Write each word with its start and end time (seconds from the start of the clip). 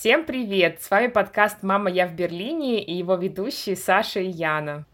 Всем 0.00 0.24
привет! 0.24 0.80
С 0.80 0.92
вами 0.92 1.08
подкаст 1.08 1.64
«Мама, 1.64 1.90
я 1.90 2.06
в 2.06 2.12
Берлине» 2.12 2.80
и 2.80 2.94
его 2.94 3.16
ведущие 3.16 3.74
Саша 3.74 4.20
и 4.20 4.28
Яна. 4.28 4.84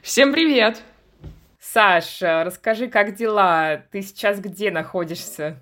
Всем 0.00 0.32
привет! 0.32 0.80
Саш, 1.60 2.22
расскажи, 2.22 2.88
как 2.88 3.14
дела? 3.14 3.82
Ты 3.92 4.00
сейчас 4.00 4.40
где 4.40 4.70
находишься? 4.70 5.58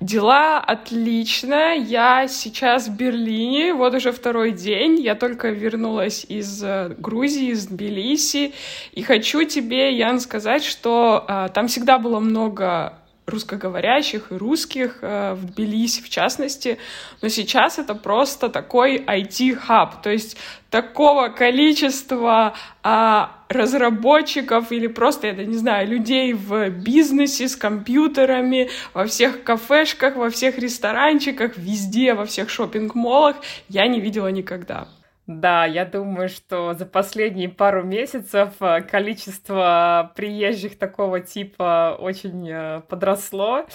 Дела 0.00 0.58
отлично. 0.60 1.74
Я 1.76 2.28
сейчас 2.28 2.88
в 2.88 2.96
Берлине, 2.98 3.72
вот 3.72 3.94
уже 3.94 4.12
второй 4.12 4.52
день. 4.52 5.00
Я 5.00 5.14
только 5.14 5.48
вернулась 5.48 6.26
из 6.28 6.62
э, 6.62 6.94
Грузии, 6.98 7.52
из 7.52 7.68
Тбилиси. 7.68 8.52
И 8.92 9.02
хочу 9.02 9.44
тебе, 9.44 9.96
Ян, 9.96 10.20
сказать, 10.20 10.62
что 10.62 11.24
а, 11.26 11.48
там 11.48 11.68
всегда 11.68 11.98
было 11.98 12.20
много 12.20 12.98
русскоговорящих 13.26 14.30
и 14.30 14.36
русских 14.36 14.98
э, 15.02 15.34
в 15.34 15.46
Тбилиси, 15.46 16.00
в 16.00 16.08
частности. 16.08 16.78
Но 17.22 17.28
сейчас 17.28 17.78
это 17.78 17.94
просто 17.94 18.48
такой 18.48 18.98
IT-хаб. 18.98 20.00
То 20.02 20.10
есть 20.10 20.36
такого 20.70 21.28
количества 21.28 22.54
а, 22.82 23.32
разработчиков 23.48 24.70
или 24.70 24.86
просто, 24.86 25.28
я 25.28 25.44
не 25.44 25.56
знаю, 25.56 25.88
людей 25.88 26.32
в 26.32 26.70
бизнесе 26.70 27.48
с 27.48 27.56
компьютерами, 27.56 28.70
во 28.94 29.06
всех 29.06 29.42
кафешках, 29.42 30.16
во 30.16 30.30
всех 30.30 30.58
ресторанчиках, 30.58 31.56
везде, 31.56 32.14
во 32.14 32.26
всех 32.26 32.48
шопинг-молах 32.48 33.36
я 33.68 33.86
не 33.88 34.00
видела 34.00 34.28
никогда. 34.28 34.88
Да, 35.26 35.64
я 35.66 35.84
думаю, 35.84 36.28
что 36.28 36.74
за 36.74 36.86
последние 36.86 37.48
пару 37.48 37.82
месяцев 37.82 38.54
э, 38.60 38.80
количество 38.82 40.12
приезжих 40.14 40.78
такого 40.78 41.18
типа 41.20 41.96
очень 41.98 42.48
э, 42.48 42.82
подросло. 42.88 43.66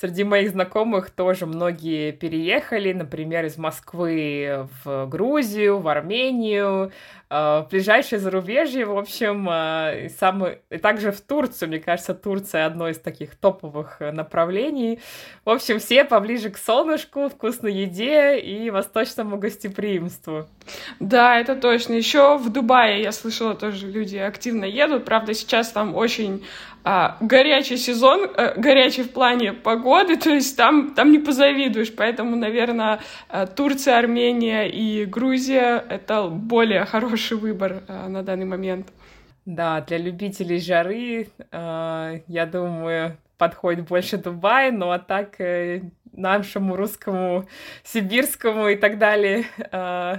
Среди 0.00 0.24
моих 0.24 0.50
знакомых 0.50 1.10
тоже 1.10 1.46
многие 1.46 2.10
переехали, 2.10 2.92
например, 2.92 3.44
из 3.44 3.56
Москвы 3.56 4.68
в 4.82 5.06
Грузию, 5.06 5.78
в 5.78 5.86
Армению, 5.86 6.90
э, 7.30 7.34
в 7.34 7.68
ближайшее 7.70 8.18
зарубежье, 8.18 8.86
в 8.86 8.98
общем, 8.98 9.48
э, 9.48 10.06
и, 10.06 10.08
самый, 10.08 10.58
и 10.68 10.78
также 10.78 11.12
в 11.12 11.20
Турцию. 11.20 11.68
Мне 11.68 11.78
кажется, 11.78 12.12
Турция 12.12 12.66
одно 12.66 12.88
из 12.88 12.98
таких 12.98 13.36
топовых 13.36 14.00
направлений. 14.00 14.98
В 15.44 15.50
общем, 15.50 15.78
все 15.78 16.02
поближе 16.04 16.50
к 16.50 16.58
солнышку, 16.58 17.28
вкусной 17.28 17.72
еде 17.72 18.40
и 18.40 18.70
восточному 18.70 19.36
гостеприимству. 19.38 20.46
Да, 20.98 21.38
это 21.38 21.54
точно. 21.54 21.92
Еще 21.92 22.36
в 22.36 22.50
Дубае, 22.50 23.00
я 23.00 23.12
слышала, 23.12 23.54
тоже 23.54 23.86
люди 23.86 24.16
активно 24.16 24.64
едут. 24.64 25.04
Правда, 25.04 25.34
сейчас 25.34 25.70
там 25.70 25.94
очень 25.94 26.44
а, 26.84 27.16
горячий 27.20 27.78
сезон, 27.78 28.30
а, 28.36 28.54
горячий 28.56 29.02
в 29.02 29.10
плане 29.10 29.54
погоды, 29.54 30.16
то 30.24 30.30
есть 30.30 30.56
там, 30.56 30.94
там 30.94 31.10
не 31.10 31.18
позавидуешь. 31.18 31.94
Поэтому, 31.94 32.36
наверное, 32.36 33.00
э, 33.30 33.46
Турция, 33.46 33.98
Армения 33.98 34.68
и 34.68 35.06
Грузия— 35.06 35.82
это 35.88 36.28
более 36.28 36.84
хороший 36.84 37.38
выбор 37.38 37.82
а, 37.88 38.08
на 38.08 38.22
данный 38.22 38.44
момент. 38.46 38.92
Да, 39.46 39.80
для 39.80 39.98
любителей 39.98 40.58
жары, 40.58 41.28
э, 41.50 42.20
я 42.28 42.46
думаю, 42.46 43.16
подходит 43.38 43.88
больше 43.88 44.18
Дубай, 44.18 44.70
ну 44.70 44.90
а 44.90 44.98
так 44.98 45.36
нашему 46.12 46.76
русскому, 46.76 47.46
сибирскому 47.82 48.68
и 48.68 48.76
так 48.76 48.98
далее 48.98 49.44
э, 49.72 50.16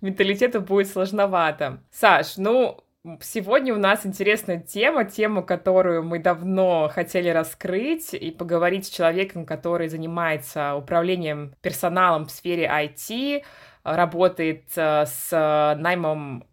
менталитету 0.00 0.60
будет 0.60 0.88
сложновато. 0.88 1.78
Саш, 1.90 2.36
ну, 2.36 2.80
Сегодня 3.20 3.74
у 3.74 3.78
нас 3.78 4.04
интересная 4.04 4.58
тема, 4.58 5.04
тему, 5.04 5.44
которую 5.44 6.02
мы 6.02 6.18
давно 6.18 6.90
хотели 6.92 7.28
раскрыть 7.28 8.12
и 8.12 8.30
поговорить 8.32 8.86
с 8.86 8.90
человеком, 8.90 9.46
который 9.46 9.88
занимается 9.88 10.74
управлением 10.74 11.54
персоналом 11.62 12.26
в 12.26 12.30
сфере 12.30 12.66
IT, 12.66 13.44
работает 13.84 14.64
э, 14.76 15.06
с 15.06 15.74
наймом 15.78 16.44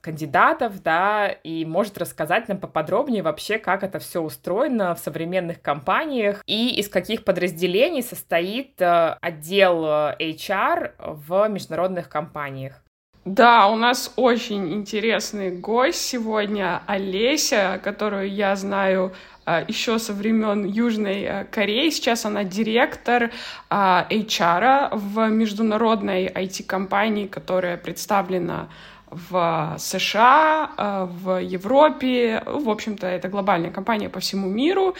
кандидатов, 0.00 0.82
да, 0.82 1.28
и 1.28 1.64
может 1.66 1.98
рассказать 1.98 2.48
нам 2.48 2.58
поподробнее 2.58 3.22
вообще, 3.22 3.58
как 3.58 3.84
это 3.84 3.98
все 3.98 4.20
устроено 4.22 4.94
в 4.94 4.98
современных 4.98 5.60
компаниях 5.60 6.42
и 6.46 6.74
из 6.80 6.88
каких 6.88 7.24
подразделений 7.24 8.02
состоит 8.02 8.80
э, 8.80 9.16
отдел 9.20 9.84
HR 9.84 10.94
в 10.98 11.48
международных 11.48 12.08
компаниях. 12.08 12.82
Да, 13.26 13.66
у 13.66 13.76
нас 13.76 14.14
очень 14.16 14.72
интересный 14.72 15.50
гость 15.50 16.00
сегодня, 16.00 16.82
Олеся, 16.86 17.78
которую 17.84 18.32
я 18.32 18.56
знаю 18.56 19.12
а, 19.44 19.62
еще 19.68 19.98
со 19.98 20.14
времен 20.14 20.64
Южной 20.64 21.26
а, 21.26 21.44
Кореи. 21.44 21.90
Сейчас 21.90 22.24
она 22.24 22.44
директор 22.44 23.30
а, 23.68 24.06
HR 24.08 24.96
в 24.96 25.28
международной 25.28 26.28
IT-компании, 26.28 27.26
которая 27.26 27.76
представлена 27.76 28.68
в 29.10 29.76
США, 29.78 30.70
в 30.78 31.42
Европе. 31.42 32.42
В 32.46 32.70
общем-то, 32.70 33.06
это 33.06 33.28
глобальная 33.28 33.70
компания 33.70 34.08
по 34.08 34.20
всему 34.20 34.48
миру. 34.48 34.94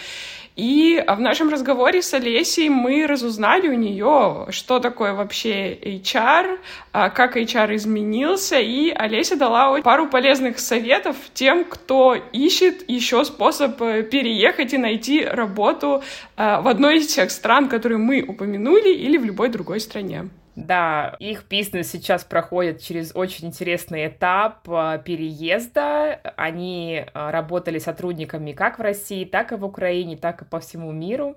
И 0.56 1.02
в 1.06 1.20
нашем 1.20 1.48
разговоре 1.48 2.02
с 2.02 2.12
Олесей 2.12 2.68
мы 2.68 3.06
разузнали 3.06 3.68
у 3.68 3.74
нее, 3.74 4.46
что 4.50 4.80
такое 4.80 5.14
вообще 5.14 5.74
HR, 5.74 6.58
а, 6.92 7.10
как 7.10 7.36
HR 7.36 7.76
изменился, 7.76 8.58
и 8.58 8.90
Олеся 8.90 9.36
дала 9.36 9.80
пару 9.80 10.08
полезных 10.08 10.58
советов 10.58 11.16
тем, 11.34 11.64
кто 11.64 12.16
ищет 12.32 12.88
еще 12.88 13.24
способ 13.24 13.80
э, 13.80 14.02
переехать 14.02 14.74
и 14.74 14.78
найти 14.78 15.24
работу 15.24 16.02
а, 16.36 16.60
в 16.60 16.68
одной 16.68 16.98
из 16.98 17.06
тех 17.06 17.30
стран, 17.30 17.68
которые 17.68 17.98
мы 17.98 18.22
упомянули, 18.22 18.92
или 18.92 19.16
в 19.18 19.24
любой 19.24 19.48
другой 19.48 19.78
стране. 19.80 20.28
Да, 20.56 21.16
их 21.20 21.44
бизнес 21.48 21.90
сейчас 21.90 22.24
проходит 22.24 22.82
через 22.82 23.14
очень 23.14 23.48
интересный 23.48 24.08
этап 24.08 24.68
а, 24.68 24.98
переезда. 24.98 26.20
Они 26.36 27.04
а, 27.14 27.30
работали 27.30 27.78
сотрудниками 27.78 28.52
как 28.52 28.78
в 28.78 28.82
России, 28.82 29.24
так 29.24 29.52
и 29.52 29.56
в 29.56 29.64
Украине, 29.64 30.16
так 30.16 30.42
и 30.42 30.44
по 30.44 30.58
всему 30.60 30.90
миру. 30.92 31.36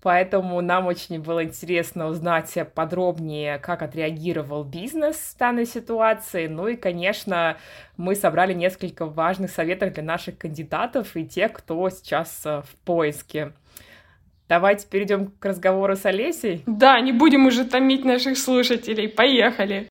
Поэтому 0.00 0.60
нам 0.60 0.86
очень 0.86 1.20
было 1.20 1.44
интересно 1.44 2.08
узнать 2.08 2.52
подробнее, 2.74 3.58
как 3.58 3.82
отреагировал 3.82 4.64
бизнес 4.64 5.16
в 5.16 5.38
данной 5.38 5.64
ситуации. 5.64 6.48
Ну 6.48 6.66
и, 6.66 6.76
конечно, 6.76 7.56
мы 7.96 8.16
собрали 8.16 8.52
несколько 8.52 9.06
важных 9.06 9.52
советов 9.52 9.92
для 9.92 10.02
наших 10.02 10.38
кандидатов 10.38 11.16
и 11.16 11.24
тех, 11.24 11.52
кто 11.52 11.88
сейчас 11.90 12.42
а, 12.44 12.62
в 12.62 12.74
поиске. 12.84 13.52
Давайте 14.52 14.86
перейдем 14.86 15.32
к 15.38 15.46
разговору 15.46 15.96
с 15.96 16.04
Олесей. 16.04 16.62
Да, 16.66 17.00
не 17.00 17.12
будем 17.12 17.46
уже 17.46 17.64
томить 17.64 18.04
наших 18.04 18.36
слушателей. 18.36 19.08
Поехали. 19.08 19.88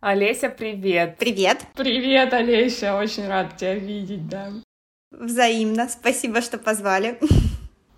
Олеся, 0.00 0.48
привет. 0.48 1.16
Привет. 1.18 1.58
Привет, 1.74 2.32
Олеся. 2.32 2.96
Очень 2.96 3.26
рад 3.26 3.56
тебя 3.56 3.74
видеть, 3.74 4.28
да. 4.28 4.50
Взаимно. 5.10 5.88
Спасибо, 5.88 6.40
что 6.40 6.56
позвали. 6.56 7.18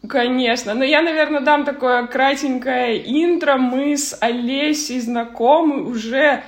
Конечно. 0.08 0.72
Но 0.72 0.82
я, 0.82 1.02
наверное, 1.02 1.42
дам 1.42 1.66
такое 1.66 2.06
кратенькое 2.06 3.02
интро. 3.04 3.58
Мы 3.58 3.98
с 3.98 4.16
Олесей 4.18 5.00
знакомы 5.00 5.84
уже 5.84 6.42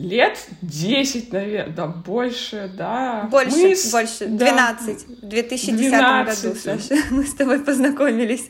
лет 0.00 0.38
10, 0.62 1.32
наверное, 1.32 1.74
да, 1.74 1.86
больше, 1.86 2.70
да. 2.76 3.28
Больше, 3.30 3.56
мы 3.56 3.76
с... 3.76 3.92
больше, 3.92 4.26
12, 4.26 5.06
да, 5.08 5.26
в 5.26 5.28
2010 5.28 5.76
12, 5.76 6.44
году, 6.44 6.58
Саша, 6.58 7.02
мы 7.10 7.24
с 7.24 7.34
тобой 7.34 7.60
познакомились. 7.60 8.48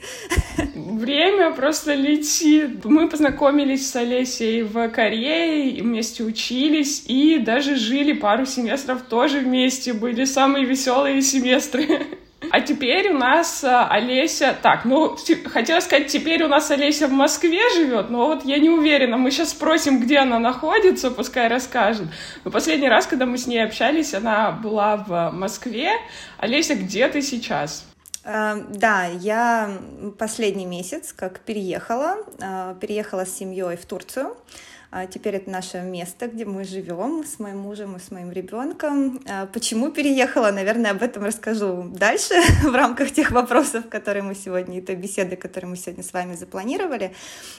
Время 0.75 1.51
просто 1.53 1.95
летит. 1.95 2.85
Мы 2.85 3.09
познакомились 3.09 3.91
с 3.91 3.97
Олесей 3.97 4.63
в 4.63 4.89
Корее, 4.91 5.83
вместе 5.83 6.23
учились 6.23 7.05
и 7.07 7.39
даже 7.39 7.77
жили 7.77 8.13
пару 8.13 8.47
семестров 8.47 9.03
тоже 9.03 9.41
вместе, 9.41 9.93
были 9.93 10.25
самые 10.25 10.65
веселые 10.65 11.21
семестры. 11.23 11.87
А 12.51 12.61
теперь 12.61 13.11
у 13.11 13.19
нас 13.19 13.63
а, 13.65 13.87
Олеся... 13.89 14.57
Так, 14.63 14.85
ну, 14.85 15.17
хотела 15.47 15.81
сказать, 15.81 16.07
теперь 16.07 16.43
у 16.43 16.49
нас 16.49 16.71
Олеся 16.71 17.07
в 17.07 17.13
Москве 17.13 17.61
живет, 17.75 18.09
но 18.09 18.27
вот 18.27 18.45
я 18.45 18.59
не 18.59 18.71
уверена. 18.71 19.19
Мы 19.19 19.31
сейчас 19.31 19.51
спросим, 19.51 20.01
где 20.01 20.19
она 20.19 20.39
находится, 20.39 21.11
пускай 21.11 21.49
расскажет. 21.49 22.07
Но 22.45 22.51
последний 22.51 22.89
раз, 22.89 23.07
когда 23.07 23.27
мы 23.27 23.37
с 23.37 23.47
ней 23.47 23.63
общались, 23.63 24.15
она 24.15 24.53
была 24.53 24.97
в 24.97 25.31
Москве. 25.33 25.93
Олеся, 26.39 26.75
где 26.77 27.09
ты 27.09 27.21
сейчас? 27.21 27.85
Uh, 28.23 28.67
да, 28.69 29.07
я 29.07 29.79
последний 30.19 30.67
месяц 30.67 31.15
как 31.15 31.41
переехала, 31.41 32.19
uh, 32.39 32.79
переехала 32.79 33.25
с 33.25 33.35
семьей 33.35 33.77
в 33.77 33.87
Турцию. 33.87 34.37
А 34.93 35.07
теперь 35.07 35.37
это 35.37 35.49
наше 35.49 35.81
место, 35.83 36.27
где 36.27 36.45
мы 36.45 36.65
живем 36.65 37.25
с 37.25 37.39
моим 37.39 37.59
мужем 37.59 37.95
и 37.95 38.01
с 38.01 38.11
моим 38.11 38.33
ребенком. 38.33 39.21
А 39.29 39.47
почему 39.47 39.93
переехала? 39.93 40.51
Наверное, 40.51 40.91
об 40.91 41.03
этом 41.03 41.25
расскажу 41.25 41.85
дальше 41.95 42.35
в 42.65 42.75
рамках 42.75 43.13
тех 43.13 43.31
вопросов, 43.31 43.89
которые 43.89 44.25
мы 44.25 44.35
сегодня, 44.35 44.79
и 44.79 44.81
той 44.81 44.97
беседы, 44.97 45.37
которую 45.37 45.71
мы 45.71 45.77
сегодня 45.77 46.03
с 46.03 46.13
вами 46.13 46.35
запланировали. 46.35 47.15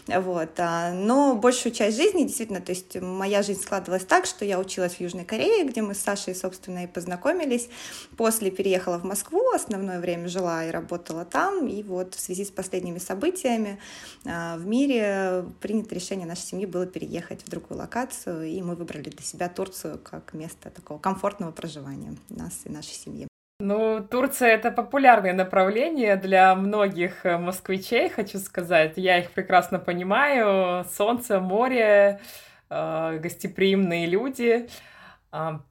Вот. 0.07 0.49
А, 0.57 0.91
но 0.91 1.33
большую 1.35 1.71
часть 1.71 1.95
жизни, 1.95 2.23
действительно, 2.23 2.59
то 2.59 2.73
есть 2.73 2.99
моя 2.99 3.43
жизнь 3.43 3.61
складывалась 3.61 4.03
так, 4.03 4.25
что 4.25 4.43
я 4.43 4.59
училась 4.59 4.95
в 4.95 4.99
Южной 4.99 5.23
Корее, 5.23 5.63
где 5.63 5.81
мы 5.81 5.95
с 5.95 5.99
Сашей, 5.99 6.35
собственно, 6.35 6.83
и 6.83 6.87
познакомились. 6.87 7.69
После 8.17 8.51
переехала 8.51 8.99
в 8.99 9.05
Москву, 9.05 9.51
основное 9.51 10.01
время 10.01 10.27
жила 10.27 10.65
и 10.65 10.69
работала 10.69 11.23
там. 11.23 11.65
И 11.65 11.81
вот 11.81 12.13
в 12.13 12.19
связи 12.19 12.43
с 12.43 12.51
последними 12.51 12.99
событиями 12.99 13.79
в 14.25 14.65
мире 14.65 15.45
принято 15.61 15.95
решение 15.95 16.27
нашей 16.27 16.41
семьи 16.41 16.65
было 16.65 16.85
переехать 16.85 17.20
переехать 17.21 17.45
в 17.45 17.49
другую 17.49 17.79
локацию, 17.79 18.43
и 18.43 18.61
мы 18.61 18.75
выбрали 18.75 19.09
для 19.09 19.21
себя 19.21 19.49
Турцию 19.49 19.99
как 19.99 20.33
место 20.33 20.69
такого 20.69 20.99
комфортного 20.99 21.51
проживания 21.51 22.15
нас 22.29 22.61
и 22.65 22.69
нашей 22.69 22.93
семьи. 22.93 23.27
Ну, 23.59 24.03
Турция— 24.09 24.49
это 24.55 24.71
популярное 24.71 25.33
направление 25.33 26.15
для 26.15 26.55
многих 26.55 27.25
э, 27.25 27.37
москвичей, 27.37 28.09
хочу 28.09 28.39
сказать. 28.39 28.93
Я 28.95 29.19
их 29.19 29.31
прекрасно 29.31 29.77
понимаю. 29.77 30.83
Солнце, 30.97 31.39
море, 31.39 32.19
э, 32.69 33.19
гостеприимные 33.21 34.07
люди— 34.07 34.67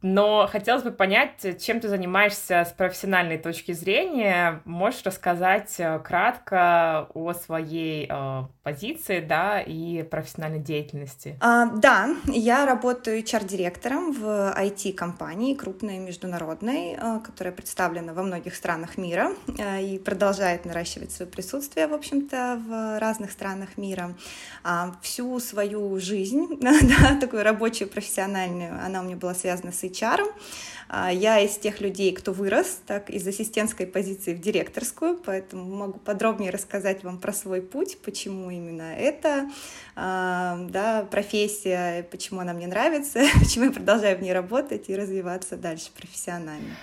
но 0.00 0.48
хотелось 0.50 0.82
бы 0.82 0.90
понять, 0.90 1.60
чем 1.62 1.80
ты 1.80 1.88
занимаешься 1.88 2.64
с 2.64 2.72
профессиональной 2.72 3.36
точки 3.36 3.72
зрения. 3.72 4.62
Можешь 4.64 5.02
рассказать 5.04 5.74
э, 5.76 5.98
кратко 5.98 7.06
о 7.12 7.34
своей 7.34 8.08
э, 8.08 8.42
позиции, 8.62 9.20
да, 9.20 9.60
и 9.60 10.02
профессиональной 10.02 10.60
деятельности? 10.60 11.36
А, 11.40 11.66
да, 11.66 12.16
я 12.24 12.64
работаю 12.64 13.20
HR-директором 13.20 14.12
в 14.12 14.54
IT-компании 14.58 15.54
крупной 15.54 15.98
международной, 15.98 16.96
э, 16.98 17.20
которая 17.22 17.52
представлена 17.52 18.14
во 18.14 18.22
многих 18.22 18.54
странах 18.54 18.96
мира 18.96 19.32
и 19.78 20.00
продолжает 20.02 20.64
наращивать 20.64 21.12
свое 21.12 21.30
присутствие, 21.30 21.86
в 21.86 21.92
общем-то, 21.92 22.62
в 22.66 22.98
разных 22.98 23.30
странах 23.30 23.76
мира. 23.76 24.14
А, 24.64 24.94
всю 25.02 25.38
свою 25.38 26.00
жизнь, 26.00 26.58
да, 26.60 27.20
такую 27.20 27.42
рабочую, 27.42 27.90
профессиональную, 27.90 28.82
она 28.82 29.00
у 29.00 29.04
меня 29.04 29.16
была 29.16 29.34
связана 29.34 29.49
связано 29.50 29.72
с 29.72 29.82
HR. 29.82 30.32
А, 30.88 31.12
я 31.12 31.40
из 31.40 31.56
тех 31.56 31.80
людей, 31.80 32.12
кто 32.12 32.32
вырос, 32.32 32.80
так 32.86 33.10
из 33.10 33.26
ассистентской 33.26 33.86
позиции 33.86 34.34
в 34.34 34.40
директорскую, 34.40 35.16
поэтому 35.16 35.64
могу 35.64 35.98
подробнее 35.98 36.50
рассказать 36.50 37.02
вам 37.02 37.18
про 37.18 37.32
свой 37.32 37.62
путь, 37.62 37.98
почему 38.04 38.50
именно 38.50 38.94
это 38.94 39.50
а, 39.96 40.58
да, 40.68 41.04
профессия, 41.10 42.04
почему 42.04 42.40
она 42.40 42.52
мне 42.52 42.66
нравится, 42.66 43.20
почему 43.40 43.66
я 43.66 43.72
продолжаю 43.72 44.18
в 44.18 44.22
ней 44.22 44.32
работать 44.32 44.88
и 44.88 44.96
развиваться 44.96 45.56
дальше 45.56 45.90
профессионально. 45.96 46.76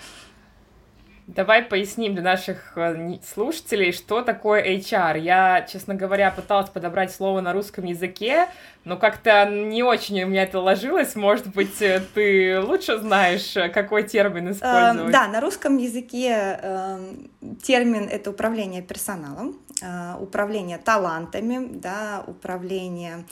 Давай 1.28 1.62
поясним 1.62 2.14
для 2.14 2.24
наших 2.24 2.78
э, 2.78 3.18
слушателей, 3.22 3.92
что 3.92 4.22
такое 4.22 4.64
HR. 4.78 5.20
Я, 5.20 5.68
честно 5.70 5.94
говоря, 5.94 6.32
пыталась 6.32 6.70
подобрать 6.70 7.12
слово 7.12 7.42
на 7.42 7.52
русском 7.52 7.84
языке, 7.84 8.48
но 8.88 8.96
как-то 8.96 9.46
не 9.50 9.84
очень 9.84 10.24
у 10.24 10.28
меня 10.28 10.44
это 10.44 10.60
ложилось. 10.60 11.16
Может 11.16 11.48
быть, 11.48 11.82
э, 11.82 12.02
ты 12.14 12.60
лучше 12.62 12.98
знаешь, 12.98 13.56
э, 13.58 13.68
какой 13.68 14.04
термин 14.04 14.52
использовать? 14.52 15.12
Да, 15.12 15.28
на 15.28 15.42
русском 15.42 15.78
языке 15.78 16.60
эм, 16.62 17.30
термин— 17.62 18.08
это 18.12 18.30
управление 18.30 18.82
персоналом. 18.82 19.58
Э, 19.82 20.16
управление 20.20 20.78
талантами, 20.78 21.68
да, 21.72 22.24
управление 22.26 23.26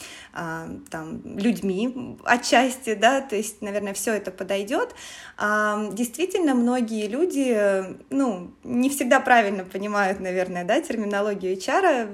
там, 0.92 1.22
людьми 1.24 2.18
отчасти, 2.25 2.94
да, 2.94 3.22
то 3.22 3.36
есть, 3.36 3.62
наверное, 3.62 3.94
все 3.94 4.13
это 4.13 4.31
подойдет. 4.31 4.94
Действительно, 5.40 6.54
многие 6.54 7.08
люди, 7.08 7.96
ну, 8.10 8.51
не 8.63 8.90
всегда 8.90 9.19
правильно 9.22 9.63
понимают, 9.63 10.19
наверное, 10.19 10.66
да, 10.66 10.81
терминологию 10.81 11.54
HR 11.58 12.10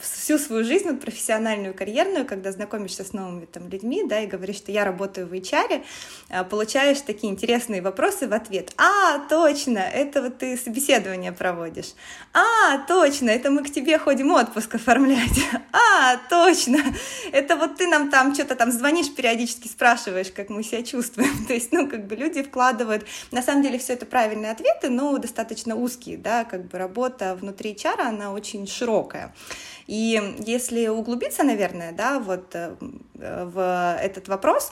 всю 0.00 0.38
свою 0.38 0.64
жизнь, 0.64 0.88
вот, 0.88 1.00
профессиональную, 1.00 1.74
карьерную, 1.74 2.26
когда 2.26 2.52
знакомишься 2.70 3.04
с 3.04 3.12
новыми 3.12 3.46
там 3.46 3.68
людьми, 3.68 4.04
да, 4.06 4.20
и 4.20 4.26
говоришь, 4.26 4.56
что 4.56 4.70
я 4.70 4.84
работаю 4.84 5.26
в 5.26 5.32
HR, 5.32 5.82
э, 6.28 6.44
получаешь 6.44 7.00
такие 7.00 7.32
интересные 7.32 7.82
вопросы 7.82 8.28
в 8.28 8.32
ответ. 8.32 8.72
А, 8.76 9.18
точно, 9.28 9.78
это 9.78 10.22
вот 10.22 10.38
ты 10.38 10.56
собеседование 10.56 11.32
проводишь. 11.32 11.94
А, 12.32 12.78
точно, 12.86 13.30
это 13.30 13.50
мы 13.50 13.64
к 13.64 13.72
тебе 13.72 13.98
ходим 13.98 14.30
отпуск 14.30 14.74
оформлять. 14.76 15.20
А, 15.72 16.16
точно, 16.28 16.78
это 17.32 17.56
вот 17.56 17.76
ты 17.76 17.86
нам 17.86 18.10
там 18.10 18.34
что-то 18.34 18.54
там 18.54 18.72
звонишь 18.72 19.14
периодически, 19.14 19.68
спрашиваешь, 19.68 20.30
как 20.30 20.48
мы 20.48 20.62
себя 20.62 20.82
чувствуем. 20.82 21.44
То 21.48 21.54
есть, 21.54 21.72
ну, 21.72 21.88
как 21.88 22.06
бы 22.06 22.16
люди 22.16 22.42
вкладывают, 22.42 23.06
на 23.30 23.42
самом 23.42 23.62
деле 23.62 23.78
все 23.78 23.92
это 23.94 24.06
правильные 24.06 24.52
ответы, 24.52 24.88
но 24.88 25.16
достаточно 25.18 25.76
узкие, 25.76 26.16
да, 26.16 26.44
как 26.44 26.66
бы 26.66 26.78
работа 26.78 27.36
внутри 27.40 27.76
чара, 27.76 28.08
она 28.08 28.32
очень 28.32 28.66
широкая. 28.66 29.32
И 29.90 30.36
если 30.46 30.86
углубиться, 30.86 31.42
наверное, 31.42 31.90
да, 31.90 32.20
вот 32.20 32.54
э, 32.54 32.76
в 33.14 33.98
этот 34.00 34.28
вопрос, 34.28 34.70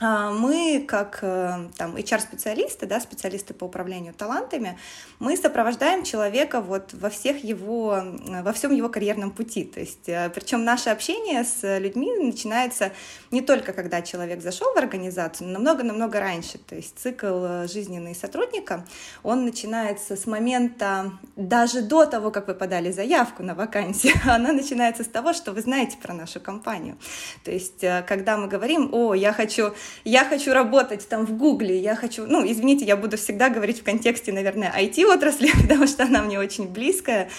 мы, 0.00 0.82
как 0.88 1.18
э, 1.20 1.68
там, 1.76 1.94
HR-специалисты, 1.94 2.86
да, 2.86 3.00
специалисты 3.00 3.52
по 3.52 3.64
управлению 3.64 4.14
талантами, 4.14 4.78
мы 5.18 5.36
сопровождаем 5.36 6.04
человека 6.04 6.62
вот 6.62 6.94
во 6.94 7.10
всех 7.10 7.44
его, 7.44 8.02
во 8.42 8.52
всем 8.54 8.72
его 8.72 8.88
карьерном 8.88 9.30
пути. 9.30 9.64
То 9.64 9.80
есть, 9.80 10.08
э, 10.08 10.30
причем 10.34 10.64
наше 10.64 10.88
общение 10.88 11.44
с 11.44 11.78
людьми 11.78 12.10
начинается 12.12 12.92
не 13.30 13.42
только 13.42 13.74
когда 13.74 14.00
человек 14.00 14.40
зашел 14.40 14.72
в 14.72 14.78
организацию, 14.78 15.48
но 15.48 15.54
намного-намного 15.58 16.18
раньше. 16.18 16.56
То 16.56 16.76
есть 16.76 16.98
цикл 16.98 17.44
э, 17.44 17.68
жизненный 17.68 18.14
сотрудника, 18.14 18.86
он 19.22 19.44
начинается 19.44 20.16
с 20.16 20.26
момента, 20.26 21.12
даже 21.36 21.82
до 21.82 22.06
того, 22.06 22.30
как 22.30 22.48
вы 22.48 22.54
подали 22.54 22.90
заявку 22.90 23.42
на 23.42 23.54
вакансию, 23.54 24.14
она 24.24 24.52
начинается 24.52 25.04
с 25.04 25.08
того, 25.08 25.34
что 25.34 25.52
вы 25.52 25.60
знаете 25.60 25.98
про 25.98 26.14
нашу 26.14 26.40
компанию. 26.40 26.96
То 27.44 27.50
есть, 27.50 27.84
когда 28.06 28.38
мы 28.38 28.48
говорим, 28.48 28.88
о, 28.94 29.12
я 29.12 29.34
хочу 29.34 29.74
я 30.04 30.24
хочу 30.24 30.52
работать 30.52 31.08
там 31.08 31.26
в 31.26 31.36
Гугле, 31.36 31.78
я 31.78 31.94
хочу, 31.96 32.26
ну, 32.26 32.44
извините, 32.50 32.84
я 32.84 32.96
буду 32.96 33.16
всегда 33.16 33.48
говорить 33.50 33.80
в 33.80 33.84
контексте, 33.84 34.32
наверное, 34.32 34.72
IT-отрасли, 34.76 35.50
потому 35.62 35.86
что 35.86 36.04
она 36.04 36.22
мне 36.22 36.38
очень 36.38 36.68
близкая, 36.68 37.30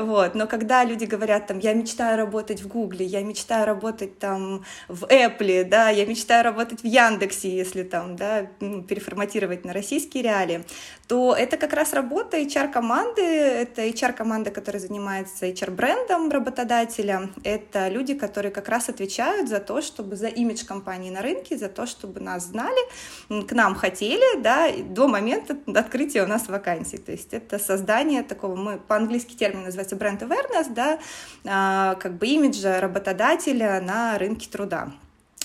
вот, 0.00 0.34
но 0.34 0.46
когда 0.46 0.84
люди 0.84 1.04
говорят 1.04 1.46
там, 1.46 1.58
я 1.58 1.74
мечтаю 1.74 2.16
работать 2.16 2.62
в 2.62 2.68
Гугле, 2.68 3.04
я 3.04 3.22
мечтаю 3.22 3.66
работать 3.66 4.18
там 4.18 4.64
в 4.88 5.04
Apple, 5.04 5.64
да, 5.64 5.88
я 5.90 6.06
мечтаю 6.06 6.44
работать 6.44 6.82
в 6.82 6.86
Яндексе, 6.86 7.48
если 7.48 7.82
там, 7.82 8.16
да, 8.16 8.46
ну, 8.60 8.82
переформатировать 8.82 9.64
на 9.64 9.72
российские 9.72 10.22
реалии, 10.22 10.64
то 11.06 11.34
это 11.34 11.56
как 11.56 11.72
раз 11.72 11.92
работа 11.92 12.38
HR-команды, 12.38 13.22
это 13.22 13.82
HR-команда, 13.82 14.50
которая 14.50 14.80
занимается 14.80 15.46
HR-брендом 15.46 16.30
работодателя, 16.30 17.30
это 17.42 17.88
люди, 17.88 18.14
которые 18.14 18.52
как 18.52 18.68
раз 18.68 18.88
отвечают 18.88 19.48
за 19.48 19.60
то, 19.60 19.82
чтобы 19.82 20.16
за 20.16 20.28
имидж 20.28 20.64
компании 20.64 21.10
на 21.10 21.20
рынке, 21.20 21.56
за 21.58 21.68
то, 21.68 21.86
чтобы 21.86 22.20
нас 22.20 22.44
знали, 22.44 22.80
к 23.28 23.52
нам 23.52 23.74
хотели, 23.74 24.40
да, 24.40 24.68
до 24.88 25.08
момента 25.08 25.56
открытия 25.74 26.22
у 26.22 26.26
нас 26.26 26.48
вакансий. 26.48 26.98
То 26.98 27.12
есть 27.12 27.34
это 27.34 27.58
создание 27.58 28.22
такого, 28.22 28.56
мы 28.56 28.78
по-английски 28.78 29.34
термин 29.34 29.68
называется 29.84 29.96
бренд 29.96 30.22
awareness, 30.22 30.72
да, 30.72 30.98
а, 31.44 31.94
как 31.96 32.14
бы 32.14 32.26
имиджа 32.26 32.80
работодателя 32.80 33.80
на 33.80 34.18
рынке 34.18 34.48
труда. 34.50 34.92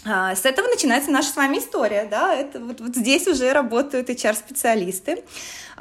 А, 0.05 0.33
с 0.33 0.45
этого 0.45 0.67
начинается 0.67 1.11
наша 1.11 1.29
с 1.29 1.35
вами 1.35 1.57
история, 1.57 2.07
да, 2.09 2.33
это 2.33 2.59
вот, 2.59 2.79
вот 2.79 2.95
здесь 2.95 3.27
уже 3.27 3.51
работают 3.51 4.09
HR-специалисты. 4.09 5.23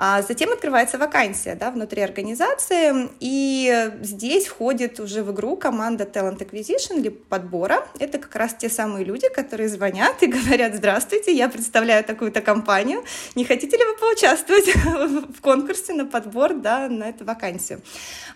А 0.01 0.23
затем 0.23 0.53
открывается 0.53 0.97
вакансия 0.97 1.57
да, 1.57 1.73
внутри 1.73 2.03
организации, 2.03 3.09
и 3.19 3.91
здесь 4.01 4.47
входит 4.47 5.01
уже 5.01 5.25
в 5.25 5.33
игру 5.33 5.57
команда 5.57 6.05
Talent 6.05 6.39
Acquisition 6.39 7.01
или 7.01 7.09
подбора. 7.09 7.85
Это 7.99 8.19
как 8.19 8.37
раз 8.37 8.55
те 8.55 8.69
самые 8.69 9.05
люди, 9.05 9.29
которые 9.29 9.69
звонят 9.69 10.23
и 10.23 10.29
говорят, 10.29 10.77
здравствуйте, 10.77 11.33
я 11.33 11.49
представляю 11.49 12.05
такую-то 12.05 12.41
компанию, 12.41 13.03
не 13.35 13.45
хотите 13.45 13.77
ли 13.77 13.83
вы 13.85 13.97
поучаствовать 13.97 14.73
в 15.37 15.41
конкурсе 15.41 15.95
на 15.95 16.07
подбор 16.07 16.55
да, 16.55 16.89
на 16.89 17.09
эту 17.09 17.25
вакансию? 17.25 17.83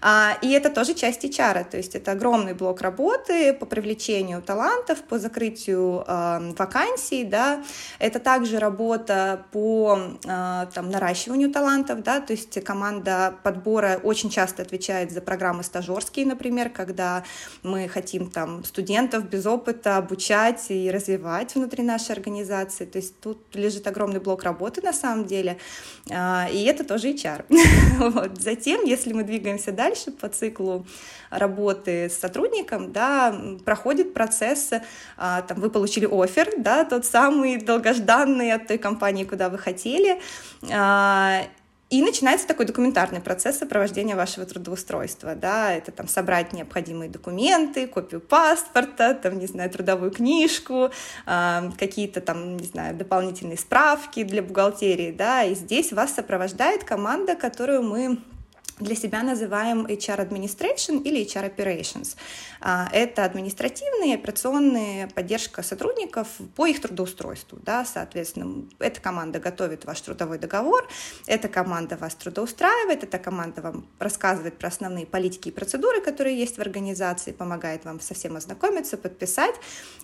А, 0.00 0.36
и 0.42 0.50
это 0.50 0.68
тоже 0.68 0.94
часть 0.94 1.24
HR, 1.24 1.64
то 1.70 1.76
есть 1.76 1.94
это 1.94 2.10
огромный 2.10 2.54
блок 2.54 2.80
работы 2.80 3.52
по 3.52 3.66
привлечению 3.66 4.42
талантов, 4.42 5.00
по 5.02 5.20
закрытию 5.20 6.04
э, 6.08 6.54
вакансий, 6.58 7.22
да, 7.22 7.62
это 8.00 8.18
также 8.18 8.58
работа 8.58 9.44
по 9.52 9.96
э, 10.24 10.66
там, 10.74 10.90
наращиванию 10.90 11.51
талантов, 11.52 12.02
да, 12.02 12.20
то 12.20 12.32
есть 12.32 12.62
команда 12.64 13.34
подбора 13.42 14.00
очень 14.02 14.30
часто 14.30 14.62
отвечает 14.62 15.10
за 15.10 15.20
программы 15.20 15.62
стажерские, 15.62 16.26
например, 16.26 16.70
когда 16.70 17.24
мы 17.62 17.88
хотим 17.88 18.30
там 18.30 18.64
студентов 18.64 19.28
без 19.28 19.46
опыта 19.46 19.96
обучать 19.96 20.66
и 20.70 20.90
развивать 20.90 21.54
внутри 21.54 21.82
нашей 21.82 22.12
организации, 22.12 22.84
то 22.84 22.98
есть 22.98 23.20
тут 23.20 23.38
лежит 23.54 23.86
огромный 23.86 24.20
блок 24.20 24.42
работы 24.42 24.82
на 24.82 24.92
самом 24.92 25.26
деле, 25.26 25.58
а, 26.10 26.48
и 26.52 26.64
это 26.64 26.84
тоже 26.84 27.12
HR. 27.12 27.44
вот. 28.10 28.40
Затем, 28.40 28.84
если 28.84 29.12
мы 29.12 29.22
двигаемся 29.22 29.72
дальше 29.72 30.10
по 30.10 30.28
циклу 30.28 30.86
работы 31.30 32.08
с 32.08 32.18
сотрудником, 32.18 32.92
да, 32.92 33.34
проходит 33.64 34.14
процесс 34.14 34.70
а, 35.16 35.42
там, 35.42 35.60
вы 35.60 35.70
получили 35.70 36.06
офер, 36.06 36.50
да, 36.58 36.84
тот 36.84 37.04
самый 37.06 37.56
долгожданный 37.58 38.52
от 38.52 38.66
той 38.66 38.78
компании, 38.78 39.24
куда 39.24 39.48
вы 39.48 39.58
хотели, 39.58 40.20
а, 40.70 41.41
и 41.92 42.00
начинается 42.00 42.46
такой 42.46 42.64
документарный 42.64 43.20
процесс 43.20 43.58
сопровождения 43.58 44.16
вашего 44.16 44.46
трудоустройства, 44.46 45.34
да, 45.34 45.74
это 45.74 45.92
там 45.92 46.08
собрать 46.08 46.54
необходимые 46.54 47.10
документы, 47.10 47.86
копию 47.86 48.22
паспорта, 48.22 49.12
там, 49.12 49.38
не 49.38 49.46
знаю, 49.46 49.68
трудовую 49.68 50.10
книжку, 50.10 50.90
э, 51.26 51.70
какие-то 51.78 52.22
там, 52.22 52.56
не 52.56 52.64
знаю, 52.64 52.96
дополнительные 52.96 53.58
справки 53.58 54.24
для 54.24 54.42
бухгалтерии, 54.42 55.12
да, 55.12 55.44
и 55.44 55.54
здесь 55.54 55.92
вас 55.92 56.14
сопровождает 56.14 56.82
команда, 56.82 57.36
которую 57.36 57.82
мы 57.82 58.18
для 58.78 58.96
себя 58.96 59.22
называем 59.22 59.86
HR 59.86 60.28
Administration 60.28 61.02
или 61.02 61.24
HR 61.24 61.54
Operations. 61.54 62.16
А, 62.60 62.88
это 62.92 63.24
административная 63.24 64.08
и 64.08 64.14
операционная 64.14 65.08
поддержка 65.08 65.62
сотрудников 65.62 66.28
по 66.56 66.66
их 66.66 66.80
трудоустройству. 66.80 67.58
Да, 67.62 67.84
соответственно, 67.84 68.64
эта 68.78 69.00
команда 69.00 69.38
готовит 69.40 69.84
ваш 69.84 70.00
трудовой 70.00 70.38
договор, 70.38 70.88
эта 71.26 71.48
команда 71.48 71.96
вас 71.96 72.14
трудоустраивает, 72.14 73.04
эта 73.04 73.18
команда 73.18 73.62
вам 73.62 73.86
рассказывает 73.98 74.58
про 74.58 74.68
основные 74.68 75.06
политики 75.06 75.48
и 75.48 75.52
процедуры, 75.52 76.00
которые 76.00 76.38
есть 76.38 76.56
в 76.56 76.60
организации, 76.60 77.32
помогает 77.32 77.84
вам 77.84 78.00
со 78.00 78.14
всем 78.14 78.36
ознакомиться, 78.36 78.96
подписать, 78.96 79.54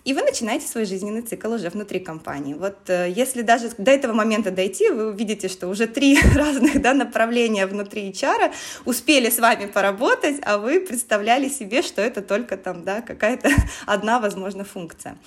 и 0.05 0.13
вы 0.13 0.21
начинаете 0.21 0.67
свой 0.67 0.85
жизненный 0.85 1.21
цикл 1.21 1.51
уже 1.53 1.69
внутри 1.69 1.99
компании. 1.99 2.53
Вот 2.53 2.89
э, 2.89 3.09
если 3.09 3.41
даже 3.41 3.71
до 3.77 3.91
этого 3.91 4.13
момента 4.13 4.51
дойти, 4.51 4.89
вы 4.89 5.09
увидите, 5.09 5.47
что 5.47 5.67
уже 5.67 5.87
три 5.87 6.19
разных 6.35 6.81
да, 6.81 6.93
направления 6.93 7.65
внутри 7.65 8.11
HR 8.11 8.53
успели 8.85 9.29
с 9.29 9.39
вами 9.39 9.65
поработать, 9.65 10.37
а 10.43 10.57
вы 10.57 10.79
представляли 10.79 11.49
себе, 11.49 11.81
что 11.81 12.01
это 12.01 12.21
только 12.21 12.57
там, 12.57 12.83
да, 12.83 13.01
какая-то 13.01 13.49
одна, 13.85 14.19
возможно, 14.19 14.63
функция. 14.63 15.17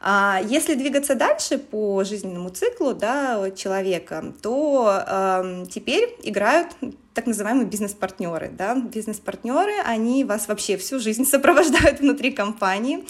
А 0.00 0.40
если 0.44 0.74
двигаться 0.74 1.14
дальше 1.14 1.58
по 1.58 2.04
жизненному 2.04 2.50
циклу 2.50 2.94
да, 2.94 3.50
человека, 3.50 4.32
то 4.42 5.02
э, 5.04 5.64
теперь 5.70 6.16
играют 6.22 6.68
так 7.18 7.26
называемые 7.26 7.66
бизнес-партнеры. 7.66 8.48
Да? 8.56 8.76
Бизнес-партнеры, 8.76 9.72
они 9.84 10.22
вас 10.22 10.46
вообще 10.46 10.76
всю 10.76 11.00
жизнь 11.00 11.24
сопровождают 11.26 11.98
внутри 11.98 12.30
компании. 12.30 13.04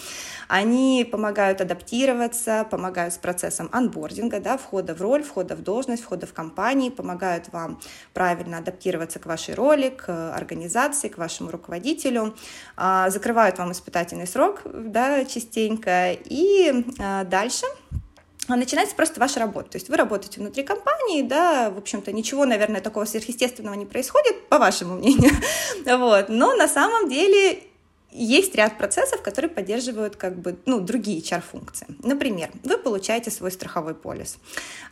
Они 0.48 1.06
помогают 1.12 1.60
адаптироваться, 1.60 2.66
помогают 2.70 3.12
с 3.12 3.18
процессом 3.18 3.68
анбординга, 3.70 4.40
да, 4.40 4.56
входа 4.56 4.94
в 4.94 5.02
роль, 5.02 5.22
входа 5.22 5.56
в 5.56 5.62
должность, 5.62 6.02
входа 6.02 6.26
в 6.26 6.32
компании, 6.32 6.88
помогают 6.88 7.52
вам 7.52 7.78
правильно 8.14 8.56
адаптироваться 8.56 9.18
к 9.18 9.26
вашей 9.26 9.54
роли, 9.54 9.90
к 9.90 10.34
организации, 10.34 11.08
к 11.08 11.18
вашему 11.18 11.50
руководителю, 11.50 12.34
а, 12.78 13.10
закрывают 13.10 13.58
вам 13.58 13.72
испытательный 13.72 14.26
срок 14.26 14.62
да, 14.64 15.26
частенько, 15.26 16.12
и 16.12 16.86
а, 18.48 18.56
начинается 18.56 18.96
просто 18.96 19.20
ваша 19.20 19.40
работа. 19.40 19.70
То 19.70 19.76
есть 19.76 19.88
вы 19.88 19.96
работаете 19.96 20.40
внутри 20.40 20.64
компании, 20.64 21.22
да, 21.22 21.70
в 21.70 21.78
общем-то, 21.78 22.12
ничего, 22.12 22.46
наверное, 22.46 22.80
такого 22.80 23.04
сверхъестественного 23.04 23.74
не 23.74 23.86
происходит, 23.86 24.48
по 24.48 24.58
вашему 24.58 24.94
мнению, 24.98 25.32
вот, 25.84 26.28
но 26.28 26.54
на 26.54 26.66
самом 26.66 27.08
деле 27.08 27.62
есть 28.10 28.54
ряд 28.54 28.78
процессов, 28.78 29.22
которые 29.22 29.50
поддерживают 29.50 30.16
как 30.16 30.38
бы, 30.38 30.58
ну, 30.64 30.80
другие 30.80 31.20
HR-функции. 31.20 31.86
Например, 32.02 32.50
вы 32.64 32.78
получаете 32.78 33.30
свой 33.30 33.50
страховой 33.52 33.94
полис. 33.94 34.38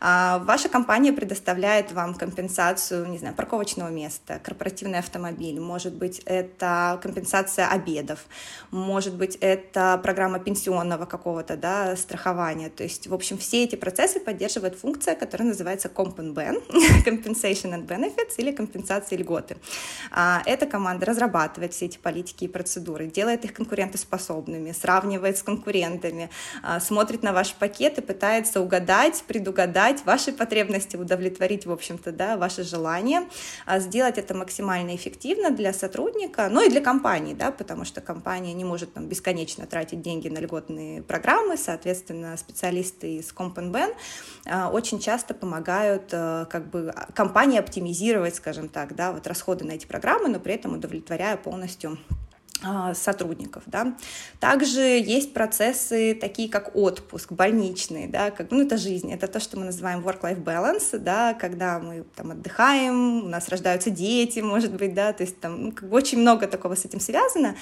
А, 0.00 0.38
ваша 0.40 0.68
компания 0.68 1.12
предоставляет 1.12 1.92
вам 1.92 2.14
компенсацию, 2.14 3.06
не 3.08 3.18
знаю, 3.18 3.34
парковочного 3.34 3.88
места, 3.88 4.38
корпоративный 4.42 4.98
автомобиль, 4.98 5.58
может 5.60 5.94
быть, 5.94 6.20
это 6.26 7.00
компенсация 7.02 7.68
обедов, 7.68 8.26
может 8.70 9.14
быть, 9.14 9.36
это 9.40 9.98
программа 10.02 10.38
пенсионного 10.38 11.06
какого-то 11.06 11.56
да, 11.56 11.96
страхования. 11.96 12.68
То 12.68 12.82
есть, 12.82 13.06
в 13.06 13.14
общем, 13.14 13.38
все 13.38 13.64
эти 13.64 13.76
процессы 13.76 14.20
поддерживает 14.20 14.78
функция, 14.78 15.14
которая 15.14 15.48
называется 15.48 15.88
Comp 15.88 16.16
and 16.16 16.34
Ben, 16.34 16.62
Compensation 17.06 17.72
and 17.72 17.86
Benefits 17.86 18.34
или 18.36 18.52
компенсация 18.52 19.18
льготы. 19.18 19.56
А, 20.10 20.42
эта 20.44 20.66
команда 20.66 21.06
разрабатывает 21.06 21.72
все 21.72 21.86
эти 21.86 21.96
политики 21.96 22.44
и 22.44 22.48
процедуры, 22.48 23.05
делает 23.12 23.44
их 23.44 23.52
конкурентоспособными, 23.52 24.72
сравнивает 24.72 25.38
с 25.38 25.42
конкурентами, 25.42 26.30
а, 26.62 26.80
смотрит 26.80 27.22
на 27.22 27.32
ваш 27.32 27.54
пакет 27.54 27.98
и 27.98 28.00
пытается 28.00 28.60
угадать, 28.60 29.24
предугадать 29.26 30.04
ваши 30.04 30.32
потребности, 30.32 30.96
удовлетворить, 30.96 31.66
в 31.66 31.72
общем-то, 31.72 32.12
да, 32.12 32.36
ваши 32.36 32.62
желания, 32.62 33.28
а, 33.64 33.78
сделать 33.78 34.18
это 34.18 34.34
максимально 34.34 34.94
эффективно 34.94 35.50
для 35.50 35.72
сотрудника, 35.72 36.48
ну 36.50 36.64
и 36.64 36.68
для 36.68 36.80
компании, 36.80 37.34
да, 37.34 37.50
потому 37.50 37.84
что 37.84 38.00
компания 38.00 38.52
не 38.52 38.64
может 38.64 38.94
там 38.94 39.06
бесконечно 39.08 39.66
тратить 39.66 40.02
деньги 40.02 40.28
на 40.28 40.38
льготные 40.38 41.02
программы, 41.02 41.56
соответственно, 41.56 42.36
специалисты 42.36 43.16
из 43.16 43.32
Comp 43.32 43.56
а, 44.46 44.70
очень 44.70 44.98
часто 45.00 45.34
помогают 45.34 46.10
как 46.10 46.70
бы 46.70 46.92
компании 47.14 47.58
оптимизировать, 47.58 48.36
скажем 48.36 48.68
так, 48.68 48.94
да, 48.94 49.12
вот 49.12 49.26
расходы 49.26 49.64
на 49.64 49.72
эти 49.72 49.86
программы, 49.86 50.28
но 50.28 50.40
при 50.40 50.54
этом 50.54 50.74
удовлетворяя 50.74 51.36
полностью 51.36 51.98
сотрудников. 52.94 53.62
Да. 53.66 53.96
Также 54.40 54.80
есть 54.80 55.34
процессы 55.34 56.16
такие, 56.18 56.48
как 56.48 56.74
отпуск, 56.74 57.32
больничный, 57.32 58.06
да, 58.06 58.30
как, 58.30 58.50
ну, 58.50 58.62
это 58.62 58.76
жизнь, 58.76 59.12
это 59.12 59.28
то, 59.28 59.40
что 59.40 59.58
мы 59.58 59.66
называем 59.66 60.00
work-life 60.00 60.42
balance, 60.42 60.98
да, 60.98 61.34
когда 61.34 61.78
мы 61.78 62.04
там 62.14 62.30
отдыхаем, 62.30 63.24
у 63.24 63.28
нас 63.28 63.48
рождаются 63.48 63.90
дети, 63.90 64.40
может 64.40 64.72
быть, 64.72 64.94
да, 64.94 65.12
то 65.12 65.22
есть 65.22 65.38
там 65.40 65.64
ну, 65.64 65.72
как 65.72 65.88
бы 65.88 65.96
очень 65.96 66.18
много 66.18 66.46
такого 66.46 66.74
с 66.74 66.84
этим 66.84 67.00
связано. 67.00 67.56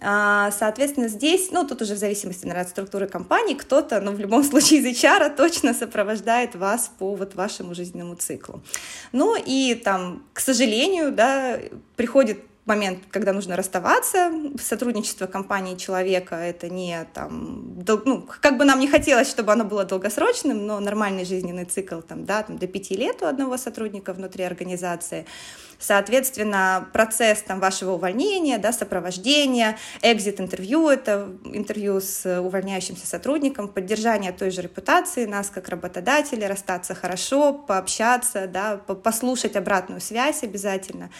А, 0.00 0.50
соответственно, 0.50 1.08
здесь, 1.08 1.50
ну, 1.50 1.66
тут 1.66 1.82
уже 1.82 1.94
в 1.94 1.98
зависимости, 1.98 2.42
наверное, 2.44 2.64
от 2.64 2.68
структуры 2.68 3.06
компании, 3.06 3.54
кто-то, 3.54 4.00
ну, 4.00 4.12
в 4.12 4.18
любом 4.18 4.42
случае 4.44 4.80
из 4.80 5.02
HR 5.02 5.34
точно 5.36 5.72
сопровождает 5.72 6.54
вас 6.54 6.90
по 6.98 7.14
вот 7.14 7.34
вашему 7.34 7.74
жизненному 7.74 8.16
циклу. 8.16 8.62
Ну, 9.12 9.36
и 9.36 9.74
там, 9.74 10.22
к 10.32 10.40
сожалению, 10.40 11.12
да, 11.12 11.58
приходит 11.96 12.40
момент, 12.66 13.00
когда 13.10 13.32
нужно 13.32 13.56
расставаться, 13.56 14.32
сотрудничество 14.60 15.26
компании 15.26 15.76
человека, 15.76 16.36
это 16.36 16.68
не 16.68 17.06
там, 17.12 17.82
дол, 17.84 18.00
ну, 18.04 18.26
как 18.40 18.56
бы 18.56 18.64
нам 18.64 18.80
не 18.80 18.88
хотелось, 18.88 19.28
чтобы 19.28 19.52
оно 19.52 19.64
было 19.64 19.84
долгосрочным, 19.84 20.66
но 20.66 20.80
нормальный 20.80 21.24
жизненный 21.24 21.66
цикл 21.66 22.00
там, 22.00 22.24
да, 22.24 22.42
там, 22.42 22.58
до 22.58 22.66
пяти 22.66 22.96
лет 22.96 23.22
у 23.22 23.26
одного 23.26 23.56
сотрудника 23.56 24.12
внутри 24.12 24.44
организации. 24.44 25.26
Соответственно, 25.78 26.88
процесс 26.92 27.42
там, 27.42 27.60
вашего 27.60 27.92
увольнения, 27.92 28.58
да, 28.58 28.72
сопровождения, 28.72 29.76
экзит-интервью, 30.00 30.88
это 30.88 31.28
интервью 31.44 32.00
с 32.00 32.40
увольняющимся 32.40 33.06
сотрудником, 33.06 33.68
поддержание 33.68 34.32
той 34.32 34.50
же 34.50 34.62
репутации 34.62 35.26
нас 35.26 35.50
как 35.50 35.68
работодателя, 35.68 36.48
расстаться 36.48 36.94
хорошо, 36.94 37.52
пообщаться, 37.52 38.46
да, 38.46 38.76
послушать 38.76 39.56
обратную 39.56 40.00
связь 40.00 40.42
обязательно. 40.42 41.10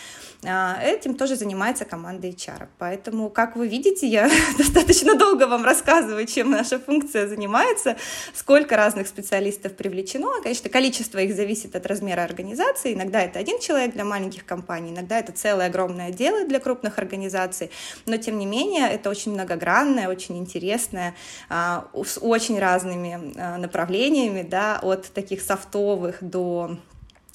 А, 0.47 0.79
этим 0.83 1.15
тоже 1.15 1.34
занимается 1.37 1.85
команда 1.85 2.29
HR. 2.29 2.69
Поэтому, 2.79 3.31
как 3.31 3.57
вы 3.57 3.69
видите, 3.69 4.07
я 4.07 4.31
достаточно 4.59 5.15
долго 5.17 5.47
вам 5.47 5.65
рассказываю, 5.65 6.27
чем 6.27 6.51
наша 6.51 6.79
функция 6.79 7.29
занимается, 7.29 7.97
сколько 8.35 8.77
разных 8.77 9.09
специалистов 9.09 9.77
привлечено. 9.77 10.43
Конечно, 10.43 10.71
количество 10.71 11.19
их 11.19 11.35
зависит 11.35 11.77
от 11.77 11.87
размера 11.87 12.23
организации. 12.23 12.95
Иногда 12.95 13.23
это 13.23 13.39
один 13.39 13.59
человек 13.59 13.95
для 13.95 14.05
маленьких 14.05 14.45
компаний, 14.45 14.91
иногда 14.91 15.19
это 15.19 15.33
целое 15.33 15.67
огромное 15.67 16.11
дело 16.11 16.45
для 16.47 16.61
крупных 16.61 16.99
организаций. 16.99 17.71
Но, 18.07 18.17
тем 18.17 18.39
не 18.39 18.47
менее, 18.47 18.89
это 18.89 19.11
очень 19.11 19.33
многогранное, 19.33 20.09
очень 20.09 20.39
интересное, 20.39 21.15
а, 21.49 21.89
с 22.05 22.19
очень 22.21 22.59
разными 22.59 23.35
а, 23.37 23.59
направлениями, 23.59 24.43
да, 24.43 24.79
от 24.83 25.13
таких 25.13 25.41
софтовых 25.41 26.19
до 26.21 26.79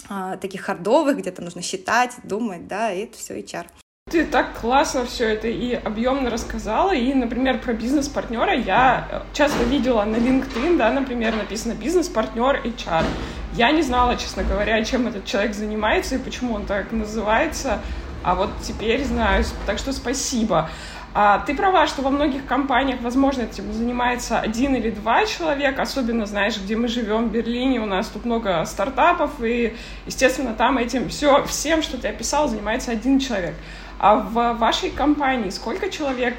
а, 0.08 0.38
таких 0.38 0.62
хардовых, 0.62 1.18
где 1.18 1.32
то 1.32 1.42
нужно 1.42 1.62
считать, 1.62 2.16
думать, 2.24 2.68
да, 2.68 2.92
и 2.92 3.04
это 3.04 3.18
все 3.18 3.40
HR. 3.40 3.68
Ты 4.10 4.26
так 4.26 4.60
классно 4.60 5.06
все 5.06 5.30
это 5.30 5.48
и 5.48 5.74
объемно 5.74 6.32
рассказала. 6.32 6.96
И, 6.96 7.14
например, 7.14 7.60
про 7.60 7.74
бизнес-партнера 7.74 8.56
я 8.56 9.08
э, 9.12 9.22
часто 9.34 9.64
видела 9.66 10.04
на 10.04 10.16
LinkedIn, 10.16 10.78
да, 10.78 10.92
например, 10.92 11.36
написано 11.36 11.74
бизнес-партнер 11.74 12.62
HR. 12.64 13.06
Я 13.54 13.72
не 13.72 13.84
знала, 13.84 14.16
честно 14.16 14.44
говоря, 14.44 14.84
чем 14.84 15.08
этот 15.08 15.26
человек 15.26 15.54
занимается 15.54 16.16
и 16.16 16.18
почему 16.18 16.56
он 16.56 16.66
так 16.66 16.92
называется. 16.92 17.80
А 18.24 18.34
вот 18.34 18.50
теперь 18.64 19.06
знаю. 19.06 19.46
Так 19.68 19.78
что 19.78 19.94
спасибо. 19.94 20.70
А, 21.14 21.40
ты 21.40 21.56
права, 21.56 21.88
что 21.88 22.02
во 22.02 22.10
многих 22.12 22.46
компаниях, 22.46 23.02
возможно, 23.02 23.44
этим 23.44 23.72
занимается 23.74 24.40
один 24.40 24.76
или 24.76 24.92
два 24.92 25.26
человека, 25.26 25.82
особенно, 25.82 26.26
знаешь, 26.26 26.58
где 26.58 26.76
мы 26.76 26.88
живем, 26.88 27.30
в 27.30 27.32
Берлине, 27.32 27.80
у 27.80 27.86
нас 27.86 28.08
тут 28.08 28.26
много 28.26 28.64
стартапов, 28.66 29.32
и, 29.44 29.76
естественно, 30.06 30.54
там 30.54 30.78
этим 30.78 31.10
все, 31.10 31.44
всем, 31.46 31.82
что 31.82 31.98
ты 31.98 32.10
описал, 32.10 32.48
занимается 32.48 32.92
один 32.92 33.20
человек. 33.20 33.56
А 34.00 34.16
в 34.16 34.54
вашей 34.58 34.90
компании 34.90 35.50
сколько 35.50 35.90
человек 35.90 36.36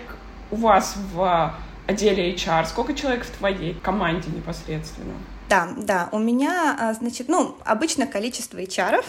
у 0.51 0.57
вас 0.57 0.97
в 1.13 1.55
отделе 1.87 2.35
HR, 2.35 2.67
сколько 2.67 2.95
человек 2.95 3.25
в 3.25 3.31
твоей 3.31 3.75
команде 3.75 4.31
непосредственно? 4.31 5.15
да, 5.51 5.69
да. 5.77 6.09
У 6.13 6.19
меня, 6.19 6.77
а, 6.79 6.95
значит, 6.95 7.29
ну, 7.29 7.57
обычно 7.65 8.07
количество 8.07 8.59
HR 8.59 9.05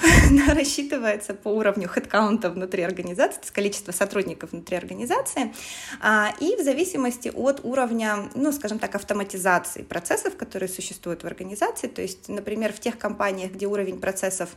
рассчитывается 0.55 1.36
по 1.36 1.50
уровню 1.50 1.88
хедкаунта 1.88 2.50
внутри 2.50 2.81
организации, 2.81 3.36
то 3.36 3.43
есть 3.43 3.53
количество 3.53 3.91
сотрудников 3.91 4.51
внутри 4.51 4.75
организации, 4.75 5.53
а, 6.01 6.34
и 6.39 6.55
в 6.55 6.63
зависимости 6.63 7.31
от 7.34 7.63
уровня, 7.63 8.29
ну, 8.34 8.51
скажем 8.51 8.79
так, 8.79 8.96
автоматизации 8.96 9.84
процессов, 9.84 10.36
которые 10.36 10.67
существуют 10.67 11.24
в 11.24 11.27
организации. 11.27 11.88
То 11.88 12.01
есть, 12.01 12.27
например, 12.27 12.74
в 12.74 12.79
тех 12.79 12.98
компаниях, 12.98 13.51
где 13.51 13.67
уровень 13.67 14.00
процессов 14.00 14.50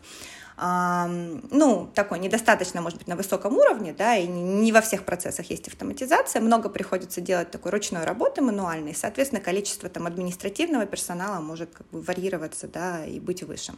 ну, 0.57 1.91
такой 1.95 2.21
недостаточно, 2.21 2.81
может 2.81 2.99
быть, 2.99 3.09
на 3.09 3.17
высоком 3.17 3.57
уровне, 3.57 3.93
да, 3.93 4.17
и 4.17 4.27
не 4.27 4.71
во 4.73 4.81
всех 4.81 5.05
процессах 5.05 5.51
есть 5.51 5.67
автоматизация, 5.67 6.41
много 6.41 6.69
приходится 6.69 7.21
делать 7.21 7.51
такой 7.51 7.73
ручной 7.73 8.05
работы 8.05 8.41
мануальной, 8.41 8.95
соответственно, 8.95 9.41
количество 9.41 9.89
там 9.89 10.07
административного 10.07 10.87
персонала 10.87 11.41
может 11.41 11.71
как 11.75 11.89
бы 11.89 12.01
варьироваться, 12.01 12.69
да, 12.69 13.05
и 13.05 13.19
быть 13.19 13.43
выше. 13.43 13.73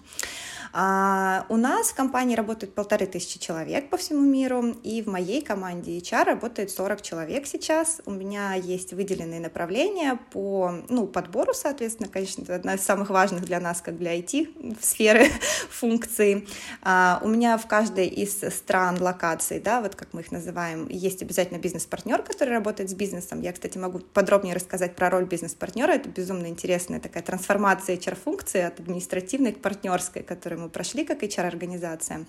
А, 0.72 1.46
у 1.48 1.56
нас 1.56 1.88
в 1.88 1.94
компании 1.94 2.36
работает 2.36 2.74
полторы 2.74 3.06
тысячи 3.06 3.38
человек 3.38 3.88
по 3.88 3.96
всему 3.96 4.20
миру, 4.20 4.76
и 4.82 5.00
в 5.00 5.06
моей 5.06 5.40
команде 5.40 5.96
HR 5.96 6.24
работает 6.24 6.70
40 6.70 7.00
человек 7.00 7.46
сейчас. 7.46 8.02
У 8.04 8.10
меня 8.10 8.54
есть 8.54 8.92
выделенные 8.92 9.40
направления 9.40 10.18
по 10.32 10.74
ну, 10.88 11.06
подбору, 11.06 11.54
соответственно, 11.54 12.10
конечно, 12.10 12.42
это 12.42 12.56
одна 12.56 12.74
из 12.74 12.82
самых 12.82 13.08
важных 13.08 13.44
для 13.44 13.60
нас, 13.60 13.80
как 13.80 13.96
для 13.96 14.18
IT, 14.18 14.76
сферы 14.82 15.28
функций. 15.70 16.46
А, 16.82 17.20
у 17.22 17.28
меня 17.28 17.58
в 17.58 17.66
каждой 17.66 18.06
из 18.06 18.40
стран, 18.54 19.00
локаций, 19.00 19.60
да, 19.60 19.80
вот 19.80 19.94
как 19.94 20.12
мы 20.12 20.20
их 20.20 20.32
называем, 20.32 20.88
есть 20.88 21.22
обязательно 21.22 21.58
бизнес-партнер, 21.58 22.22
который 22.22 22.54
работает 22.54 22.90
с 22.90 22.94
бизнесом. 22.94 23.40
Я, 23.40 23.52
кстати, 23.52 23.78
могу 23.78 24.00
подробнее 24.00 24.54
рассказать 24.54 24.96
про 24.96 25.10
роль 25.10 25.24
бизнес-партнера. 25.24 25.92
Это 25.92 26.08
безумно 26.08 26.46
интересная 26.46 27.00
такая 27.00 27.22
трансформация 27.22 27.96
HR-функции 27.96 28.62
от 28.62 28.80
административной 28.80 29.52
к 29.52 29.60
партнерской, 29.60 30.22
которую 30.22 30.62
мы 30.62 30.68
прошли 30.68 31.04
как 31.04 31.22
HR-организация. 31.22 32.26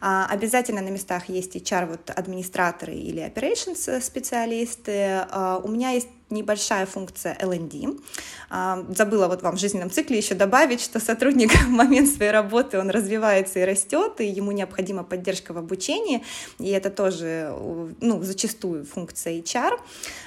А, 0.00 0.26
обязательно 0.30 0.80
на 0.80 0.88
местах 0.88 1.28
есть 1.28 1.56
HR, 1.56 1.86
вот 1.86 2.10
администраторы 2.10 2.94
или 2.94 3.22
operations 3.22 4.00
специалисты. 4.00 5.26
А, 5.30 5.60
у 5.62 5.68
меня 5.68 5.90
есть 5.90 6.08
небольшая 6.32 6.86
функция 6.86 7.36
L&D. 7.38 7.96
А, 8.50 8.84
забыла 8.90 9.28
вот 9.28 9.42
вам 9.42 9.56
в 9.56 9.60
жизненном 9.60 9.90
цикле 9.90 10.18
еще 10.18 10.34
добавить, 10.34 10.80
что 10.80 11.00
сотрудник 11.00 11.52
в 11.66 11.68
момент 11.68 12.08
своей 12.08 12.30
работы, 12.30 12.78
он 12.78 12.90
развивается 12.90 13.60
и 13.60 13.64
растет, 13.64 14.20
и 14.20 14.26
ему 14.26 14.52
необходима 14.52 15.04
поддержка 15.04 15.52
в 15.52 15.58
обучении, 15.58 16.22
и 16.58 16.68
это 16.68 16.90
тоже, 16.90 17.54
ну, 18.00 18.22
зачастую 18.22 18.84
функция 18.84 19.38
HR. 19.38 19.78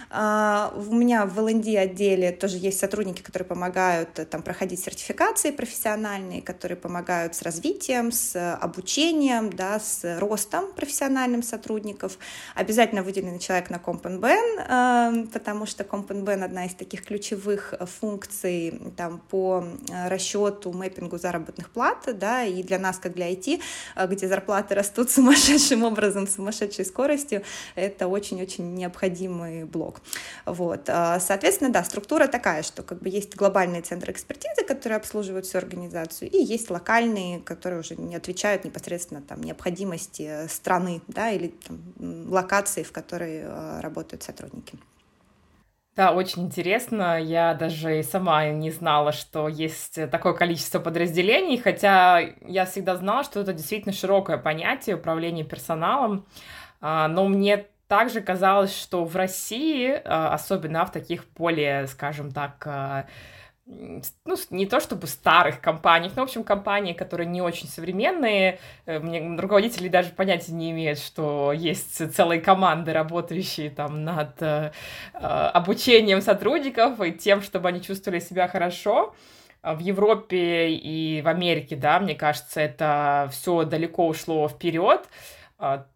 А, 0.10 0.74
у 0.76 0.96
меня 0.96 1.26
в 1.26 1.40
L&D 1.40 1.78
отделе 1.78 2.32
тоже 2.32 2.58
есть 2.58 2.80
сотрудники, 2.80 3.22
которые 3.22 3.48
помогают 3.48 4.18
э, 4.20 4.26
там 4.26 4.44
проходить 4.44 4.80
сертификации 4.80 5.52
профессиональные, 5.52 6.42
которые 6.42 6.78
помогают 6.78 7.36
с 7.36 7.42
развитием, 7.42 8.12
с 8.12 8.56
обучением, 8.56 9.52
да, 9.52 9.80
с 9.80 10.20
ростом 10.20 10.72
профессиональным 10.74 11.44
сотрудников. 11.44 12.18
Обязательно 12.56 13.04
выделенный 13.04 13.40
человек 13.40 13.70
на 13.70 13.80
Компенбен, 13.80 15.26
э, 15.26 15.28
потому 15.34 15.66
что 15.66 15.84
Компенбен 15.96 16.44
одна 16.44 16.66
из 16.66 16.74
таких 16.74 17.06
ключевых 17.06 17.74
функций 18.00 18.82
там, 18.98 19.20
по 19.30 19.64
э, 19.90 20.10
расчету, 20.10 20.74
мэппингу 20.74 21.18
заработных 21.18 21.70
плат, 21.70 22.10
да, 22.20 22.44
и 22.44 22.64
для 22.64 22.80
нас, 22.80 22.98
как 22.98 23.14
для 23.14 23.32
IT, 23.32 23.62
где 24.08 24.28
зарплаты 24.28 24.76
растут 24.76 25.10
сумасшедшим 25.16 25.84
образом, 25.84 26.28
сумасшедшей 26.28 26.84
скоростью, 26.84 27.44
это 27.76 28.10
очень-очень 28.10 28.76
необходимый 28.76 29.64
блок. 29.64 30.02
Вот. 30.46 30.82
Соответственно, 30.86 31.72
да, 31.72 31.82
структура 31.86 32.28
такая, 32.28 32.64
что 32.64 32.84
как 32.84 33.02
бы 33.02 33.08
есть 33.08 33.36
глобальные 33.38 33.82
центры 33.82 34.12
экспертизы, 34.12 34.66
которые 34.68 34.98
обслуживают 34.98 35.46
всю 35.46 35.60
организацию, 35.60 36.30
и 36.30 36.44
есть 36.44 36.70
локальные, 36.70 37.40
которые 37.40 37.80
уже 37.80 37.96
не 37.96 38.18
отвечают 38.18 38.66
непосредственно 38.66 39.22
там, 39.22 39.42
необходимости 39.42 40.48
страны 40.50 41.02
да, 41.08 41.32
или 41.32 41.54
там, 41.66 41.80
локации, 42.30 42.84
в 42.84 42.92
которой 42.92 43.46
работают 43.80 44.24
сотрудники. 44.24 44.78
Да, 45.96 46.12
очень 46.12 46.44
интересно. 46.44 47.22
Я 47.22 47.54
даже 47.54 48.00
и 48.00 48.04
сама 48.04 48.48
не 48.50 48.70
знала, 48.70 49.14
что 49.14 49.48
есть 49.48 49.98
такое 50.12 50.34
количество 50.34 50.80
подразделений, 50.80 51.58
хотя 51.58 52.20
я 52.46 52.66
всегда 52.66 52.98
знала, 52.98 53.24
что 53.24 53.40
это 53.40 53.54
действительно 53.54 53.94
широкое 53.94 54.38
понятие 54.38 54.98
управления 54.98 55.46
персоналом. 55.46 56.26
А, 56.82 57.08
но 57.08 57.28
мне 57.30 57.68
также 57.88 58.20
казалось, 58.20 58.76
что 58.76 59.06
в 59.06 59.16
России, 59.16 60.02
а, 60.04 60.34
особенно 60.34 60.86
в 60.86 60.92
таких 60.92 61.24
более, 61.38 61.88
скажем 61.88 62.32
так, 62.34 62.62
а, 62.68 63.06
ну, 63.66 64.36
не 64.52 64.68
то 64.68 64.80
чтобы 64.80 65.08
старых 65.08 65.60
компаниях, 65.60 66.14
но, 66.16 66.22
в 66.22 66.26
общем, 66.26 66.44
компании, 66.44 66.94
которые 66.94 67.28
не 67.28 67.42
очень 67.42 67.68
современные. 67.68 68.60
Э, 68.86 69.00
мне 69.00 69.36
руководители 69.40 69.88
даже 69.88 70.10
понятия 70.10 70.52
не 70.52 70.72
имеют, 70.72 71.00
что 71.00 71.52
есть 71.52 72.14
целые 72.14 72.42
команды, 72.42 72.94
работающие 72.94 73.72
там 73.72 74.04
над 74.04 74.42
э, 74.42 74.72
э, 75.14 75.18
обучением 75.18 76.22
сотрудников 76.22 77.02
и 77.02 77.12
тем, 77.12 77.42
чтобы 77.42 77.70
они 77.70 77.82
чувствовали 77.82 78.20
себя 78.20 78.48
хорошо. 78.48 79.16
В 79.64 79.80
Европе 79.80 80.70
и 80.70 81.24
в 81.24 81.28
Америке, 81.28 81.76
да, 81.76 82.00
мне 82.00 82.14
кажется, 82.14 82.62
это 82.62 83.28
все 83.32 83.64
далеко 83.64 84.08
ушло 84.08 84.48
вперед. 84.48 85.02
А, 85.02 85.45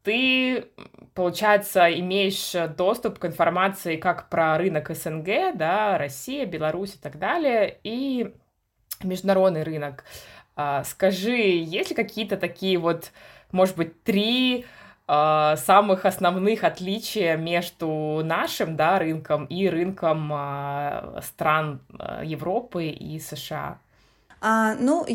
ты, 0.04 0.68
получается, 1.14 1.92
имеешь 2.00 2.54
доступ 2.76 3.20
к 3.20 3.26
информации 3.26 3.98
как 3.98 4.30
про 4.30 4.58
рынок 4.58 4.90
СНГ, 4.96 5.56
да, 5.56 5.98
Россия, 5.98 6.46
Беларусь 6.46 6.96
и 6.96 6.98
так 6.98 7.20
далее, 7.20 7.78
и 7.84 8.34
международный 9.04 9.64
рынок. 9.64 10.06
А, 10.56 10.84
скажи, 10.84 11.38
есть 11.38 11.90
ли 11.90 11.96
какие-то 11.96 12.38
такие 12.38 12.78
вот, 12.78 13.12
может 13.52 13.76
быть, 13.76 14.04
три 14.04 14.66
а, 15.08 15.58
самых 15.58 16.06
основных 16.06 16.64
отличия 16.64 17.36
между 17.38 18.22
нашим 18.24 18.76
да, 18.76 19.00
рынком 19.00 19.46
и 19.46 19.68
рынком 19.68 20.32
стран 21.22 21.82
Европы 22.24 22.88
и 22.88 23.20
США? 23.20 23.80
А, 24.42 24.76
ну, 24.76 25.06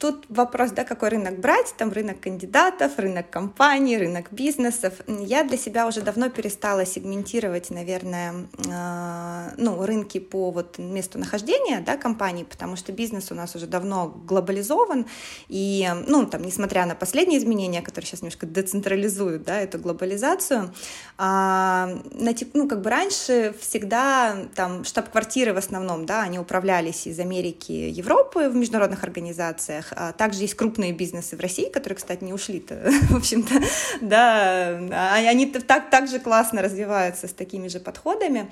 Тут 0.00 0.24
вопрос, 0.30 0.70
да, 0.70 0.84
какой 0.84 1.10
рынок 1.10 1.40
брать, 1.40 1.74
там 1.76 1.92
рынок 1.92 2.20
кандидатов, 2.20 2.92
рынок 2.98 3.28
компаний, 3.28 3.98
рынок 3.98 4.32
бизнесов. 4.32 4.94
Я 5.06 5.44
для 5.44 5.58
себя 5.58 5.86
уже 5.86 6.00
давно 6.00 6.30
перестала 6.30 6.86
сегментировать, 6.86 7.68
наверное, 7.68 8.46
э, 8.66 9.54
ну, 9.58 9.84
рынки 9.84 10.18
по 10.18 10.52
вот 10.52 10.78
месту 10.78 11.18
нахождения, 11.18 11.82
да, 11.84 11.98
компаний, 11.98 12.44
потому 12.44 12.76
что 12.76 12.92
бизнес 12.92 13.30
у 13.30 13.34
нас 13.34 13.54
уже 13.54 13.66
давно 13.66 14.08
глобализован, 14.08 15.04
и, 15.48 15.86
ну, 16.06 16.24
там, 16.24 16.44
несмотря 16.44 16.86
на 16.86 16.94
последние 16.94 17.38
изменения, 17.38 17.82
которые 17.82 18.06
сейчас 18.06 18.22
немножко 18.22 18.46
децентрализуют, 18.46 19.42
да, 19.42 19.60
эту 19.60 19.78
глобализацию, 19.78 20.72
э, 21.18 21.22
на, 21.22 22.34
ну, 22.54 22.68
как 22.68 22.80
бы 22.80 22.88
раньше 22.88 23.54
всегда 23.60 24.46
там 24.54 24.84
штаб-квартиры 24.84 25.52
в 25.52 25.58
основном, 25.58 26.06
да, 26.06 26.22
они 26.22 26.38
управлялись 26.38 27.06
из 27.06 27.20
Америки, 27.20 27.72
Европы 27.72 28.48
в 28.48 28.56
международных 28.56 29.04
организациях, 29.04 29.89
а 29.96 30.12
также 30.12 30.40
есть 30.42 30.54
крупные 30.54 30.92
бизнесы 30.92 31.36
в 31.36 31.40
России, 31.40 31.68
которые, 31.68 31.96
кстати, 31.96 32.24
не 32.24 32.32
ушли-то, 32.32 32.90
в 33.10 33.16
общем-то, 33.16 33.54
да, 34.00 34.78
а 34.92 35.14
они 35.16 35.46
так, 35.46 35.90
так 35.90 36.08
же 36.08 36.18
классно 36.18 36.62
развиваются 36.62 37.28
с 37.28 37.32
такими 37.32 37.68
же 37.68 37.80
подходами. 37.80 38.50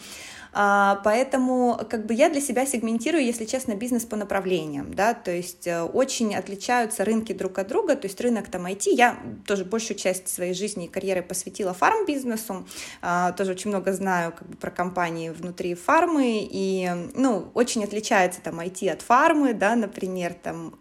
А, 0.53 1.01
поэтому 1.05 1.79
как 1.89 2.07
бы 2.07 2.15
я 2.15 2.31
для 2.31 2.41
себя 2.41 2.65
сегментирую, 2.67 3.25
если 3.25 3.45
честно, 3.45 3.75
бизнес 3.75 4.05
по 4.05 4.17
направлениям, 4.17 4.93
да, 4.95 5.15
то 5.15 5.31
есть 5.31 5.67
э, 5.67 5.83
очень 5.83 6.35
отличаются 6.35 7.05
рынки 7.05 7.33
друг 7.33 7.59
от 7.59 7.69
друга, 7.69 7.97
то 7.97 8.07
есть 8.07 8.21
рынок 8.21 8.51
там 8.51 8.67
IT, 8.67 8.85
я 8.87 9.19
тоже 9.47 9.65
большую 9.65 9.99
часть 9.99 10.29
своей 10.29 10.55
жизни 10.55 10.87
и 10.87 10.89
карьеры 10.89 11.23
посвятила 11.23 11.75
фарм-бизнесу, 11.75 12.67
тоже 13.37 13.53
очень 13.53 13.71
много 13.71 13.93
знаю 13.93 14.33
как 14.33 14.49
бы 14.49 14.57
про 14.57 14.71
компании 14.71 15.31
внутри 15.31 15.75
фармы, 15.75 16.49
и, 16.51 16.91
ну, 17.15 17.51
очень 17.55 17.85
отличается 17.85 18.41
там 18.41 18.61
IT 18.61 18.89
от 18.89 19.03
фармы, 19.03 19.53
да, 19.55 19.77
например, 19.77 20.35
там 20.35 20.75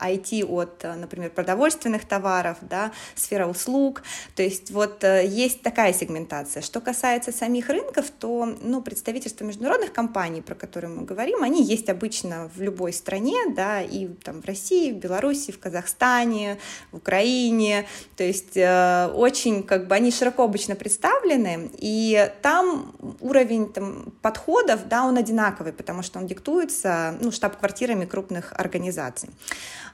IT 0.00 0.44
от, 0.44 0.82
например, 0.82 1.30
продовольственных 1.30 2.04
товаров, 2.04 2.58
да, 2.62 2.92
сфера 3.14 3.46
услуг, 3.46 4.02
то 4.34 4.42
есть 4.42 4.70
вот 4.70 5.04
э, 5.04 5.26
есть 5.26 5.62
такая 5.62 5.92
сегментация. 5.92 6.62
Что 6.62 6.80
касается 6.80 7.32
самих 7.32 7.68
рынков, 7.68 8.10
то, 8.10 8.46
ну, 8.62 8.82
представительства 8.82 9.44
международных 9.44 9.92
компаний, 9.92 10.40
про 10.40 10.54
которые 10.54 10.90
мы 10.90 11.04
говорим, 11.04 11.42
они 11.42 11.62
есть 11.62 11.88
обычно 11.88 12.50
в 12.54 12.60
любой 12.60 12.92
стране, 12.92 13.36
да, 13.54 13.80
и 13.80 14.08
там 14.08 14.42
в 14.42 14.44
России, 14.44 14.92
в 14.92 14.96
Беларуси, 14.96 15.52
в 15.52 15.58
Казахстане, 15.58 16.58
в 16.92 16.96
Украине, 16.96 17.86
то 18.16 18.24
есть 18.24 18.56
э, 18.56 19.10
очень 19.14 19.62
как 19.62 19.86
бы 19.86 19.94
они 19.94 20.10
широко 20.10 20.44
обычно 20.44 20.74
представлены, 20.74 21.70
и 21.78 22.30
там 22.42 22.94
уровень 23.20 23.72
там, 23.72 24.12
подходов, 24.22 24.88
да, 24.88 25.04
он 25.04 25.16
одинаковый, 25.16 25.72
потому 25.72 26.02
что 26.02 26.18
он 26.18 26.26
диктуется, 26.26 27.16
ну, 27.20 27.30
штаб-квартирами 27.30 28.04
крупных 28.04 28.52
организаций. 28.56 29.30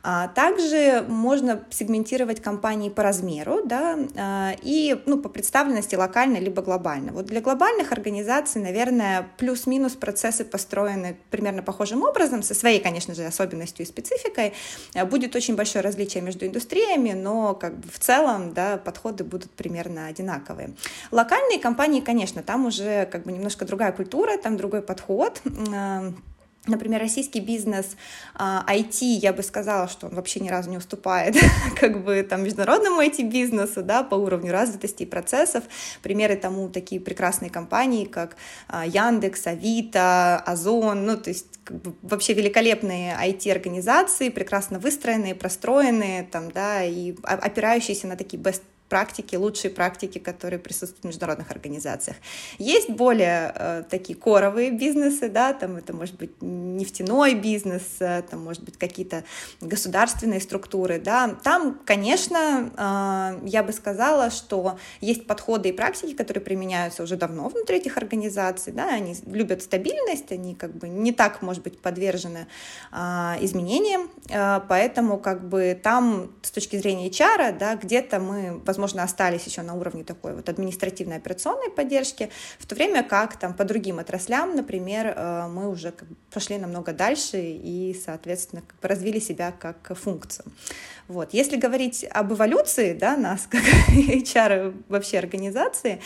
А 0.06 0.28
также 0.28 1.02
можно 1.08 1.64
сегментировать 1.70 2.42
компании 2.42 2.90
по 2.90 3.02
размеру, 3.02 3.62
да, 3.64 3.96
э, 3.96 4.56
и, 4.60 5.00
ну, 5.06 5.18
по 5.18 5.30
представленности 5.30 5.94
локально 5.94 6.36
либо 6.36 6.60
глобально. 6.60 7.12
Вот 7.12 7.24
для 7.24 7.40
глобальных 7.40 7.90
организаций, 7.90 8.60
наверное, 8.60 9.26
плюс-минус 9.38 9.92
процессы 9.94 10.44
построены 10.44 11.16
примерно 11.30 11.62
похожим 11.62 12.02
образом, 12.02 12.42
со 12.42 12.52
своей, 12.52 12.80
конечно 12.80 13.14
же, 13.14 13.24
особенностью 13.24 13.86
и 13.86 13.88
спецификой. 13.88 14.52
Будет 15.10 15.34
очень 15.36 15.56
большое 15.56 15.82
различие 15.82 16.22
между 16.22 16.44
индустриями, 16.44 17.12
но 17.12 17.54
как 17.54 17.78
бы 17.78 17.88
в 17.88 17.98
целом 17.98 18.52
да, 18.52 18.76
подходы 18.76 19.24
будут 19.24 19.52
примерно 19.52 20.08
одинаковые. 20.08 20.74
Локальные 21.12 21.60
компании, 21.60 22.00
конечно, 22.00 22.42
там 22.42 22.66
уже 22.66 23.06
как 23.06 23.22
бы 23.22 23.32
немножко 23.32 23.64
другая 23.64 23.92
культура, 23.92 24.36
там 24.36 24.58
другой 24.58 24.82
подход. 24.82 25.40
Например, 26.66 26.98
российский 27.00 27.40
бизнес 27.40 27.96
IT, 28.34 28.98
а, 29.02 29.20
я 29.20 29.34
бы 29.34 29.42
сказала, 29.42 29.86
что 29.86 30.06
он 30.06 30.14
вообще 30.14 30.40
ни 30.40 30.48
разу 30.48 30.70
не 30.70 30.78
уступает 30.78 31.36
как 31.78 32.02
бы 32.02 32.22
там 32.22 32.42
международному 32.42 33.02
IT-бизнесу, 33.02 33.82
да, 33.82 34.02
по 34.02 34.14
уровню 34.14 34.50
развитости 34.50 35.02
и 35.02 35.06
процессов. 35.06 35.64
Примеры 36.02 36.36
тому 36.36 36.70
такие 36.70 37.02
прекрасные 37.02 37.50
компании, 37.50 38.06
как 38.06 38.36
а, 38.68 38.86
Яндекс, 38.86 39.46
Авито, 39.46 40.36
Озон, 40.36 41.04
ну, 41.04 41.18
то 41.18 41.28
есть 41.28 41.46
как 41.64 41.82
бы, 41.82 41.94
вообще 42.00 42.32
великолепные 42.32 43.14
IT-организации, 43.14 44.30
прекрасно 44.30 44.78
выстроенные, 44.78 45.34
простроенные, 45.34 46.22
там, 46.22 46.50
да, 46.50 46.82
и 46.82 47.14
опирающиеся 47.22 48.06
на 48.06 48.16
такие 48.16 48.42
best 48.42 48.62
практики, 48.94 49.34
лучшие 49.34 49.72
практики, 49.72 50.18
которые 50.18 50.60
присутствуют 50.60 51.02
в 51.02 51.06
международных 51.08 51.50
организациях. 51.50 52.16
Есть 52.58 52.90
более 52.90 53.52
э, 53.52 53.82
такие 53.90 54.16
коровые 54.16 54.70
бизнесы, 54.70 55.28
да, 55.28 55.52
там 55.52 55.74
это 55.74 55.92
может 55.92 56.14
быть 56.14 56.30
нефтяной 56.40 57.34
бизнес, 57.34 57.82
э, 57.98 58.22
там 58.30 58.44
может 58.44 58.62
быть 58.62 58.78
какие-то 58.78 59.24
государственные 59.60 60.40
структуры, 60.40 61.00
да. 61.00 61.34
Там, 61.42 61.80
конечно, 61.84 62.70
э, 62.76 63.48
я 63.48 63.64
бы 63.64 63.72
сказала, 63.72 64.30
что 64.30 64.78
есть 65.00 65.26
подходы 65.26 65.70
и 65.70 65.72
практики, 65.72 66.14
которые 66.14 66.44
применяются 66.44 67.02
уже 67.02 67.16
давно 67.16 67.48
внутри 67.48 67.78
этих 67.78 67.96
организаций, 67.96 68.72
да, 68.72 68.90
они 68.90 69.16
любят 69.26 69.60
стабильность, 69.60 70.30
они 70.30 70.54
как 70.54 70.72
бы 70.72 70.88
не 70.88 71.10
так, 71.10 71.42
может 71.42 71.64
быть, 71.64 71.80
подвержены 71.80 72.46
э, 72.92 72.96
изменениям, 73.40 74.08
э, 74.28 74.60
поэтому 74.68 75.18
как 75.18 75.48
бы 75.48 75.76
там 75.82 76.30
с 76.42 76.52
точки 76.52 76.76
зрения 76.76 77.08
HR, 77.08 77.58
да, 77.58 77.74
где-то 77.74 78.20
мы, 78.20 78.62
возможно, 78.64 78.83
остались 78.92 79.46
еще 79.46 79.62
на 79.62 79.74
уровне 79.74 80.04
такой 80.04 80.34
вот 80.34 80.48
административной 80.48 81.16
операционной 81.16 81.70
поддержки, 81.70 82.30
в 82.58 82.66
то 82.66 82.74
время 82.74 83.02
как 83.02 83.38
там 83.38 83.54
по 83.54 83.64
другим 83.64 83.98
отраслям, 83.98 84.54
например, 84.54 85.14
э, 85.16 85.48
мы 85.48 85.68
уже 85.68 85.92
как 85.92 86.08
бы 86.08 86.16
пошли 86.32 86.58
намного 86.58 86.92
дальше 86.92 87.40
и, 87.40 87.98
соответственно, 88.04 88.62
как 88.66 88.78
бы 88.80 88.88
развили 88.88 89.18
себя 89.18 89.52
как 89.52 89.96
функцию. 89.96 90.44
Вот. 91.08 91.34
Если 91.34 91.56
говорить 91.56 92.04
об 92.10 92.32
эволюции 92.32 92.94
да, 92.94 93.16
нас, 93.16 93.46
как 93.50 93.62
HR 93.90 94.74
вообще 94.88 95.18
организации, 95.18 96.00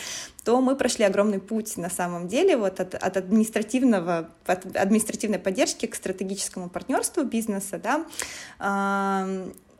то 0.44 0.60
мы 0.60 0.76
прошли 0.76 1.04
огромный 1.04 1.38
путь 1.40 1.76
на 1.76 1.90
самом 1.90 2.26
деле 2.26 2.56
вот 2.56 2.80
от, 2.80 2.94
от 2.94 3.16
административного, 3.16 4.30
от 4.46 4.76
административной 4.76 5.38
поддержки 5.38 5.86
к 5.86 5.94
стратегическому 5.94 6.68
партнерству 6.68 7.22
бизнеса. 7.24 7.78
Да 7.78 8.06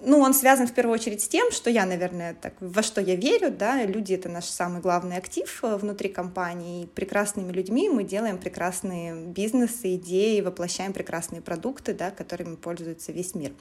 ну, 0.01 0.21
он 0.21 0.33
связан 0.33 0.67
в 0.69 0.73
первую 0.73 0.95
очередь 0.95 1.23
с 1.23 1.29
тем, 1.29 1.51
что 1.51 1.71
я, 1.71 1.85
наверное, 1.85 2.35
так, 2.35 2.55
во 2.61 2.83
что 2.83 3.01
я 3.01 3.17
верю, 3.17 3.51
да, 3.51 3.85
люди— 3.85 4.13
это 4.15 4.29
наш 4.29 4.45
самый 4.45 4.81
главный 4.81 5.17
актив 5.17 5.59
э, 5.65 5.77
внутри 5.77 6.09
компании, 6.09 6.85
и 6.85 6.87
прекрасными 6.87 7.51
людьми 7.51 7.89
мы 7.89 8.05
делаем 8.05 8.39
прекрасные 8.39 9.15
бизнесы, 9.15 9.97
идеи, 9.97 10.41
воплощаем 10.41 10.93
прекрасные 10.93 11.43
продукты, 11.43 11.95
да, 11.95 12.13
которыми 12.13 12.55
пользуется 12.55 13.11
весь 13.11 13.35
мир. 13.35 13.53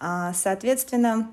А, 0.00 0.32
соответственно, 0.32 1.30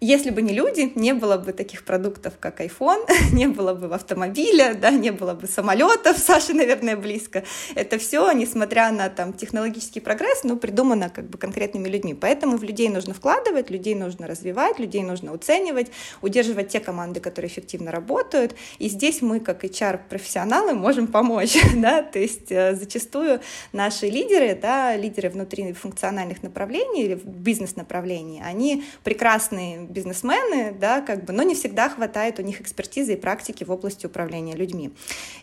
если 0.00 0.30
бы 0.30 0.40
не 0.40 0.54
люди, 0.54 0.92
не 0.94 1.12
было 1.12 1.36
бы 1.36 1.52
таких 1.52 1.84
продуктов, 1.84 2.34
как 2.40 2.60
iPhone, 2.60 3.06
не 3.32 3.48
было 3.48 3.74
бы 3.74 3.94
автомобиля, 3.94 4.74
да, 4.74 4.90
не 4.90 5.10
было 5.10 5.34
бы 5.34 5.46
самолетов, 5.46 6.18
Саша, 6.26 6.54
наверное, 6.54 6.96
близко. 6.96 7.44
Это 7.74 7.98
все, 7.98 8.30
несмотря 8.32 8.90
на 8.92 9.10
там, 9.10 9.34
технологический 9.34 10.00
прогресс, 10.00 10.42
ну, 10.44 10.56
придумано 10.56 11.10
как 11.10 11.28
бы 11.28 11.36
конкретными 11.36 11.88
людьми. 11.88 12.14
Поэтому 12.14 12.56
в 12.56 12.62
людей 12.62 12.88
нужно 12.88 13.12
вкладывать, 13.12 13.70
людей 13.70 13.94
нужно 13.94 14.26
развивать, 14.26 14.78
людей 14.78 15.02
нужно 15.02 15.32
оценивать, 15.32 15.90
удерживать 16.22 16.68
те 16.68 16.80
команды, 16.80 17.20
которые 17.20 17.50
эффективно 17.50 17.90
работают. 17.90 18.54
И 18.78 18.88
здесь 18.88 19.20
мы, 19.20 19.38
как 19.40 19.64
HR-профессионалы, 19.64 20.74
можем 20.74 21.06
помочь. 21.06 21.56
Да? 21.80 22.02
То 22.02 22.18
есть 22.18 22.50
э, 22.50 22.74
зачастую 22.74 23.40
наши 23.72 24.06
лидеры, 24.06 24.54
да, 24.54 24.96
лидеры 24.96 25.30
внутри 25.30 25.72
функциональных 25.72 26.42
направлений 26.42 27.04
или 27.04 27.14
бизнес-направлений, 27.24 28.42
они 28.44 28.84
прекрасные 29.02 29.89
бизнесмены, 29.90 30.72
да, 30.78 31.00
как 31.00 31.24
бы, 31.24 31.32
но 31.32 31.42
не 31.42 31.54
всегда 31.54 31.88
хватает 31.88 32.38
у 32.38 32.42
них 32.42 32.60
экспертизы 32.60 33.14
и 33.14 33.16
практики 33.16 33.64
в 33.64 33.70
области 33.70 34.06
управления 34.06 34.54
людьми. 34.54 34.92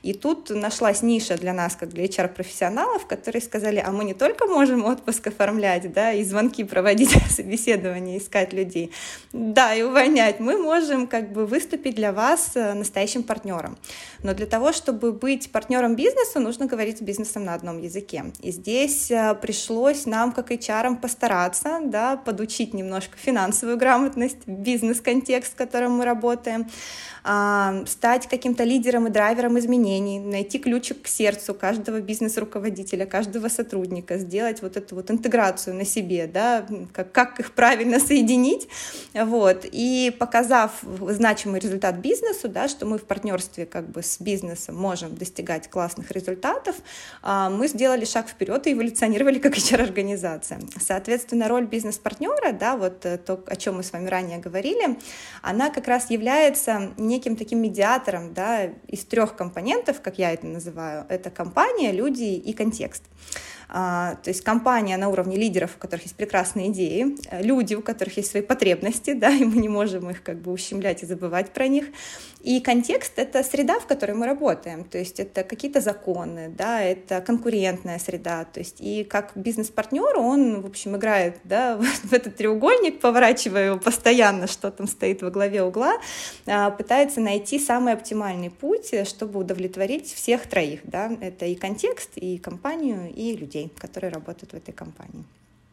И 0.02 0.14
тут 0.14 0.50
нашлась 0.50 1.02
ниша 1.02 1.38
для 1.38 1.54
нас, 1.54 1.76
как 1.76 1.90
для 1.90 2.06
HR-профессионалов, 2.06 3.06
которые 3.06 3.42
сказали, 3.42 3.84
а 3.86 3.92
мы 3.92 4.04
не 4.04 4.14
только 4.14 4.48
можем 4.48 4.86
отпуск 4.86 5.28
оформлять, 5.28 5.92
да, 5.94 6.14
и 6.14 6.24
звонки 6.24 6.64
проводить, 6.64 7.16
собеседования, 7.30 8.18
искать 8.18 8.54
людей, 8.54 8.92
да, 9.34 9.74
и 9.74 9.82
увольнять, 9.82 10.40
мы 10.40 10.58
можем 10.58 11.08
как 11.08 11.32
бы 11.32 11.46
выступить 11.46 11.96
для 11.96 12.12
вас 12.12 12.52
э, 12.56 12.74
настоящим 12.74 13.24
партнером. 13.24 13.78
Но 14.24 14.34
для 14.34 14.46
того, 14.46 14.74
чтобы 14.74 15.12
быть 15.12 15.52
партнером 15.52 15.96
бизнеса, 15.96 16.40
нужно 16.40 16.66
говорить 16.66 17.00
с 17.00 17.02
бизнесом 17.02 17.46
на 17.46 17.54
одном 17.54 17.80
языке. 17.80 18.26
И 18.42 18.52
здесь 18.52 19.12
э, 19.12 19.36
пришлось 19.36 20.06
нам, 20.06 20.32
как 20.32 20.52
HR, 20.52 20.98
постараться, 20.98 21.80
да, 21.84 22.18
подучить 22.18 22.74
немножко 22.74 23.18
финансовую 23.18 23.78
грамотность, 23.78 24.37
контекст, 24.38 24.48
бизнес-контекст, 24.48 25.54
в 25.54 25.56
котором 25.56 25.94
мы 25.94 26.06
работаем, 26.06 26.68
а, 27.24 27.84
стать 27.86 28.28
каким-то 28.28 28.64
лидером 28.64 29.08
и 29.08 29.10
драйвером 29.10 29.58
изменений, 29.60 30.20
найти 30.20 30.60
ключик 30.60 31.04
к 31.04 31.08
сердцу 31.08 31.54
каждого 31.54 32.00
бизнес-руководителя, 32.00 33.06
каждого 33.06 33.50
сотрудника, 33.50 34.18
сделать 34.18 34.62
вот 34.62 34.78
эту 34.78 34.96
вот 34.96 35.12
интеграцию 35.12 35.76
на 35.76 35.86
себе, 35.86 36.28
да, 36.28 36.66
как, 36.94 37.12
как 37.12 37.40
их 37.40 37.52
правильно 37.52 38.00
соединить, 38.00 38.68
вот, 39.14 39.66
и 39.70 40.16
показав 40.18 40.72
значимый 41.10 41.60
результат 41.60 41.98
бизнесу, 41.98 42.48
да, 42.48 42.68
что 42.68 42.86
мы 42.86 42.98
в 42.98 43.04
партнерстве 43.04 43.66
как 43.66 43.90
бы 43.90 44.04
с 44.04 44.22
бизнесом 44.22 44.76
можем 44.76 45.16
достигать 45.16 45.70
классных 45.70 46.12
результатов, 46.12 46.76
а, 47.22 47.50
мы 47.50 47.68
сделали 47.68 48.06
шаг 48.06 48.30
вперед 48.30 48.68
и 48.68 48.74
эволюционировали 48.74 49.40
как 49.40 49.54
HR-организация. 49.58 50.60
Соответственно, 50.80 51.48
роль 51.48 51.66
бизнес-партнера, 51.66 52.54
да, 52.54 52.78
вот 52.78 53.06
э, 53.06 53.18
то, 53.18 53.44
о 53.48 53.56
чем 53.56 53.78
мы 53.78 53.84
с 53.84 53.92
вами 53.92 54.08
ранее 54.08 54.27
говорили, 54.36 55.00
она 55.42 55.70
как 55.70 55.88
раз 55.88 56.10
является 56.10 56.92
неким 56.98 57.38
таким 57.38 57.62
медиатором 57.62 58.34
да, 58.34 58.66
из 58.88 59.06
трех 59.06 59.38
компонентов, 59.38 60.02
как 60.02 60.18
я 60.18 60.34
это 60.34 60.46
называю. 60.46 61.06
Это 61.08 61.30
компания, 61.30 61.94
люди 61.94 62.24
и 62.24 62.52
контекст. 62.52 63.04
А, 63.70 64.16
то 64.24 64.30
есть 64.30 64.44
компания 64.44 64.98
на 64.98 65.10
уровне 65.10 65.36
лидеров, 65.36 65.76
у 65.76 65.80
которых 65.80 66.04
есть 66.04 66.16
прекрасные 66.16 66.70
идеи, 66.70 67.18
люди, 67.32 67.76
у 67.76 67.82
которых 67.82 68.18
есть 68.18 68.32
свои 68.32 68.42
потребности, 68.42 69.14
да, 69.14 69.30
и 69.30 69.44
мы 69.44 69.58
не 69.58 69.70
можем 69.70 70.10
их 70.10 70.24
как 70.24 70.38
бы 70.38 70.52
ущемлять 70.52 71.04
и 71.04 71.06
забывать 71.06 71.52
про 71.52 71.68
них. 71.68 71.88
И 72.42 72.62
контекст— 72.62 73.14
это 73.16 73.44
среда, 73.44 73.80
в 73.80 73.88
которой 73.88 74.14
мы 74.14 74.26
работаем, 74.26 74.84
то 74.84 74.98
есть 74.98 75.20
это 75.20 75.44
какие-то 75.44 75.82
законы, 75.82 76.50
да, 76.56 76.82
это 76.82 77.20
конкурентная 77.20 78.00
среда, 78.00 78.46
то 78.46 78.60
есть 78.60 78.78
и 78.80 79.04
как 79.04 79.32
бизнес-партнер 79.36 80.18
он, 80.18 80.62
в 80.62 80.66
общем, 80.66 80.96
играет, 80.96 81.40
да, 81.44 81.78
в 82.04 82.14
этот 82.14 82.38
треугольник, 82.38 83.02
поворачивая 83.02 83.68
его 83.68 83.80
постоянно, 83.80 84.48
что 84.48 84.72
там 84.72 84.88
стоит 84.88 85.22
во 85.22 85.30
главе 85.30 85.64
угла, 85.64 85.98
а, 86.46 86.70
пытается 86.70 87.20
найти 87.20 87.60
самый 87.60 87.94
оптимальный 87.94 88.50
путь, 88.50 88.94
чтобы 89.06 89.40
удовлетворить 89.40 90.14
всех 90.14 90.48
троих, 90.48 90.82
да, 90.84 91.12
это 91.20 91.46
и 91.46 91.56
контекст, 91.56 92.12
и 92.16 92.38
компанию, 92.38 93.12
и 93.14 93.36
людей 93.36 93.57
людей, 93.58 93.72
которые 93.78 94.12
работают 94.12 94.52
в 94.52 94.56
этой 94.56 94.72
компании. 94.72 95.24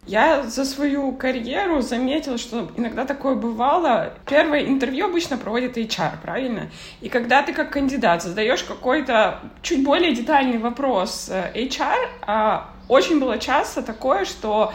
Я 0.07 0.43
за 0.43 0.67
свою 0.67 1.13
карьеру 1.13 1.81
заметила, 1.81 2.37
что 2.37 2.71
иногда 2.77 3.07
такое 3.07 3.35
бывало. 3.35 4.13
Первое 4.27 4.67
интервью 4.67 5.07
обычно 5.07 5.39
проводит 5.39 5.79
HR, 5.79 6.21
правильно? 6.23 6.71
И 7.01 7.09
когда 7.09 7.43
ты 7.43 7.55
как 7.55 7.71
кандидат 7.71 8.23
задаешь 8.23 8.63
какой-то 8.65 9.41
чуть 9.63 9.83
более 9.83 10.15
детальный 10.15 10.59
вопрос 10.59 11.31
э, 11.31 11.53
HR, 11.55 12.09
а, 12.21 12.71
очень 12.89 13.19
было 13.19 13.39
часто 13.39 13.83
такое, 13.83 14.27
что 14.27 14.75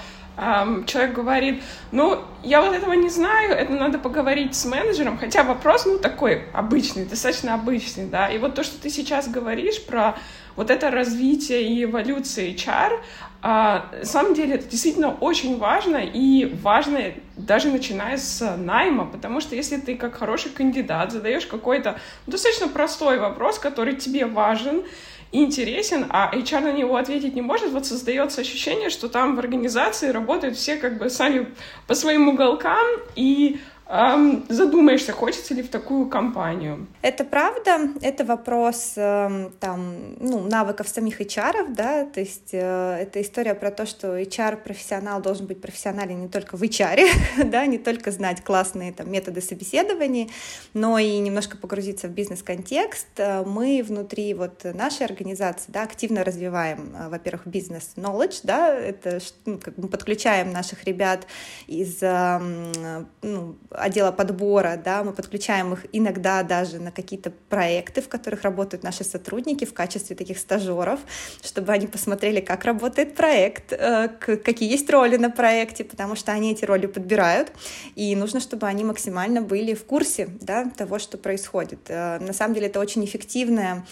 человек 0.85 1.13
говорит, 1.13 1.63
ну, 1.91 2.19
я 2.43 2.61
вот 2.61 2.73
этого 2.73 2.93
не 2.93 3.09
знаю, 3.09 3.51
это 3.51 3.73
надо 3.73 3.99
поговорить 3.99 4.55
с 4.55 4.65
менеджером, 4.65 5.17
хотя 5.17 5.43
вопрос, 5.43 5.85
ну, 5.85 5.97
такой 5.99 6.43
обычный, 6.53 7.05
достаточно 7.05 7.53
обычный, 7.53 8.05
да, 8.05 8.29
и 8.29 8.37
вот 8.37 8.55
то, 8.55 8.63
что 8.63 8.81
ты 8.81 8.89
сейчас 8.89 9.27
говоришь 9.27 9.83
про 9.85 10.15
вот 10.55 10.69
это 10.71 10.91
развитие 10.91 11.63
и 11.63 11.83
эволюция 11.83 12.53
HR, 12.53 12.99
а, 13.41 13.89
на 13.97 14.05
самом 14.05 14.33
деле 14.33 14.55
это 14.55 14.67
действительно 14.67 15.11
очень 15.11 15.57
важно, 15.57 15.97
и 15.97 16.53
важно 16.61 16.99
даже 17.37 17.69
начиная 17.69 18.17
с 18.17 18.55
найма, 18.57 19.05
потому 19.05 19.39
что 19.39 19.55
если 19.55 19.77
ты 19.77 19.95
как 19.95 20.15
хороший 20.15 20.51
кандидат 20.51 21.11
задаешь 21.11 21.45
какой-то 21.45 21.99
достаточно 22.27 22.67
простой 22.67 23.17
вопрос, 23.17 23.59
который 23.59 23.95
тебе 23.95 24.25
важен, 24.25 24.83
интересен, 25.31 26.07
а 26.09 26.31
HR 26.35 26.61
на 26.61 26.71
него 26.71 26.95
ответить 26.95 27.35
не 27.35 27.41
может, 27.41 27.71
вот 27.71 27.85
создается 27.85 28.41
ощущение, 28.41 28.89
что 28.89 29.09
там 29.09 29.35
в 29.35 29.39
организации 29.39 30.09
работают 30.09 30.55
все 30.55 30.77
как 30.77 30.97
бы 30.97 31.09
сами 31.09 31.47
по 31.87 31.95
своим 31.95 32.27
уголкам, 32.29 32.85
и 33.15 33.59
задумаешься, 33.89 35.13
хочется 35.13 35.55
ли 35.55 35.63
в 35.63 35.69
такую 35.69 36.09
компанию. 36.09 36.85
Это 37.01 37.23
правда, 37.23 37.89
это 38.01 38.23
вопрос 38.23 38.93
эм, 38.97 39.51
там, 39.59 40.15
ну, 40.19 40.41
навыков 40.41 40.87
самих 40.87 41.19
HR, 41.19 41.73
да, 41.73 42.05
то 42.05 42.19
есть 42.19 42.49
э, 42.51 42.97
это 43.01 43.19
история 43.19 43.55
про 43.55 43.71
то, 43.71 43.87
что 43.87 44.15
HR-профессионал 44.19 45.21
должен 45.23 45.47
быть 45.47 45.59
профессионален 45.59 46.21
не 46.21 46.27
только 46.27 46.55
в 46.55 46.61
HR, 46.61 46.99
да, 47.45 47.65
не 47.65 47.79
только 47.79 48.11
знать 48.11 48.43
классные 48.43 48.93
там 48.93 49.11
методы 49.11 49.41
собеседований, 49.41 50.29
но 50.75 50.99
и 50.99 51.17
немножко 51.17 51.57
погрузиться 51.57 52.07
в 52.07 52.11
бизнес-контекст. 52.11 53.07
Э, 53.17 53.43
мы 53.43 53.83
внутри 53.83 54.35
вот 54.35 54.65
нашей 54.65 55.07
организации, 55.07 55.71
да, 55.71 55.81
активно 55.81 56.23
развиваем, 56.23 56.95
э, 56.95 57.09
во-первых, 57.09 57.47
бизнес-knowledge, 57.47 58.41
да, 58.43 58.71
это 58.71 59.17
ну, 59.45 59.57
как 59.57 59.79
мы 59.79 59.87
подключаем 59.87 60.51
наших 60.51 60.83
ребят 60.83 61.25
из 61.65 61.97
эм, 62.03 63.07
ну, 63.23 63.55
отдела 63.79 64.11
подбора, 64.11 64.79
да, 64.83 65.03
мы 65.03 65.13
подключаем 65.13 65.73
их 65.73 65.85
иногда 65.91 66.43
даже 66.43 66.79
на 66.79 66.91
какие-то 66.91 67.31
проекты, 67.49 68.01
в 68.01 68.09
которых 68.09 68.43
работают 68.43 68.83
наши 68.83 69.03
сотрудники 69.03 69.65
в 69.65 69.73
качестве 69.73 70.15
таких 70.15 70.37
стажеров, 70.37 70.99
чтобы 71.41 71.71
они 71.71 71.87
посмотрели, 71.87 72.39
как 72.39 72.65
работает 72.65 73.15
проект, 73.15 73.73
э, 73.73 74.09
какие 74.09 74.69
есть 74.69 74.89
роли 74.89 75.17
на 75.17 75.29
проекте, 75.29 75.83
потому 75.83 76.15
что 76.15 76.31
они 76.31 76.51
эти 76.51 76.65
роли 76.65 76.87
подбирают, 76.87 77.51
и 77.95 78.15
нужно, 78.15 78.39
чтобы 78.39 78.67
они 78.67 78.83
максимально 78.83 79.41
были 79.41 79.73
в 79.73 79.85
курсе 79.85 80.27
да, 80.41 80.65
того, 80.65 80.99
что 80.99 81.17
происходит. 81.17 81.79
Э, 81.87 82.19
на 82.19 82.33
самом 82.33 82.53
деле 82.53 82.67
это 82.67 82.79
очень 82.79 83.03
эффективная 83.05 83.85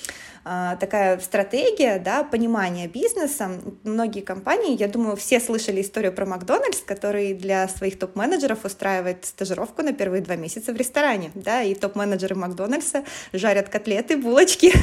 такая 0.80 1.20
стратегия, 1.20 2.00
да, 2.00 2.24
понимания 2.24 2.88
бизнеса. 2.88 3.50
Многие 3.84 4.22
компании, 4.22 4.78
я 4.78 4.88
думаю, 4.88 5.16
все 5.16 5.40
слышали 5.40 5.82
историю 5.82 6.14
про 6.14 6.26
Макдональдс, 6.26 6.82
который 6.82 7.34
для 7.34 7.68
своих 7.68 8.00
топ-менеджеров 8.00 8.66
устраивает 8.66 9.26
стажировку 9.26 9.82
на 9.82 9.94
первые 9.94 10.22
два 10.22 10.36
месяца 10.36 10.74
в 10.74 10.78
ресторане, 10.78 11.32
да, 11.36 11.64
и 11.64 11.76
топ-менеджеры 11.76 12.36
Макдональдса 12.36 13.04
жарят 13.34 13.70
котлеты, 13.70 14.18
булочки, 14.18 14.74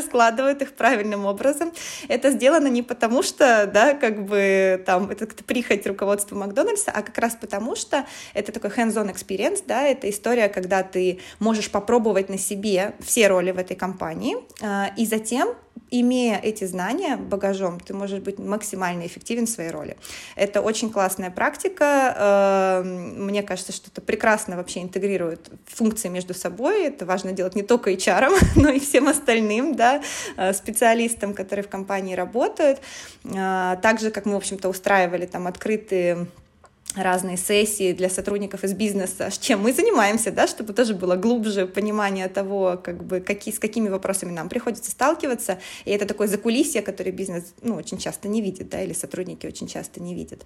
складывают 0.06 0.62
их 0.62 0.72
правильным 0.72 1.26
образом. 1.26 1.72
Это 2.08 2.30
сделано 2.30 2.68
не 2.68 2.82
потому, 2.82 3.22
что, 3.22 3.70
да, 3.72 3.94
как 3.94 4.24
бы 4.24 4.82
там, 4.84 5.10
это 5.10 5.26
прихоть 5.44 5.86
руководства 5.86 6.36
Макдональдса, 6.36 6.90
а 6.94 7.02
как 7.02 7.16
раз 7.18 7.36
потому, 7.40 7.76
что 7.76 8.04
это 8.34 8.52
такой 8.52 8.70
hands-on 8.70 9.12
experience, 9.12 9.62
да, 9.66 9.82
это 9.82 10.08
история, 10.10 10.48
когда 10.48 10.82
ты 10.82 11.20
можешь 11.38 11.70
попробовать 11.70 12.28
на 12.28 12.38
себе 12.38 12.94
все 13.00 13.28
роли 13.28 13.50
в 13.50 13.58
этой 13.58 13.76
компании, 13.76 14.36
а, 14.60 14.90
и 14.96 15.06
затем 15.14 15.54
имея 15.90 16.38
эти 16.38 16.64
знания 16.64 17.16
багажом, 17.16 17.78
ты 17.78 17.94
можешь 17.94 18.20
быть 18.20 18.38
максимально 18.38 19.06
эффективен 19.06 19.46
в 19.46 19.48
своей 19.48 19.70
роли. 19.70 19.96
Это 20.34 20.60
очень 20.60 20.90
классная 20.90 21.30
практика. 21.30 22.82
Эм, 22.84 23.26
мне 23.26 23.42
кажется, 23.42 23.72
что 23.72 23.90
это 23.92 24.00
прекрасно 24.00 24.56
вообще 24.56 24.82
интегрирует 24.82 25.50
функции 25.66 26.08
между 26.08 26.34
собой. 26.34 26.84
Это 26.84 27.06
важно 27.06 27.32
делать 27.32 27.54
не 27.54 27.62
только 27.62 27.92
HR, 27.92 28.30
но 28.56 28.70
и 28.70 28.80
всем 28.80 29.08
остальным 29.08 29.76
да, 29.76 30.02
э, 30.36 30.52
специалистам, 30.52 31.34
которые 31.34 31.64
в 31.64 31.68
компании 31.68 32.14
работают. 32.14 32.80
Э, 33.24 33.76
также, 33.80 34.10
как 34.10 34.26
мы, 34.26 34.32
в 34.32 34.38
общем-то, 34.38 34.68
устраивали 34.68 35.26
там 35.26 35.46
открытые 35.46 36.26
разные 36.96 37.36
сессии 37.36 37.92
для 37.92 38.08
сотрудников 38.08 38.64
из 38.64 38.72
бизнеса, 38.72 39.30
с 39.30 39.38
чем 39.38 39.62
мы 39.62 39.72
занимаемся, 39.72 40.30
да, 40.30 40.46
чтобы 40.46 40.72
тоже 40.72 40.94
было 40.94 41.16
глубже 41.16 41.66
понимание 41.66 42.28
того, 42.28 42.80
как 42.82 43.04
бы, 43.04 43.20
какие, 43.20 43.52
с 43.52 43.58
какими 43.58 43.88
вопросами 43.88 44.30
нам 44.30 44.48
приходится 44.48 44.90
сталкиваться. 44.90 45.58
И 45.84 45.90
это 45.90 46.06
такое 46.06 46.28
закулисье, 46.28 46.82
которое 46.82 47.10
бизнес 47.10 47.54
ну, 47.62 47.74
очень 47.74 47.98
часто 47.98 48.28
не 48.28 48.40
видит, 48.40 48.68
да, 48.68 48.82
или 48.82 48.92
сотрудники 48.92 49.46
очень 49.46 49.66
часто 49.66 50.00
не 50.00 50.14
видят. 50.14 50.44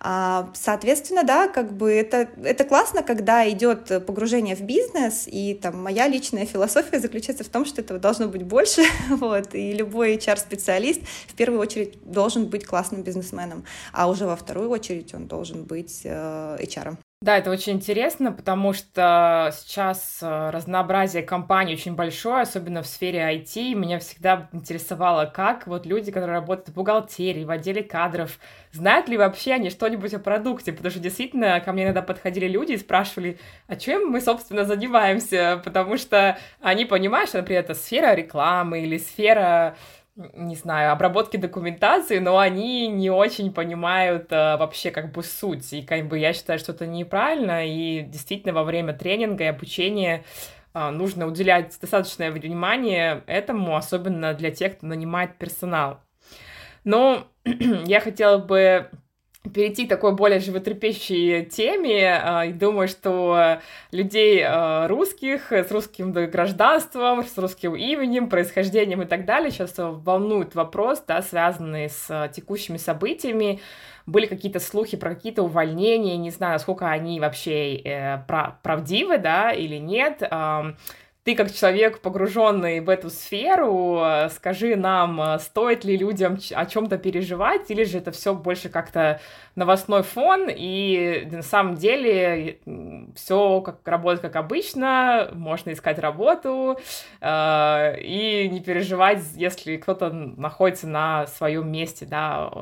А, 0.00 0.50
соответственно, 0.54 1.22
да, 1.22 1.48
как 1.48 1.72
бы 1.72 1.92
это, 1.92 2.28
это 2.42 2.64
классно, 2.64 3.02
когда 3.02 3.48
идет 3.48 4.04
погружение 4.06 4.56
в 4.56 4.62
бизнес, 4.62 5.24
и 5.26 5.54
там 5.54 5.82
моя 5.82 6.08
личная 6.08 6.46
философия 6.46 6.98
заключается 6.98 7.44
в 7.44 7.48
том, 7.48 7.64
что 7.64 7.80
этого 7.80 7.98
должно 8.00 8.28
быть 8.28 8.42
больше, 8.42 8.82
вот, 9.10 9.54
и 9.54 9.72
любой 9.72 10.16
HR-специалист 10.16 11.00
в 11.28 11.34
первую 11.34 11.60
очередь 11.60 11.98
должен 12.02 12.46
быть 12.46 12.66
классным 12.66 13.02
бизнесменом, 13.02 13.64
а 13.92 14.08
уже 14.08 14.26
во 14.26 14.36
вторую 14.36 14.70
очередь 14.70 15.14
он 15.14 15.26
должен 15.26 15.64
быть 15.64 15.75
быть 15.76 16.02
э, 16.04 16.56
HR. 16.58 16.96
Да, 17.22 17.38
это 17.38 17.50
очень 17.50 17.74
интересно, 17.74 18.30
потому 18.30 18.72
что 18.74 19.50
сейчас 19.54 20.18
э, 20.22 20.50
разнообразие 20.50 21.22
компаний 21.22 21.74
очень 21.74 21.94
большое, 21.94 22.42
особенно 22.42 22.82
в 22.82 22.86
сфере 22.86 23.20
IT. 23.20 23.74
Меня 23.74 23.98
всегда 23.98 24.48
интересовало, 24.52 25.24
как 25.24 25.66
вот 25.66 25.86
люди, 25.86 26.12
которые 26.12 26.34
работают 26.34 26.68
в 26.68 26.74
бухгалтерии, 26.74 27.44
в 27.44 27.50
отделе 27.50 27.82
кадров, 27.82 28.38
знают 28.72 29.08
ли 29.08 29.16
вообще 29.16 29.52
они 29.54 29.70
что-нибудь 29.70 30.12
о 30.12 30.18
продукте, 30.18 30.72
потому 30.72 30.90
что 30.90 31.00
действительно 31.00 31.58
ко 31.60 31.72
мне 31.72 31.84
иногда 31.84 32.02
подходили 32.02 32.48
люди 32.48 32.72
и 32.72 32.78
спрашивали, 32.78 33.38
а 33.66 33.76
чем 33.76 34.10
мы, 34.10 34.20
собственно, 34.20 34.64
занимаемся, 34.64 35.60
потому 35.64 35.96
что 35.96 36.38
они 36.60 36.84
понимают, 36.84 37.30
что, 37.30 37.38
например, 37.38 37.62
это 37.62 37.74
сфера 37.74 38.14
рекламы 38.14 38.82
или 38.82 38.98
сфера 38.98 39.76
не 40.16 40.56
знаю, 40.56 40.92
обработки 40.92 41.36
документации, 41.36 42.18
но 42.18 42.38
они 42.38 42.88
не 42.88 43.10
очень 43.10 43.52
понимают 43.52 44.28
а, 44.30 44.56
вообще 44.56 44.90
как 44.90 45.12
бы 45.12 45.22
суть. 45.22 45.72
И 45.72 45.82
как 45.82 46.08
бы 46.08 46.18
я 46.18 46.32
считаю, 46.32 46.58
что 46.58 46.72
это 46.72 46.86
неправильно, 46.86 47.66
и 47.66 48.00
действительно 48.02 48.54
во 48.54 48.64
время 48.64 48.94
тренинга 48.94 49.44
и 49.44 49.48
обучения 49.48 50.24
а, 50.72 50.90
нужно 50.90 51.26
уделять 51.26 51.76
достаточное 51.80 52.30
внимание 52.30 53.22
этому, 53.26 53.76
особенно 53.76 54.32
для 54.32 54.50
тех, 54.50 54.78
кто 54.78 54.86
нанимает 54.86 55.36
персонал. 55.36 56.00
Но 56.84 57.26
я 57.44 58.00
хотела 58.00 58.38
бы 58.38 58.88
перейти 59.50 59.86
к 59.86 59.88
такой 59.88 60.14
более 60.14 60.40
животрепещущей 60.40 61.44
теме. 61.44 62.14
А, 62.14 62.46
думаю, 62.46 62.88
что 62.88 63.58
людей 63.92 64.42
а, 64.44 64.88
русских 64.88 65.52
с 65.52 65.70
русским 65.70 66.12
гражданством, 66.12 67.24
с 67.24 67.36
русским 67.38 67.74
именем, 67.74 68.28
происхождением 68.28 69.02
и 69.02 69.06
так 69.06 69.24
далее 69.24 69.50
сейчас 69.50 69.74
волнует 69.76 70.54
вопрос, 70.54 71.02
да, 71.06 71.22
связанный 71.22 71.88
с 71.88 72.30
текущими 72.34 72.76
событиями. 72.76 73.60
Были 74.06 74.26
какие-то 74.26 74.60
слухи 74.60 74.96
про 74.96 75.14
какие-то 75.14 75.42
увольнения, 75.42 76.16
не 76.16 76.30
знаю, 76.30 76.54
насколько 76.54 76.88
они 76.88 77.18
вообще 77.18 77.76
э, 77.76 78.18
правдивы, 78.62 79.18
да, 79.18 79.50
или 79.50 79.76
нет 79.76 80.22
ты 81.26 81.34
как 81.34 81.52
человек, 81.52 81.98
погруженный 81.98 82.78
в 82.78 82.88
эту 82.88 83.10
сферу, 83.10 84.00
э, 84.00 84.28
скажи 84.28 84.76
нам, 84.76 85.20
э, 85.20 85.38
стоит 85.40 85.84
ли 85.84 85.96
людям 85.96 86.38
о 86.54 86.66
чем-то 86.66 86.98
переживать, 86.98 87.68
или 87.68 87.82
же 87.82 87.98
это 87.98 88.12
все 88.12 88.32
больше 88.32 88.68
как-то 88.68 89.20
новостной 89.56 90.04
фон, 90.04 90.48
и 90.48 91.26
на 91.28 91.42
самом 91.42 91.74
деле 91.74 92.60
все 93.16 93.60
как, 93.60 93.80
работает 93.84 94.22
как 94.22 94.36
обычно, 94.36 95.30
можно 95.32 95.72
искать 95.72 95.98
работу 95.98 96.78
э, 97.20 98.00
и 98.00 98.48
не 98.48 98.60
переживать, 98.60 99.18
если 99.34 99.78
кто-то 99.78 100.10
находится 100.10 100.86
на 100.86 101.26
своем 101.26 101.72
месте, 101.72 102.06
да, 102.06 102.52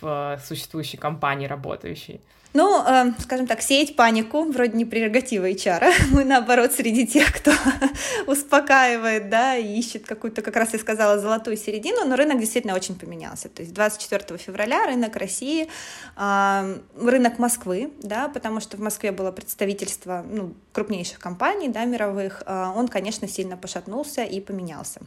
в 0.00 0.40
существующей 0.44 0.96
компании 0.96 1.48
работающей. 1.48 2.20
Ну, 2.54 2.84
э, 2.86 3.12
скажем 3.18 3.46
так, 3.46 3.62
сеять 3.62 3.96
панику 3.96 4.44
вроде 4.44 4.76
не 4.76 4.84
прерогатива 4.84 5.48
HR. 5.50 5.90
Мы, 6.10 6.24
наоборот, 6.24 6.72
среди 6.72 7.06
тех, 7.06 7.34
кто 7.34 7.52
успокаивает, 8.26 9.30
да, 9.30 9.56
и 9.56 9.78
ищет 9.78 10.06
какую-то, 10.06 10.42
как 10.42 10.56
раз 10.56 10.72
я 10.74 10.78
сказала, 10.78 11.18
золотую 11.18 11.56
середину, 11.56 12.04
но 12.04 12.14
рынок 12.14 12.38
действительно 12.40 12.74
очень 12.74 12.94
поменялся. 12.94 13.48
То 13.48 13.62
есть 13.62 13.72
24 13.72 14.38
февраля 14.38 14.86
рынок 14.86 15.16
России, 15.16 15.68
э, 16.16 16.78
рынок 17.00 17.38
Москвы, 17.38 17.90
да, 18.02 18.28
потому 18.28 18.60
что 18.60 18.76
в 18.76 18.80
Москве 18.80 19.12
было 19.12 19.32
представительство 19.32 20.24
ну, 20.28 20.52
крупнейших 20.72 21.18
компаний, 21.18 21.68
да, 21.68 21.86
мировых, 21.86 22.42
э, 22.44 22.72
он, 22.76 22.88
конечно, 22.88 23.28
сильно 23.28 23.56
пошатнулся 23.56 24.24
и 24.24 24.40
поменялся. 24.40 25.00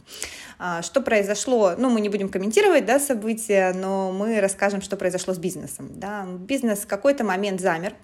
Э, 0.58 0.82
что 0.82 1.00
произошло? 1.00 1.74
Ну, 1.78 1.90
мы 1.90 2.00
не 2.00 2.08
будем 2.08 2.28
комментировать, 2.28 2.86
да, 2.86 2.98
события, 2.98 3.72
но 3.72 4.10
мы 4.10 4.40
расскажем, 4.40 4.82
что 4.82 4.96
произошло 4.96 5.32
с 5.32 5.38
бизнесом, 5.38 5.90
да. 5.94 6.26
Бизнес 6.26 6.84
какой-то 6.84 7.22
момент 7.22 7.35
момент 7.36 7.60
замер 7.60 7.94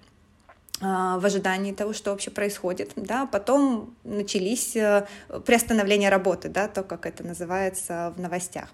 а, 0.84 1.18
в 1.18 1.26
ожидании 1.26 1.72
того, 1.72 1.92
что 1.92 2.10
вообще 2.10 2.30
происходит, 2.30 2.90
да, 2.96 3.26
потом 3.26 3.94
начались 4.02 4.74
э, 4.74 5.06
приостановление 5.46 6.10
работы, 6.10 6.48
да, 6.48 6.66
то, 6.66 6.82
как 6.82 7.06
это 7.06 7.22
называется 7.22 8.12
в 8.16 8.20
новостях. 8.20 8.68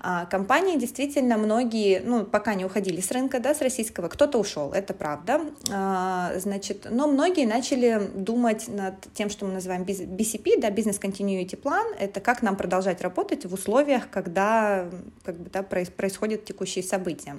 А, 0.00 0.26
компании 0.26 0.76
действительно 0.76 1.36
многие, 1.36 2.00
ну, 2.04 2.24
пока 2.24 2.54
не 2.54 2.64
уходили 2.64 3.00
с 3.00 3.12
рынка, 3.12 3.38
да, 3.38 3.54
с 3.54 3.60
российского, 3.60 4.08
кто-то 4.08 4.38
ушел, 4.38 4.72
это 4.72 4.94
правда, 4.94 5.42
а, 5.70 6.32
значит, 6.38 6.88
но 6.90 7.06
многие 7.06 7.46
начали 7.46 8.10
думать 8.14 8.66
над 8.66 8.94
тем, 9.14 9.30
что 9.30 9.46
мы 9.46 9.52
называем 9.52 9.82
BCP, 9.82 10.60
да, 10.60 10.70
Business 10.70 11.00
Continuity 11.00 11.60
Plan, 11.60 11.94
это 12.00 12.20
как 12.20 12.42
нам 12.42 12.56
продолжать 12.56 13.00
работать 13.00 13.46
в 13.46 13.54
условиях, 13.54 14.10
когда, 14.10 14.88
как 15.22 15.36
бы, 15.38 15.50
да, 15.50 15.62
происходят 15.62 16.44
текущие 16.44 16.82
события. 16.82 17.36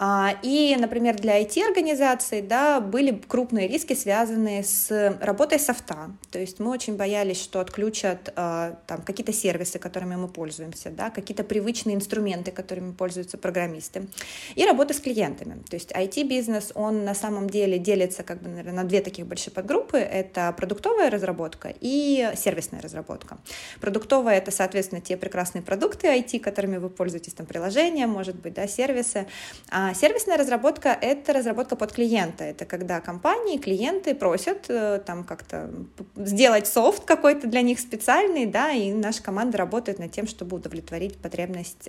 А, 0.00 0.36
и, 0.42 0.76
например, 0.78 1.16
для 1.16 1.42
IT-организаций 1.42 2.40
да, 2.40 2.80
были 2.80 3.20
крупные 3.26 3.66
риски, 3.66 3.94
связанные 3.94 4.62
с 4.62 5.18
работой 5.20 5.58
софта. 5.58 6.12
То 6.30 6.38
есть 6.38 6.60
мы 6.60 6.70
очень 6.70 6.96
боялись, 6.96 7.42
что 7.42 7.58
отключат 7.58 8.32
а, 8.36 8.78
там, 8.86 9.02
какие-то 9.02 9.32
сервисы, 9.32 9.80
которыми 9.80 10.14
мы 10.14 10.28
пользуемся, 10.28 10.90
да, 10.90 11.10
какие-то 11.10 11.42
привычные 11.42 11.96
инструменты, 11.96 12.52
которыми 12.52 12.92
пользуются 12.92 13.38
программисты. 13.38 14.06
И 14.54 14.64
работа 14.64 14.94
с 14.94 15.00
клиентами. 15.00 15.60
То 15.68 15.74
есть 15.74 15.90
IT-бизнес, 15.90 16.70
он 16.74 17.04
на 17.04 17.14
самом 17.14 17.50
деле 17.50 17.78
делится 17.78 18.22
как 18.22 18.40
бы, 18.40 18.48
наверное, 18.48 18.74
на 18.74 18.84
две 18.84 19.00
таких 19.00 19.26
большие 19.26 19.52
подгруппы. 19.52 19.98
Это 19.98 20.54
продуктовая 20.56 21.10
разработка 21.10 21.74
и 21.80 22.30
сервисная 22.36 22.80
разработка. 22.80 23.38
Продуктовая— 23.80 24.38
это, 24.38 24.52
соответственно, 24.52 25.00
те 25.00 25.16
прекрасные 25.16 25.62
продукты 25.62 26.06
IT, 26.06 26.38
которыми 26.38 26.76
вы 26.76 26.88
пользуетесь, 26.88 27.32
там, 27.32 27.46
приложения, 27.46 28.06
может 28.06 28.36
быть, 28.36 28.54
да, 28.54 28.68
сервисы. 28.68 29.26
А 29.70 29.87
а 29.88 29.94
сервисная 29.94 30.36
разработка— 30.36 30.88
это 31.00 31.32
разработка 31.32 31.76
под 31.76 31.92
клиента. 31.92 32.44
Это 32.44 32.64
когда 32.64 33.00
компании, 33.00 33.58
клиенты 33.58 34.14
просят 34.14 34.66
э, 34.68 35.00
там 35.04 35.24
как-то 35.24 35.70
сделать 36.16 36.66
софт 36.66 37.04
какой-то 37.04 37.46
для 37.46 37.62
них 37.62 37.80
специальный, 37.80 38.46
да, 38.46 38.70
и 38.70 38.92
наша 38.92 39.22
команда 39.22 39.58
работает 39.58 39.98
над 39.98 40.12
тем, 40.12 40.26
чтобы 40.26 40.56
удовлетворить 40.56 41.18
потребность 41.18 41.88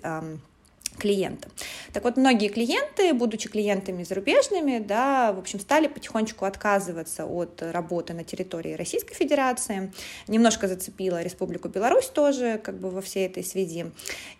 клиента. 0.98 1.50
Так 1.94 2.04
вот, 2.04 2.18
многие 2.18 2.50
клиенты, 2.50 3.14
будучи 3.14 3.50
клиентами 3.50 4.04
зарубежными, 4.04 4.80
да, 4.80 5.32
в 5.34 5.40
общем, 5.40 5.60
стали 5.60 5.88
потихонечку 5.88 6.46
отказываться 6.46 7.26
от 7.26 7.62
работы 7.62 8.14
на 8.14 8.24
территории 8.24 8.74
Российской 8.74 9.16
Федерации. 9.16 9.92
Немножко 10.28 10.68
зацепила 10.68 11.22
Республику 11.22 11.70
Беларусь 11.70 12.08
тоже, 12.08 12.60
как 12.64 12.80
бы 12.80 12.90
во 12.90 13.02
всей 13.02 13.26
этой 13.28 13.44
связи. 13.44 13.92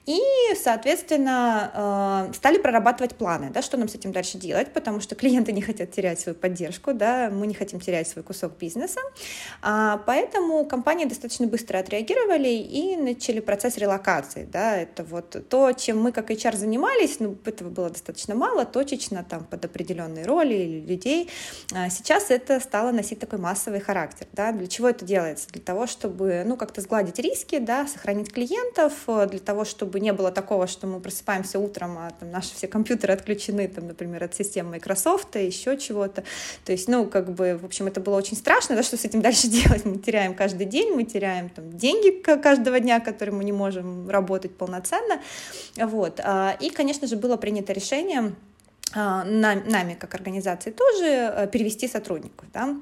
И, 0.06 0.20
соответственно, 0.62 2.28
э, 2.30 2.34
стали 2.34 2.58
прорабатывать 2.58 3.16
планы, 3.16 3.50
да, 3.52 3.62
что 3.62 3.78
нам 3.78 3.88
с 3.88 3.96
этим 3.96 4.12
дальше 4.12 4.38
делать, 4.38 4.74
потому 4.74 5.00
что 5.00 5.16
клиенты 5.16 5.52
не 5.52 5.62
хотят 5.62 5.92
терять 5.92 6.20
свою 6.20 6.36
поддержку, 6.38 6.94
да, 6.94 7.30
мы 7.32 7.48
не 7.48 7.54
хотим 7.54 7.80
терять 7.80 8.08
свой 8.08 8.24
кусок 8.24 8.58
бизнеса. 8.58 9.00
А, 9.62 9.98
поэтому 10.06 10.66
компании 10.66 11.06
достаточно 11.06 11.48
быстро 11.48 11.78
отреагировали 11.78 12.50
и 12.50 12.96
начали 12.96 13.40
процесс 13.40 13.78
релокации, 13.78 14.48
да, 14.52 14.78
это 14.78 15.04
вот 15.04 15.48
то, 15.48 15.72
чем 15.74 16.02
мы 16.02 16.12
как 16.12 16.32
HR 16.32 16.39
HR 16.40 16.56
занимались, 16.56 17.20
но 17.20 17.36
этого 17.46 17.70
было 17.70 17.90
достаточно 17.90 18.36
мало, 18.36 18.66
точечно 18.66 19.26
там 19.28 19.44
под 19.44 19.66
определенные 19.66 20.26
роли 20.26 20.54
или 20.54 20.80
людей. 20.80 21.30
А 21.74 21.90
сейчас 21.90 22.32
это 22.32 22.60
стало 22.60 22.92
носить 22.92 23.20
такой 23.20 23.40
массовый 23.40 23.80
характер. 23.80 24.28
Да? 24.34 24.52
Для 24.52 24.68
чего 24.68 24.90
это 24.90 25.06
делается? 25.06 25.48
Для 25.50 25.62
того, 25.62 25.88
чтобы 25.88 26.44
ну, 26.46 26.58
как-то 26.58 26.82
сгладить 26.82 27.20
риски, 27.20 27.60
да, 27.60 27.88
сохранить 27.88 28.32
клиентов, 28.32 28.94
э, 29.08 29.28
для 29.30 29.40
того, 29.40 29.66
чтобы 29.66 30.00
не 30.00 30.14
было 30.14 30.32
такого, 30.32 30.68
что 30.68 30.88
мы 30.88 31.00
просыпаемся 31.00 31.60
утром, 31.60 31.98
а 31.98 32.12
там, 32.12 32.32
наши 32.32 32.54
все 32.54 32.68
компьютеры 32.68 33.14
отключены, 33.14 33.68
там, 33.68 33.88
например, 33.88 34.24
от 34.24 34.36
системы 34.36 34.72
Microsoft, 34.72 35.36
еще 35.36 35.78
чего-то. 35.78 36.24
То 36.66 36.72
есть, 36.72 36.88
ну, 36.88 37.06
как 37.06 37.32
бы, 37.34 37.58
в 37.62 37.66
общем, 37.66 37.88
это 37.88 38.00
было 38.00 38.18
очень 38.18 38.38
страшно, 38.38 38.76
да, 38.76 38.84
что 38.84 38.98
с 38.98 39.06
этим 39.06 39.22
дальше 39.22 39.48
делать? 39.50 39.86
Мы 39.86 39.98
теряем 39.98 40.34
каждый 40.34 40.66
день, 40.66 40.94
мы 40.94 41.04
теряем 41.04 41.50
там, 41.50 41.72
деньги 41.72 42.10
каждого 42.22 42.80
дня, 42.80 43.00
которые 43.00 43.36
мы 43.36 43.44
не 43.44 43.52
можем 43.52 44.10
работать 44.10 44.56
полноценно. 44.56 45.22
Вот. 45.78 46.20
А 46.32 46.56
и, 46.60 46.70
конечно 46.70 47.08
же, 47.08 47.16
было 47.16 47.38
принято 47.38 47.74
решение 47.74 48.36
нами 48.96 49.94
как 49.94 50.16
организации 50.16 50.72
тоже 50.72 51.06
э, 51.06 51.48
перевести 51.48 51.88
сотрудников. 51.88 52.48
Да. 52.52 52.76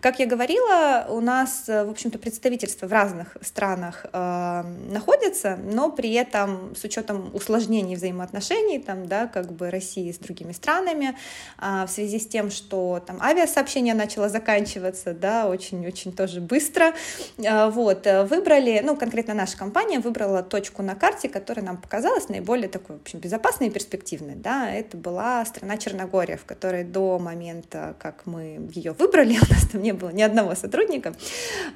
Как 0.00 0.18
я 0.18 0.26
говорила, 0.26 1.06
у 1.08 1.20
нас, 1.20 1.64
э, 1.68 1.84
в 1.84 1.90
общем-то, 1.90 2.18
представительства 2.18 2.86
в 2.86 2.92
разных 2.92 3.36
странах 3.40 4.04
э, 4.12 4.62
находятся, 4.90 5.56
но 5.56 5.90
при 5.90 6.12
этом 6.12 6.74
с 6.76 6.84
учетом 6.84 7.30
усложнений 7.34 7.96
взаимоотношений 7.96 8.78
там, 8.78 9.06
да, 9.06 9.26
как 9.26 9.52
бы 9.52 9.70
России 9.70 10.12
с 10.12 10.18
другими 10.18 10.52
странами, 10.52 11.16
э, 11.58 11.84
в 11.86 11.90
связи 11.90 12.18
с 12.18 12.26
тем, 12.26 12.50
что 12.50 13.02
там 13.06 13.22
авиасообщение 13.22 13.94
начало 13.94 14.28
заканчиваться, 14.28 15.14
да, 15.14 15.48
очень-очень 15.48 16.12
тоже 16.12 16.40
быстро, 16.42 16.92
э, 17.38 17.70
вот, 17.70 18.06
выбрали, 18.28 18.82
ну, 18.84 18.96
конкретно 18.96 19.32
наша 19.32 19.56
компания 19.56 19.98
выбрала 19.98 20.42
точку 20.42 20.82
на 20.82 20.94
карте, 20.94 21.30
которая 21.30 21.64
нам 21.64 21.78
показалась 21.78 22.28
наиболее 22.28 22.68
такой, 22.68 22.98
в 22.98 23.00
общем, 23.00 23.18
безопасной 23.18 23.68
и 23.68 23.70
перспективной, 23.70 24.34
да, 24.34 24.70
это 24.70 24.98
была 24.98 25.42
страна 25.54 25.76
Черногория, 25.76 26.36
в 26.36 26.44
которой 26.44 26.84
до 26.84 27.18
момента, 27.18 27.94
как 27.98 28.26
мы 28.26 28.68
ее 28.74 28.92
выбрали, 28.92 29.34
у 29.50 29.52
нас 29.52 29.68
там 29.70 29.82
не 29.82 29.92
было 29.92 30.10
ни 30.10 30.22
одного 30.22 30.54
сотрудника, 30.54 31.14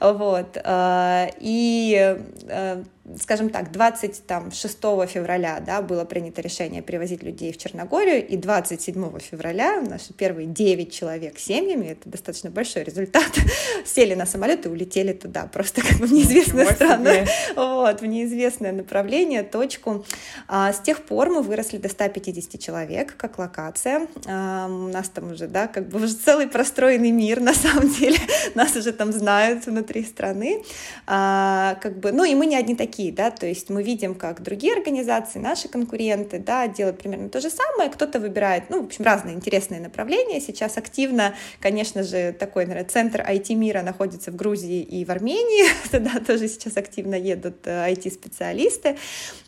вот, 0.00 0.56
э, 0.56 1.28
и 1.38 2.18
э, 2.48 2.82
скажем 3.20 3.50
так, 3.50 3.72
26 3.72 4.76
февраля 5.08 5.60
да, 5.64 5.82
было 5.82 6.04
принято 6.04 6.40
решение 6.40 6.82
перевозить 6.82 7.22
людей 7.22 7.52
в 7.52 7.58
Черногорию, 7.58 8.26
и 8.26 8.36
27 8.36 9.18
февраля 9.18 9.80
наши 9.80 10.12
первые 10.12 10.46
9 10.46 10.92
человек 10.92 11.38
семьями, 11.38 11.88
это 11.88 12.08
достаточно 12.08 12.50
большой 12.50 12.84
результат, 12.84 13.30
сели 13.84 14.14
на 14.14 14.26
самолет 14.26 14.66
и 14.66 14.68
улетели 14.68 15.12
туда, 15.12 15.46
просто 15.46 15.82
как 15.82 15.98
бы 15.98 16.06
в 16.06 16.12
неизвестную 16.12 16.66
страну, 16.66 17.10
вот, 17.56 18.00
в 18.00 18.06
неизвестное 18.06 18.72
направление, 18.72 19.42
точку. 19.42 20.04
А, 20.46 20.72
с 20.72 20.80
тех 20.80 21.02
пор 21.02 21.30
мы 21.30 21.42
выросли 21.42 21.78
до 21.78 21.88
150 21.88 22.60
человек, 22.60 23.16
как 23.16 23.38
локация. 23.38 24.06
А, 24.26 24.66
у 24.66 24.88
нас 24.88 25.08
там 25.08 25.32
уже, 25.32 25.46
да, 25.46 25.66
как 25.68 25.88
бы 25.88 25.98
уже 25.98 26.14
целый 26.14 26.46
простроенный 26.46 27.10
мир, 27.10 27.40
на 27.48 27.54
самом 27.54 27.88
деле, 27.90 28.18
нас 28.54 28.76
уже 28.76 28.92
там 28.92 29.12
знают 29.12 29.66
внутри 29.66 30.04
страны, 30.04 30.62
а, 31.06 31.76
как 31.80 31.98
бы, 31.98 32.12
ну 32.12 32.24
и 32.24 32.34
мы 32.34 32.46
не 32.46 32.56
одни 32.56 32.74
такие, 32.74 32.97
такие, 32.98 33.12
да, 33.12 33.30
то 33.30 33.46
есть 33.46 33.70
мы 33.70 33.84
видим, 33.84 34.16
как 34.16 34.42
другие 34.42 34.74
организации, 34.74 35.38
наши 35.38 35.68
конкуренты, 35.68 36.40
да, 36.40 36.66
делают 36.66 36.98
примерно 36.98 37.28
то 37.28 37.40
же 37.40 37.48
самое, 37.48 37.90
кто-то 37.90 38.18
выбирает, 38.18 38.70
ну, 38.70 38.82
в 38.82 38.86
общем, 38.86 39.04
разные 39.04 39.36
интересные 39.36 39.80
направления, 39.80 40.40
сейчас 40.40 40.76
активно, 40.76 41.34
конечно 41.60 42.02
же, 42.02 42.32
такой, 42.32 42.66
наверное, 42.66 42.88
центр 42.88 43.20
IT-мира 43.20 43.82
находится 43.82 44.32
в 44.32 44.36
Грузии 44.36 44.82
и 44.82 45.04
в 45.04 45.10
Армении, 45.10 45.66
туда 45.92 46.18
тоже 46.18 46.48
сейчас 46.48 46.76
активно 46.76 47.14
едут 47.14 47.66
IT-специалисты, 47.66 48.88
э, 48.88 48.96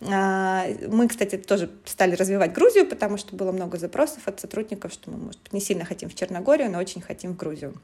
а, 0.08 0.66
мы, 0.86 1.08
кстати, 1.08 1.36
тоже 1.36 1.70
стали 1.86 2.14
развивать 2.14 2.52
Грузию, 2.52 2.86
потому 2.86 3.16
что 3.16 3.34
было 3.34 3.50
много 3.50 3.78
запросов 3.78 4.28
от 4.28 4.38
сотрудников, 4.38 4.92
что 4.92 5.10
мы, 5.10 5.16
может 5.16 5.52
не 5.52 5.60
сильно 5.60 5.84
хотим 5.84 6.08
в 6.08 6.14
Черногорию, 6.14 6.70
но 6.70 6.78
очень 6.78 7.00
хотим 7.00 7.32
в 7.32 7.36
Грузию. 7.36 7.74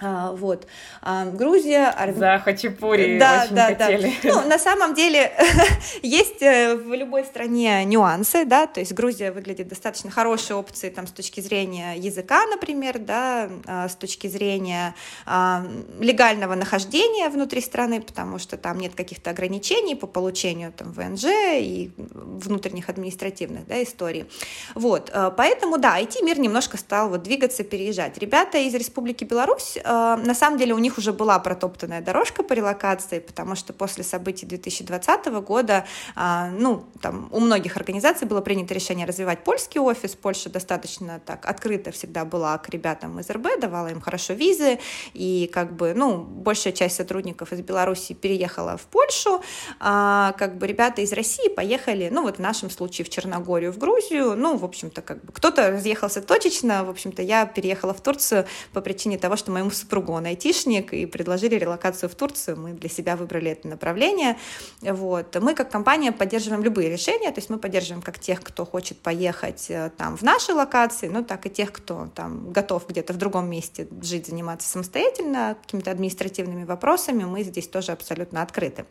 А, 0.00 0.32
вот. 0.32 0.66
А, 1.02 1.24
Грузия, 1.24 1.88
Армения. 1.88 2.20
За 2.20 2.38
Хачапури 2.38 3.18
да, 3.18 3.44
очень 3.44 3.54
да, 3.54 3.66
хотели. 3.66 4.12
Да. 4.22 4.42
Ну, 4.42 4.48
на 4.48 4.58
самом 4.58 4.94
деле 4.94 5.32
есть 6.02 6.40
э, 6.40 6.76
в 6.76 6.94
любой 6.94 7.24
стране 7.24 7.84
нюансы, 7.84 8.44
да, 8.44 8.66
то 8.66 8.80
есть 8.80 8.92
Грузия 8.92 9.32
выглядит 9.32 9.68
достаточно 9.68 10.10
хорошей 10.10 10.54
опцией 10.54 10.92
там 10.92 11.06
с 11.06 11.10
точки 11.10 11.40
зрения 11.40 11.94
языка, 11.96 12.46
например, 12.46 12.98
да, 12.98 13.50
а, 13.66 13.88
с 13.88 13.96
точки 13.96 14.28
зрения 14.28 14.94
а, 15.26 15.66
легального 15.98 16.54
нахождения 16.54 17.28
внутри 17.28 17.60
страны, 17.60 18.00
потому 18.00 18.38
что 18.38 18.56
там 18.56 18.78
нет 18.78 18.94
каких-то 18.94 19.30
ограничений 19.30 19.96
по 19.96 20.06
получению 20.06 20.72
там 20.72 20.92
ВНЖ 20.92 21.24
и 21.58 21.90
внутренних 21.96 22.88
административных, 22.88 23.66
да, 23.66 23.82
историй. 23.82 24.26
Вот, 24.74 25.10
э, 25.12 25.32
поэтому, 25.36 25.78
да, 25.78 26.00
IT-мир 26.00 26.38
немножко 26.38 26.76
стал 26.76 27.08
вот 27.08 27.24
двигаться, 27.24 27.64
переезжать. 27.64 28.16
Ребята 28.18 28.58
из 28.58 28.74
Республики 28.74 29.24
Беларусь 29.24 29.76
Э, 29.87 29.87
на 29.88 30.34
самом 30.34 30.58
деле 30.58 30.74
у 30.74 30.78
них 30.78 30.98
уже 30.98 31.12
была 31.12 31.38
протоптанная 31.38 32.00
дорожка 32.00 32.42
по 32.42 32.52
релокации, 32.52 33.20
потому 33.20 33.54
что 33.54 33.72
после 33.72 34.04
событий 34.04 34.46
2020 34.46 35.26
года, 35.40 35.86
а, 36.14 36.50
ну, 36.50 36.84
там 37.00 37.28
у 37.32 37.40
многих 37.40 37.76
организаций 37.76 38.26
было 38.26 38.40
принято 38.40 38.74
решение 38.74 39.06
развивать 39.06 39.44
польский 39.44 39.80
офис. 39.80 40.14
Польша 40.14 40.50
достаточно 40.50 41.20
так 41.24 41.46
открыто 41.46 41.90
всегда 41.90 42.24
была 42.24 42.58
к 42.58 42.68
ребятам 42.68 43.18
из 43.20 43.30
РБ, 43.30 43.60
давала 43.60 43.88
им 43.88 44.00
хорошо 44.00 44.34
визы, 44.34 44.78
и 45.14 45.50
как 45.52 45.72
бы, 45.74 45.94
ну, 45.94 46.18
большая 46.18 46.72
часть 46.72 46.96
сотрудников 46.96 47.52
из 47.52 47.60
Беларуси 47.60 48.12
переехала 48.14 48.76
в 48.76 48.82
Польшу, 48.82 49.42
а 49.80 50.32
как 50.32 50.58
бы 50.58 50.66
ребята 50.66 51.02
из 51.02 51.12
России 51.12 51.48
поехали, 51.48 52.08
ну, 52.12 52.22
вот 52.22 52.36
в 52.36 52.40
нашем 52.40 52.70
случае 52.70 53.04
в 53.04 53.10
Черногорию, 53.10 53.72
в 53.72 53.78
Грузию, 53.78 54.36
ну, 54.36 54.56
в 54.56 54.64
общем-то, 54.64 55.02
как 55.02 55.24
бы 55.24 55.32
кто-то 55.32 55.70
разъехался 55.70 56.20
точечно, 56.20 56.84
в 56.84 56.90
общем-то, 56.90 57.22
я 57.22 57.46
переехала 57.46 57.94
в 57.94 58.00
Турцию 58.00 58.46
по 58.72 58.80
причине 58.80 59.18
того, 59.18 59.36
что 59.36 59.50
моему 59.50 59.70
супругу, 59.78 60.12
он 60.12 60.26
айтишник, 60.26 60.92
и 60.92 61.06
предложили 61.06 61.54
релокацию 61.54 62.08
в 62.08 62.14
Турцию. 62.14 62.58
Мы 62.58 62.72
для 62.72 62.88
себя 62.88 63.16
выбрали 63.16 63.50
это 63.50 63.68
направление. 63.68 64.36
Вот. 64.82 65.36
Мы 65.40 65.54
как 65.54 65.70
компания 65.70 66.12
поддерживаем 66.12 66.62
любые 66.62 66.90
решения, 66.90 67.30
то 67.30 67.38
есть 67.38 67.50
мы 67.50 67.58
поддерживаем 67.58 68.02
как 68.02 68.18
тех, 68.18 68.42
кто 68.42 68.64
хочет 68.64 68.98
поехать 68.98 69.66
э, 69.70 69.90
там 69.96 70.16
в 70.16 70.22
наши 70.22 70.52
локации, 70.52 71.08
ну 71.08 71.24
так 71.24 71.46
и 71.46 71.50
тех, 71.50 71.72
кто 71.72 72.08
там 72.14 72.52
готов 72.52 72.86
где-то 72.88 73.12
в 73.12 73.16
другом 73.16 73.48
месте 73.48 73.88
жить, 74.02 74.26
заниматься 74.26 74.68
самостоятельно, 74.68 75.56
какими-то 75.62 75.90
административными 75.90 76.64
вопросами, 76.64 77.24
мы 77.24 77.42
здесь 77.42 77.68
тоже 77.68 77.92
абсолютно 77.92 78.42
открыты. 78.42 78.84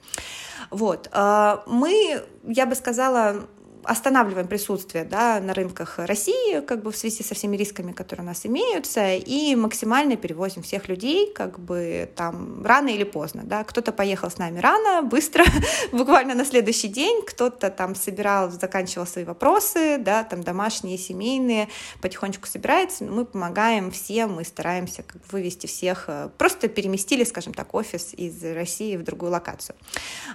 Вот. 0.72 1.10
Э, 1.12 1.58
мы, 1.68 2.24
я 2.44 2.66
бы 2.66 2.76
сказала, 2.76 3.48
останавливаем 3.88 4.48
присутствие 4.48 5.06
да, 5.06 5.40
на 5.40 5.54
рынках 5.54 5.98
России 5.98 6.60
как 6.62 6.84
бы 6.84 6.92
в 6.92 6.98
связи 6.98 7.24
со 7.24 7.34
всеми 7.36 7.56
рисками, 7.56 7.94
которые 7.94 8.24
у 8.26 8.28
нас 8.28 8.46
имеются, 8.46 9.16
и 9.16 9.56
максимально 9.56 10.18
перевозим 10.18 10.62
всех 10.62 10.90
людей 10.90 11.32
как 11.34 11.60
бы 11.60 12.10
там 12.16 12.66
рано 12.66 12.90
или 12.90 13.06
поздно. 13.06 13.44
Да. 13.46 13.64
Кто-то 13.64 13.92
поехал 13.92 14.30
с 14.30 14.38
нами 14.38 14.60
рано, 14.60 15.02
быстро, 15.02 15.46
буквально 15.92 16.36
на 16.36 16.44
следующий 16.44 16.90
день, 16.90 17.24
кто-то 17.26 17.70
там 17.70 17.96
собирал, 17.96 18.52
заканчивал 18.52 19.08
свои 19.08 19.24
вопросы, 19.24 19.98
да, 19.98 20.24
там 20.24 20.44
домашние, 20.44 20.98
семейные, 20.98 21.70
потихонечку 22.02 22.48
собирается, 22.48 23.06
мы 23.06 23.26
помогаем 23.26 23.92
всем, 23.92 24.34
мы 24.34 24.44
стараемся 24.44 25.04
как 25.04 25.22
бы 25.22 25.28
вывести 25.32 25.68
всех, 25.68 26.06
э, 26.08 26.30
просто 26.38 26.68
переместили, 26.68 27.24
скажем 27.24 27.54
так, 27.54 27.74
офис 27.74 28.14
из 28.14 28.44
России 28.44 28.98
в 28.98 29.04
другую 29.04 29.32
локацию. 29.32 29.76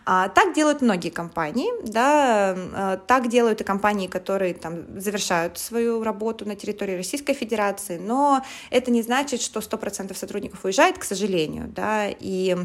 А, 0.07 0.29
так 0.29 0.55
делают 0.55 0.81
многие 0.81 1.11
компании, 1.11 1.71
да, 1.87 2.55
э, 2.57 2.99
так 3.07 3.29
делают 3.29 3.42
и 3.49 3.65
компании, 3.65 4.07
которые 4.07 4.55
там 4.55 5.01
завершают 5.01 5.59
свою 5.59 6.03
работу 6.03 6.47
на 6.47 6.57
территории 6.57 6.97
Российской 6.97 7.35
Федерации, 7.35 7.99
но 7.99 8.45
это 8.71 8.91
не 8.91 9.03
значит, 9.03 9.41
что 9.41 9.61
100% 9.61 10.15
сотрудников 10.15 10.65
уезжает, 10.65 10.99
к 10.99 11.05
сожалению, 11.05 11.69
да, 11.69 12.09
и 12.09 12.57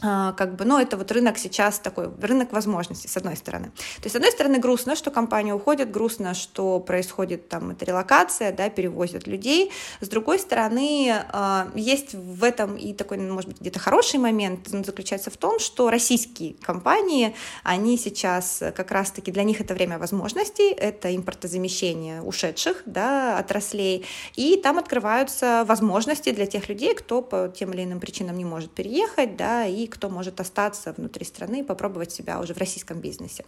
как 0.00 0.54
бы, 0.54 0.64
ну, 0.64 0.78
это 0.78 0.96
вот 0.96 1.10
рынок 1.10 1.38
сейчас 1.38 1.78
такой, 1.80 2.08
рынок 2.20 2.52
возможностей, 2.52 3.08
с 3.08 3.16
одной 3.16 3.36
стороны. 3.36 3.66
То 3.96 4.04
есть, 4.04 4.12
с 4.12 4.16
одной 4.16 4.30
стороны, 4.30 4.58
грустно, 4.58 4.94
что 4.94 5.10
компания 5.10 5.52
уходит, 5.52 5.90
грустно, 5.90 6.34
что 6.34 6.78
происходит 6.78 7.48
там 7.48 7.70
эта 7.70 7.84
релокация, 7.84 8.52
да, 8.52 8.70
перевозят 8.70 9.26
людей. 9.26 9.72
С 10.00 10.08
другой 10.08 10.38
стороны, 10.38 11.12
а, 11.32 11.68
есть 11.74 12.14
в 12.14 12.44
этом 12.44 12.76
и 12.76 12.92
такой, 12.92 13.18
может 13.18 13.48
быть, 13.48 13.60
где-то 13.60 13.80
хороший 13.80 14.20
момент, 14.20 14.68
он 14.72 14.84
заключается 14.84 15.30
в 15.30 15.36
том, 15.36 15.58
что 15.58 15.90
российские 15.90 16.54
компании, 16.54 17.34
они 17.64 17.98
сейчас 17.98 18.62
как 18.76 18.92
раз-таки, 18.92 19.32
для 19.32 19.42
них 19.42 19.60
это 19.60 19.74
время 19.74 19.98
возможностей, 19.98 20.70
это 20.70 21.14
импортозамещение 21.14 22.22
ушедших, 22.22 22.82
да, 22.86 23.38
отраслей, 23.38 24.06
и 24.36 24.56
там 24.62 24.78
открываются 24.78 25.64
возможности 25.66 26.30
для 26.30 26.46
тех 26.46 26.68
людей, 26.68 26.94
кто 26.94 27.20
по 27.20 27.48
тем 27.48 27.72
или 27.72 27.82
иным 27.82 27.98
причинам 27.98 28.36
не 28.36 28.44
может 28.44 28.70
переехать, 28.70 29.36
да, 29.36 29.66
и 29.66 29.87
кто 29.88 30.08
может 30.08 30.40
остаться 30.40 30.94
внутри 30.96 31.24
страны 31.24 31.60
и 31.60 31.62
попробовать 31.62 32.12
себя 32.12 32.40
уже 32.40 32.54
в 32.54 32.58
российском 32.58 33.00
бизнесе. 33.00 33.44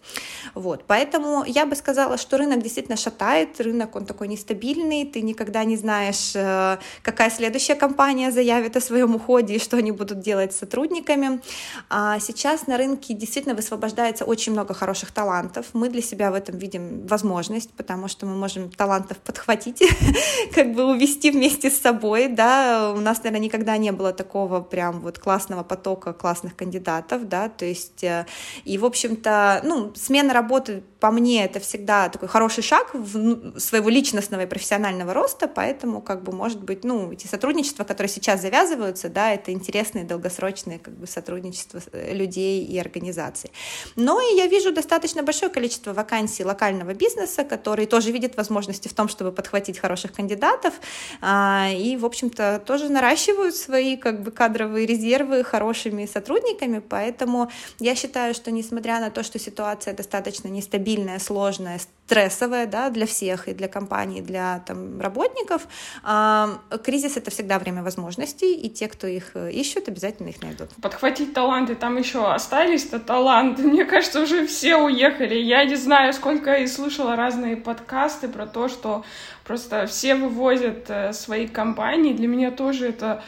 Вот. 0.55 0.84
Поэтому 0.86 1.45
я 1.45 1.66
бы 1.66 1.76
сказала, 1.76 2.18
что 2.18 2.38
рынок 2.38 2.62
действительно 2.62 2.97
шатает, 2.97 3.61
рынок 3.61 3.97
он 3.97 4.07
такой 4.07 4.28
нестабильный, 4.28 5.05
ты 5.05 5.22
никогда 5.22 5.64
не 5.64 5.76
знаешь, 5.76 6.32
э, 6.34 6.78
какая 7.03 7.30
следующая 7.30 7.74
компания 7.74 8.30
заявит 8.30 8.76
о 8.76 8.80
своем 8.80 9.14
уходе 9.14 9.55
и 9.55 9.59
что 9.59 9.76
они 9.76 9.93
будут 9.93 10.20
делать 10.20 10.53
с 10.53 10.59
сотрудниками. 10.59 11.41
А 11.88 12.18
сейчас 12.20 12.66
на 12.66 12.76
рынке 12.76 13.14
действительно 13.14 13.55
высвобождается 13.55 14.24
очень 14.24 14.53
много 14.53 14.74
хороших 14.74 15.12
талантов. 15.12 15.66
Мы 15.72 15.88
для 15.88 16.03
себя 16.03 16.30
в 16.30 16.34
этом 16.34 16.59
видим 16.59 17.07
возможность, 17.07 17.70
потому 17.72 18.09
что 18.09 18.26
мы 18.26 18.36
можем 18.36 18.70
талантов 18.70 19.18
подхватить, 19.18 19.82
как 20.55 20.74
бы 20.74 20.84
увести 20.84 21.30
вместе 21.30 21.70
с 21.70 21.80
собой, 21.80 22.28
да, 22.28 22.93
у 22.93 23.01
нас, 23.01 23.18
наверное, 23.18 23.45
никогда 23.45 23.76
не 23.76 23.93
было 23.93 24.12
такого 24.12 24.61
прям 24.61 25.01
вот 25.01 25.18
классного 25.18 25.62
потока, 25.62 26.12
классного 26.12 26.30
классных 26.31 26.55
кандидатов, 26.55 27.28
да, 27.28 27.49
то 27.49 27.64
есть, 27.64 28.05
э, 28.05 28.24
и, 28.64 28.78
в 28.78 28.85
общем-то, 28.85 29.62
ну, 29.64 29.93
смена 29.97 30.33
работы, 30.33 30.85
по 31.01 31.11
мне, 31.11 31.45
это 31.45 31.61
всегда 31.61 32.09
такой 32.09 32.29
хороший 32.29 32.63
шаг 32.63 32.91
в 32.93 33.19
ну, 33.19 33.59
своего 33.59 33.89
личностного 33.89 34.43
и 34.43 34.47
профессионального 34.47 35.15
роста, 35.15 35.49
поэтому, 35.49 36.03
как 36.03 36.23
бы, 36.23 36.33
может 36.33 36.63
быть, 36.63 36.85
ну, 36.85 37.11
эти 37.11 37.27
сотрудничества, 37.27 37.85
которые 37.85 38.11
сейчас 38.11 38.43
завязываются, 38.43 39.09
да, 39.09 39.33
это 39.33 39.51
интересные 39.51 40.05
долгосрочные, 40.05 40.79
как 40.79 40.95
бы, 40.95 41.07
сотрудничества 41.07 41.81
э, 41.93 42.15
людей 42.15 42.65
и 42.65 42.79
организаций. 42.79 43.51
Но 43.97 44.21
и 44.21 44.37
я 44.37 44.47
вижу 44.47 44.73
достаточно 44.73 45.23
большое 45.23 45.51
количество 45.51 45.95
вакансий 45.95 46.45
локального 46.45 46.93
бизнеса, 46.93 47.45
который 47.45 47.87
тоже 47.87 48.13
видит 48.13 48.37
возможности 48.37 48.89
в 48.89 48.93
том, 48.93 49.09
чтобы 49.09 49.33
подхватить 49.33 49.79
хороших 49.79 50.13
кандидатов, 50.13 50.75
а, 51.23 51.71
и, 51.73 51.97
в 51.97 52.05
общем-то, 52.05 52.63
тоже 52.67 52.91
наращивают 52.91 53.57
свои, 53.57 53.97
как 53.97 54.23
бы, 54.23 54.31
кадровые 54.31 54.87
резервы 54.87 55.45
хорошими 55.45 56.05
сотрудниками, 56.05 56.81
поэтому 56.87 57.51
я 57.79 57.95
считаю, 57.95 58.35
что 58.35 58.51
несмотря 58.51 59.01
на 59.01 59.11
то, 59.11 59.23
что 59.23 59.39
ситуация 59.39 59.95
достаточно 59.95 60.49
нестабильная, 60.91 61.18
сложная, 61.18 61.78
стрессовая 61.78 62.66
да, 62.66 62.91
для 62.91 63.07
всех, 63.07 63.49
и 63.49 63.55
для 63.55 63.68
компаний, 63.68 64.18
и 64.18 64.22
для 64.22 64.61
там, 64.66 65.01
работников, 65.01 65.68
э, 66.05 66.59
кризис— 66.82 67.16
это 67.16 67.30
всегда 67.30 67.59
время 67.59 67.82
возможностей, 67.82 68.55
и 68.55 68.68
те, 68.68 68.88
кто 68.88 69.07
их 69.07 69.30
э, 69.34 69.53
ищут, 69.53 69.88
обязательно 69.88 70.28
их 70.28 70.43
найдут. 70.43 70.70
Подхватить 70.82 71.34
таланты, 71.34 71.74
там 71.74 71.99
еще 71.99 72.32
остались-то 72.32 72.99
таланты, 72.99 73.62
мне 73.68 73.84
кажется, 73.84 74.20
уже 74.20 74.47
все 74.47 74.76
уехали. 74.76 75.34
Я 75.34 75.64
не 75.64 75.76
знаю, 75.76 76.12
сколько 76.12 76.55
и 76.55 76.66
слушала 76.66 77.16
разные 77.16 77.57
подкасты 77.57 78.28
про 78.28 78.47
то, 78.47 78.68
что 78.68 79.05
просто 79.45 79.86
все 79.86 80.14
вывозят 80.14 80.91
э, 80.91 81.12
свои 81.12 81.47
компании. 81.47 82.12
Для 82.12 82.26
меня 82.26 82.51
тоже 82.51 82.88
это 82.88 83.22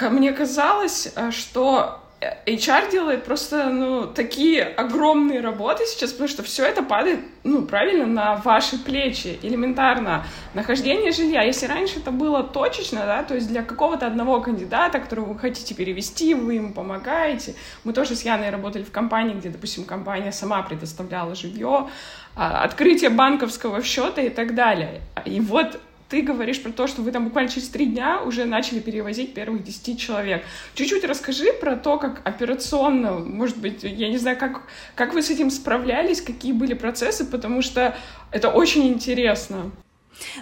мне 0.00 0.32
казалось, 0.32 1.12
э, 1.14 1.30
что 1.30 2.03
HR 2.46 2.90
делает 2.90 3.24
просто, 3.24 3.70
ну, 3.70 4.06
такие 4.06 4.62
огромные 4.62 5.40
работы 5.40 5.84
сейчас, 5.86 6.12
потому 6.12 6.28
что 6.28 6.42
все 6.42 6.64
это 6.64 6.82
падает, 6.82 7.20
ну, 7.42 7.62
правильно, 7.62 8.06
на 8.06 8.36
ваши 8.36 8.78
плечи, 8.78 9.38
элементарно. 9.42 10.24
Нахождение 10.54 11.12
жилья, 11.12 11.42
если 11.42 11.66
раньше 11.66 11.98
это 12.00 12.10
было 12.10 12.42
точечно, 12.42 13.00
да, 13.06 13.22
то 13.22 13.34
есть 13.34 13.48
для 13.48 13.62
какого-то 13.62 14.06
одного 14.06 14.40
кандидата, 14.40 14.98
которого 15.00 15.32
вы 15.32 15.38
хотите 15.38 15.74
перевести, 15.74 16.34
вы 16.34 16.54
ему 16.54 16.72
помогаете. 16.72 17.54
Мы 17.84 17.92
тоже 17.92 18.14
с 18.14 18.22
Яной 18.22 18.50
работали 18.50 18.82
в 18.82 18.90
компании, 18.90 19.34
где, 19.34 19.48
допустим, 19.48 19.84
компания 19.84 20.32
сама 20.32 20.62
предоставляла 20.62 21.34
жилье, 21.34 21.88
а, 22.36 22.64
открытие 22.64 23.10
банковского 23.10 23.82
счета 23.82 24.20
и 24.20 24.30
так 24.30 24.54
далее. 24.54 25.00
И 25.24 25.40
вот 25.40 25.80
ты 26.08 26.22
говоришь 26.22 26.62
про 26.62 26.70
то, 26.70 26.86
что 26.86 27.02
вы 27.02 27.10
там 27.10 27.24
буквально 27.24 27.50
через 27.50 27.68
три 27.68 27.86
дня 27.86 28.20
уже 28.22 28.44
начали 28.44 28.80
перевозить 28.80 29.34
первых 29.34 29.64
10 29.64 29.98
человек. 29.98 30.44
Чуть-чуть 30.74 31.04
расскажи 31.04 31.52
про 31.52 31.76
то, 31.76 31.98
как 31.98 32.20
операционно, 32.24 33.18
может 33.18 33.56
быть, 33.58 33.82
я 33.82 34.08
не 34.08 34.18
знаю, 34.18 34.38
как, 34.38 34.62
как 34.94 35.14
вы 35.14 35.22
с 35.22 35.30
этим 35.30 35.50
справлялись, 35.50 36.20
какие 36.20 36.52
были 36.52 36.74
процессы, 36.74 37.24
потому 37.24 37.62
что 37.62 37.96
это 38.30 38.50
очень 38.50 38.86
интересно. 38.88 39.70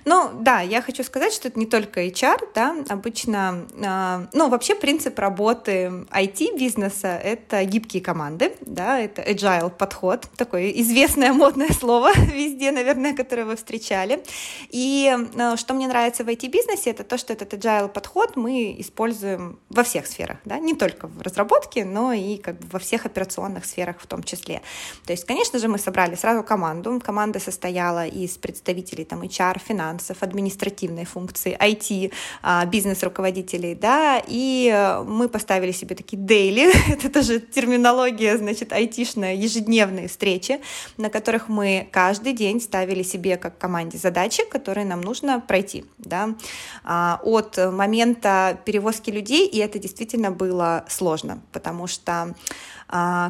Ну, 0.04 0.30
да, 0.40 0.60
я 0.60 0.82
хочу 0.82 1.04
сказать, 1.04 1.32
что 1.32 1.48
это 1.48 1.58
не 1.58 1.66
только 1.66 2.04
HR, 2.04 2.48
да, 2.54 2.76
обычно, 2.88 3.66
э, 3.72 4.26
ну, 4.32 4.48
вообще 4.48 4.74
принцип 4.74 5.18
работы 5.18 6.06
IT-бизнеса— 6.10 7.08
это 7.22 7.64
гибкие 7.64 8.02
команды, 8.02 8.54
да, 8.60 8.98
это 8.98 9.22
agile 9.22 9.70
подход, 9.70 10.28
такое 10.36 10.70
известное 10.70 11.32
модное 11.42 11.70
слово 11.70 12.12
везде, 12.14 12.70
наверное, 12.72 13.14
которое 13.14 13.44
вы 13.44 13.56
встречали. 13.56 14.22
И 14.70 15.14
э, 15.34 15.56
что 15.56 15.74
мне 15.74 15.88
нравится 15.88 16.24
в 16.24 16.28
IT-бизнесе, 16.28 16.90
это 16.90 17.04
то, 17.04 17.18
что 17.18 17.32
этот 17.32 17.52
agile 17.54 17.88
подход 17.88 18.36
мы 18.36 18.76
используем 18.78 19.58
во 19.68 19.82
всех 19.82 20.06
сферах, 20.06 20.38
да, 20.44 20.58
не 20.58 20.74
только 20.74 21.06
в 21.06 21.22
разработке, 21.22 21.84
но 21.84 22.12
и 22.12 22.36
как 22.36 22.58
бы 22.58 22.66
во 22.72 22.78
всех 22.78 23.06
операционных 23.06 23.64
сферах 23.64 23.96
в 24.00 24.06
том 24.06 24.22
числе. 24.22 24.62
То 25.06 25.12
есть, 25.12 25.24
конечно 25.24 25.58
же, 25.58 25.68
мы 25.68 25.78
собрали 25.78 26.14
сразу 26.14 26.42
команду, 26.42 27.00
команда 27.04 27.38
состояла 27.40 28.06
из 28.06 28.36
представителей 28.36 29.04
там 29.04 29.22
HR, 29.22 29.61
финансов, 29.62 30.18
административной 30.20 31.04
функции, 31.04 31.56
IT, 31.58 32.12
а, 32.42 32.66
бизнес-руководителей, 32.66 33.74
да, 33.74 34.22
и 34.26 34.70
э, 34.72 35.02
мы 35.02 35.28
поставили 35.28 35.72
себе 35.72 35.94
такие 35.94 36.22
daily, 36.22 36.72
это 36.88 37.08
тоже 37.08 37.40
терминология, 37.40 38.36
значит, 38.36 38.72
айтишная, 38.72 39.34
ежедневные 39.34 40.08
встречи, 40.08 40.60
на 40.96 41.08
которых 41.10 41.48
мы 41.48 41.88
каждый 41.90 42.32
день 42.32 42.60
ставили 42.60 43.02
себе 43.02 43.36
как 43.36 43.58
команде 43.58 43.98
задачи, 43.98 44.44
которые 44.50 44.84
нам 44.84 45.00
нужно 45.00 45.40
пройти, 45.40 45.84
да, 45.98 46.34
а, 46.84 47.20
от 47.22 47.56
момента 47.56 48.58
перевозки 48.64 49.10
людей, 49.10 49.46
и 49.46 49.58
это 49.58 49.78
действительно 49.78 50.30
было 50.30 50.84
сложно, 50.88 51.40
потому 51.52 51.86
что 51.86 52.34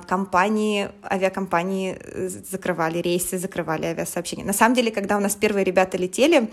компании, 0.08 0.90
авиакомпании 1.08 1.96
э, 2.00 2.28
закрывали 2.28 2.98
рейсы, 2.98 3.38
закрывали 3.38 3.86
авиасообщения. 3.86 4.44
На 4.44 4.52
самом 4.52 4.74
деле, 4.74 4.90
когда 4.90 5.16
у 5.16 5.20
нас 5.20 5.36
первые 5.36 5.62
ребята 5.62 5.96
летели, 5.96 6.50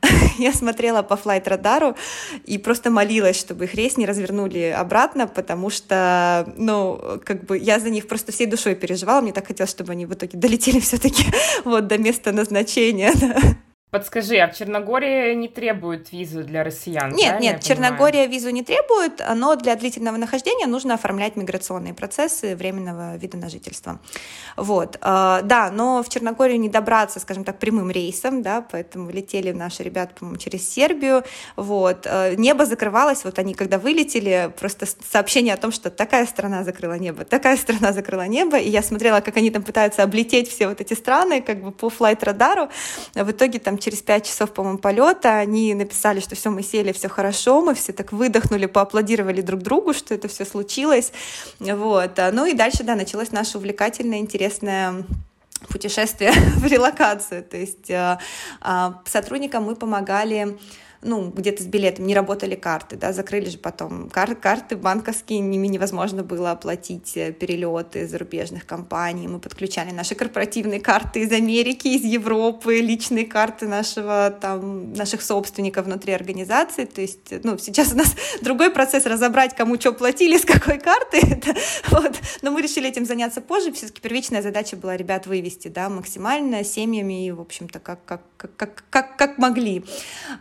я 0.38 0.52
смотрела 0.52 1.02
по 1.02 1.16
флайт-радару 1.16 1.96
и 2.44 2.58
просто 2.58 2.90
молилась, 2.90 3.36
чтобы 3.36 3.64
их 3.64 3.74
рейс 3.74 3.96
не 3.96 4.06
развернули 4.06 4.72
обратно, 4.78 5.26
потому 5.26 5.70
что, 5.70 6.52
ну, 6.56 7.20
как 7.24 7.46
бы 7.46 7.58
я 7.58 7.80
за 7.80 7.90
них 7.90 8.06
просто 8.06 8.30
всей 8.30 8.46
душой 8.46 8.76
переживала, 8.76 9.20
мне 9.20 9.32
так 9.32 9.48
хотелось, 9.48 9.70
чтобы 9.70 9.92
они 9.92 10.06
в 10.06 10.14
итоге 10.14 10.38
долетели 10.38 10.78
все-таки 10.78 11.24
вот 11.64 11.88
до 11.88 11.98
места 11.98 12.30
назначения. 12.30 13.12
Подскажи, 13.92 14.38
а 14.38 14.48
в 14.48 14.56
Черногории 14.56 15.34
не 15.34 15.48
требуют 15.48 16.12
визу 16.12 16.42
для 16.42 16.64
россиян? 16.64 17.12
Нет, 17.12 17.40
нет, 17.40 17.60
Черногория 17.60 18.26
визу 18.26 18.48
не 18.48 18.62
требует, 18.62 19.20
но 19.36 19.54
для 19.54 19.76
длительного 19.76 20.16
нахождения 20.16 20.66
нужно 20.66 20.94
оформлять 20.94 21.36
миграционные 21.36 21.92
процессы 21.92 22.56
временного 22.56 23.16
вида 23.16 23.36
на 23.36 23.50
жительство. 23.50 24.00
Вот, 24.56 24.96
а, 25.02 25.42
да, 25.42 25.70
но 25.70 26.02
в 26.02 26.08
Черногорию 26.08 26.58
не 26.58 26.70
добраться, 26.70 27.20
скажем 27.20 27.44
так, 27.44 27.58
прямым 27.58 27.90
рейсом, 27.90 28.40
да, 28.40 28.62
поэтому 28.62 29.10
летели 29.10 29.52
наши 29.52 29.82
ребята, 29.82 30.14
по-моему, 30.14 30.38
через 30.38 30.66
Сербию, 30.66 31.22
вот. 31.56 32.06
А, 32.06 32.34
небо 32.34 32.64
закрывалось, 32.64 33.24
вот 33.24 33.38
они 33.38 33.52
когда 33.52 33.76
вылетели, 33.76 34.50
просто 34.58 34.86
сообщение 34.86 35.52
о 35.52 35.58
том, 35.58 35.70
что 35.70 35.90
такая 35.90 36.24
страна 36.24 36.64
закрыла 36.64 36.94
небо, 36.94 37.26
такая 37.26 37.58
страна 37.58 37.92
закрыла 37.92 38.26
небо, 38.26 38.56
и 38.56 38.70
я 38.70 38.82
смотрела, 38.82 39.20
как 39.20 39.36
они 39.36 39.50
там 39.50 39.62
пытаются 39.62 40.02
облететь 40.02 40.48
все 40.48 40.66
вот 40.66 40.80
эти 40.80 40.94
страны, 40.94 41.42
как 41.42 41.62
бы 41.62 41.72
по 41.72 41.90
флайт-радару, 41.90 42.70
в 43.14 43.30
итоге 43.30 43.58
там 43.58 43.76
через 43.82 44.02
пять 44.02 44.26
часов, 44.26 44.52
по-моему, 44.52 44.78
полета 44.78 45.38
они 45.38 45.74
написали, 45.74 46.20
что 46.20 46.34
все, 46.34 46.50
мы 46.50 46.62
сели, 46.62 46.92
все 46.92 47.08
хорошо, 47.08 47.60
мы 47.60 47.74
все 47.74 47.92
так 47.92 48.12
выдохнули, 48.12 48.66
поаплодировали 48.66 49.40
друг 49.40 49.60
другу, 49.60 49.92
что 49.92 50.14
это 50.14 50.28
все 50.28 50.44
случилось. 50.44 51.12
Вот. 51.58 52.18
Ну 52.32 52.46
и 52.46 52.54
дальше, 52.54 52.84
да, 52.84 52.94
началось 52.94 53.32
наше 53.32 53.58
увлекательное, 53.58 54.18
интересное 54.18 55.04
путешествие 55.68 56.32
в 56.56 56.66
релокацию. 56.66 57.42
То 57.42 57.56
есть 57.56 57.90
э, 57.90 58.18
э, 58.62 58.92
сотрудникам 59.04 59.64
мы 59.64 59.76
помогали 59.76 60.58
ну, 61.02 61.30
где-то 61.30 61.62
с 61.62 61.66
билетом 61.66 62.06
не 62.06 62.14
работали 62.14 62.54
карты, 62.54 62.96
да, 62.96 63.12
закрыли 63.12 63.48
же 63.48 63.58
потом 63.58 64.08
кар 64.08 64.34
карты 64.36 64.76
банковские, 64.76 65.40
ними 65.40 65.66
невозможно 65.66 66.22
было 66.22 66.52
оплатить 66.52 67.16
э, 67.16 67.32
перелеты 67.32 68.06
зарубежных 68.06 68.66
компаний, 68.66 69.26
мы 69.26 69.40
подключали 69.40 69.90
наши 69.90 70.14
корпоративные 70.14 70.80
карты 70.80 71.22
из 71.22 71.32
Америки, 71.32 71.88
из 71.88 72.04
Европы, 72.04 72.80
личные 72.80 73.26
карты 73.26 73.66
нашего, 73.66 74.30
там, 74.40 74.92
наших 74.92 75.22
собственников 75.22 75.86
внутри 75.86 76.12
организации, 76.12 76.84
то 76.84 77.00
есть, 77.00 77.44
ну, 77.44 77.58
сейчас 77.58 77.92
у 77.92 77.96
нас 77.96 78.14
другой 78.40 78.70
процесс 78.70 79.04
разобрать, 79.04 79.56
кому 79.56 79.78
что 79.80 79.92
платили, 79.92 80.36
с 80.38 80.44
какой 80.44 80.78
карты, 80.78 81.42
вот, 81.90 82.16
но 82.42 82.52
мы 82.52 82.62
решили 82.62 82.88
этим 82.88 83.06
заняться 83.06 83.40
позже, 83.40 83.72
все-таки 83.72 84.00
первичная 84.00 84.42
задача 84.42 84.76
была 84.76 84.96
ребят 84.96 85.26
вывести, 85.26 85.68
да, 85.68 85.88
максимально 85.88 86.62
семьями, 86.62 87.26
и, 87.26 87.32
в 87.32 87.40
общем-то, 87.40 87.80
как, 87.80 88.04
как, 88.04 88.22
как, 88.56 88.84
как, 88.90 89.16
как 89.16 89.38
могли. 89.38 89.84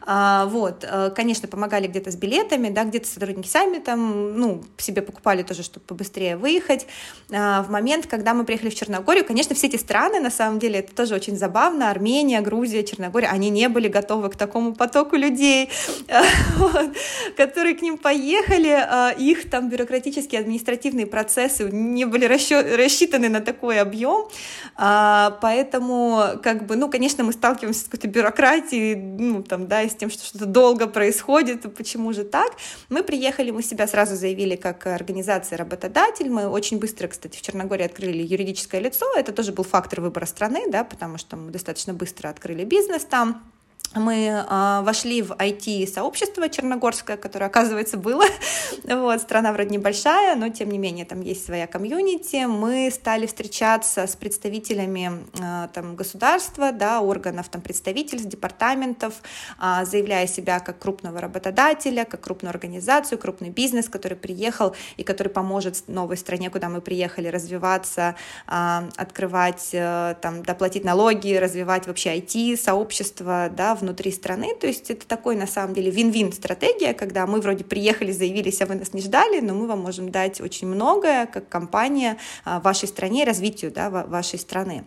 А, 0.06 0.46
вот, 0.48 0.86
э, 0.88 1.12
конечно, 1.16 1.48
помогали 1.48 1.88
где-то 1.88 2.12
с 2.12 2.16
билетами, 2.16 2.70
да, 2.70 2.84
где-то 2.84 3.08
сотрудники 3.08 3.48
сами 3.48 3.80
там, 3.80 4.38
ну, 4.38 4.64
себе 4.78 5.02
покупали 5.02 5.44
тоже, 5.44 5.64
чтобы 5.64 5.86
побыстрее 5.86 6.38
выехать. 6.38 6.88
А, 7.32 7.64
в 7.64 7.70
момент, 7.70 8.08
когда 8.08 8.34
мы 8.34 8.44
приехали 8.46 8.70
в 8.70 8.76
Черногорию, 8.76 9.26
конечно, 9.26 9.56
все 9.56 9.68
эти 9.68 9.78
страны, 9.78 10.20
на 10.20 10.32
самом 10.32 10.60
деле, 10.60 10.80
это 10.80 10.96
тоже 10.96 11.16
очень 11.16 11.38
забавно, 11.38 11.90
Армения, 11.90 12.42
Грузия, 12.42 12.84
Черногория, 12.84 13.28
они 13.28 13.50
не 13.50 13.70
были 13.70 13.88
готовы 13.88 14.30
к 14.30 14.36
такому 14.36 14.74
потоку 14.74 15.16
людей, 15.16 15.70
которые 17.38 17.76
к 17.76 17.82
ним 17.82 17.98
поехали, 17.98 18.70
а, 18.70 19.12
их 19.12 19.50
там 19.50 19.70
бюрократические 19.70 20.42
административные 20.42 21.06
процессы 21.06 21.70
не 21.72 22.06
были 22.06 22.26
рассчитаны 22.26 23.30
на 23.30 23.42
такой 23.42 23.80
объем, 23.80 24.28
а, 24.76 25.38
поэтому, 25.42 26.40
как 26.44 26.66
бы, 26.66 26.76
ну, 26.76 26.90
конечно, 26.90 27.24
мы 27.24 27.34
сталкиваемся 27.34 27.86
какой-то 27.92 28.08
бюрократией, 28.08 28.96
ну, 28.96 29.44
там, 29.44 29.68
да, 29.68 29.82
и 29.82 29.90
с 29.90 29.96
тем, 29.96 30.10
что 30.10 30.24
что 30.24 30.46
долго 30.46 30.88
происходит, 30.88 31.74
почему 31.76 32.14
же 32.14 32.24
так. 32.24 32.54
Мы 32.88 33.04
приехали, 33.04 33.52
мы 33.52 33.62
себя 33.64 33.86
сразу 33.86 34.16
заявили 34.16 34.56
как 34.56 34.88
организация 34.88 35.58
работодатель, 35.58 36.30
мы 36.30 36.48
очень 36.48 36.80
быстро, 36.80 37.10
кстати, 37.10 37.36
в 37.38 37.42
Черногории 37.42 37.84
открыли 37.84 38.24
юридическое 38.24 38.80
лицо, 38.80 39.06
это 39.18 39.34
тоже 39.34 39.52
был 39.52 39.66
фактор 39.66 40.00
выбора 40.00 40.26
страны, 40.26 40.72
да, 40.72 40.86
потому 40.86 41.18
что 41.18 41.36
мы 41.36 41.52
достаточно 41.52 41.94
быстро 41.94 42.30
открыли 42.30 42.64
бизнес 42.64 43.04
там, 43.04 43.51
мы 43.96 44.28
э, 44.28 44.82
вошли 44.84 45.22
в 45.22 45.32
IT-сообщество 45.32 46.48
черногорское, 46.48 47.18
которое, 47.18 47.48
оказывается, 47.48 47.98
было. 47.98 48.24
вот, 48.84 49.22
страна 49.22 49.52
вроде 49.52 49.72
небольшая, 49.72 50.36
но, 50.36 50.48
тем 50.50 50.70
не 50.70 50.78
менее, 50.78 51.06
там 51.06 51.22
есть 51.22 51.46
своя 51.46 51.68
комьюнити. 51.68 52.46
Мы 52.46 52.90
стали 52.92 53.26
встречаться 53.26 54.08
с 54.08 54.16
представителями 54.16 55.12
э, 55.40 55.68
там, 55.74 55.96
государства, 55.96 56.72
да, 56.72 57.02
органов 57.02 57.50
там, 57.50 57.62
представительств, 57.62 58.30
департаментов, 58.30 59.16
э, 59.60 59.86
заявляя 59.86 60.26
себя 60.26 60.62
как 60.62 60.80
крупного 60.80 61.20
работодателя, 61.20 62.06
как 62.06 62.22
крупную 62.22 62.52
организацию, 62.52 63.18
крупный 63.18 63.50
бизнес, 63.50 63.90
который 63.90 64.18
приехал 64.18 64.74
и 64.96 65.04
который 65.04 65.30
поможет 65.30 65.84
новой 65.88 66.16
стране, 66.16 66.50
куда 66.50 66.70
мы 66.70 66.80
приехали, 66.80 67.28
развиваться, 67.28 68.16
э, 68.48 68.90
открывать, 68.96 69.72
э, 69.74 70.16
там, 70.22 70.44
доплатить 70.44 70.86
налоги, 70.86 71.36
развивать 71.36 71.88
вообще 71.88 72.18
IT-сообщество, 72.18 73.50
да, 73.52 73.76
внутри 73.82 74.12
страны. 74.12 74.56
То 74.60 74.68
есть 74.68 74.90
это 74.90 75.06
такой, 75.08 75.36
на 75.36 75.48
самом 75.48 75.74
деле, 75.74 75.92
вин-вин 75.92 76.32
стратегия, 76.32 76.94
когда 76.94 77.28
мы 77.28 77.42
вроде 77.42 77.64
приехали, 77.64 78.12
заявились, 78.12 78.62
а 78.62 78.66
вы 78.66 78.76
нас 78.76 78.94
не 78.94 79.02
ждали, 79.02 79.42
но 79.42 79.54
мы 79.54 79.68
вам 79.68 79.80
можем 79.82 80.12
дать 80.12 80.40
очень 80.42 80.68
многое, 80.68 81.26
как 81.26 81.50
компания 81.50 82.18
а, 82.46 82.60
вашей 82.60 82.88
стране, 82.88 83.24
развитию 83.24 83.72
да, 83.72 83.90
вашей 83.90 84.40
страны. 84.40 84.86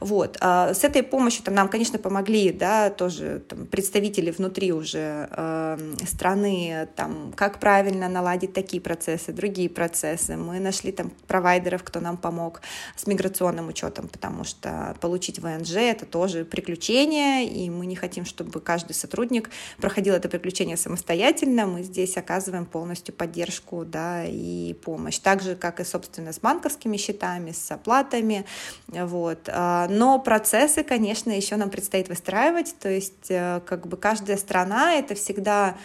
Вот. 0.00 0.38
А, 0.40 0.72
с 0.72 0.84
этой 0.84 1.02
помощью 1.02 1.44
там, 1.44 1.54
нам, 1.54 1.68
конечно, 1.68 1.98
помогли 1.98 2.52
да, 2.52 2.90
тоже 2.90 3.42
там, 3.48 3.66
представители 3.66 4.30
внутри 4.30 4.72
уже 4.72 5.28
э, 5.30 5.78
страны, 6.06 6.88
там, 6.96 7.32
как 7.34 7.58
правильно 7.58 8.08
наладить 8.08 8.52
такие 8.52 8.80
процессы, 8.80 9.32
другие 9.32 9.68
процессы. 9.68 10.36
Мы 10.36 10.60
нашли 10.60 10.92
там 10.92 11.10
провайдеров, 11.26 11.82
кто 11.82 12.00
нам 12.00 12.16
помог 12.16 12.60
с 12.96 13.06
миграционным 13.06 13.68
учетом, 13.68 14.08
потому 14.08 14.44
что 14.44 14.96
получить 15.00 15.38
ВНЖ— 15.38 15.72
это 15.76 16.06
тоже 16.06 16.44
приключение, 16.44 17.46
и 17.46 17.68
мы 17.70 17.86
не 17.86 17.96
хотим, 17.96 18.24
чтобы 18.24 18.35
чтобы 18.36 18.60
каждый 18.60 18.92
сотрудник 18.92 19.50
проходил 19.78 20.14
это 20.14 20.28
приключение 20.28 20.76
самостоятельно. 20.76 21.66
Мы 21.66 21.82
здесь 21.82 22.18
оказываем 22.18 22.66
полностью 22.66 23.14
поддержку 23.14 23.84
да, 23.86 24.24
и 24.26 24.74
помощь. 24.74 25.18
Так 25.18 25.40
же, 25.40 25.56
как 25.56 25.80
и, 25.80 25.84
собственно, 25.84 26.32
с 26.34 26.38
банковскими 26.38 26.98
счетами, 26.98 27.52
с 27.52 27.70
оплатами. 27.70 28.44
Вот. 28.88 29.48
А, 29.48 29.88
но 29.88 30.18
процессы, 30.18 30.82
конечно, 30.82 31.30
еще 31.30 31.56
нам 31.56 31.70
предстоит 31.70 32.08
выстраивать. 32.08 32.74
То 32.78 32.90
есть 32.90 33.30
э, 33.30 33.62
как 33.64 33.86
бы 33.86 33.96
каждая 33.96 34.36
страна— 34.36 34.94
это 34.96 35.14
всегда 35.14 35.76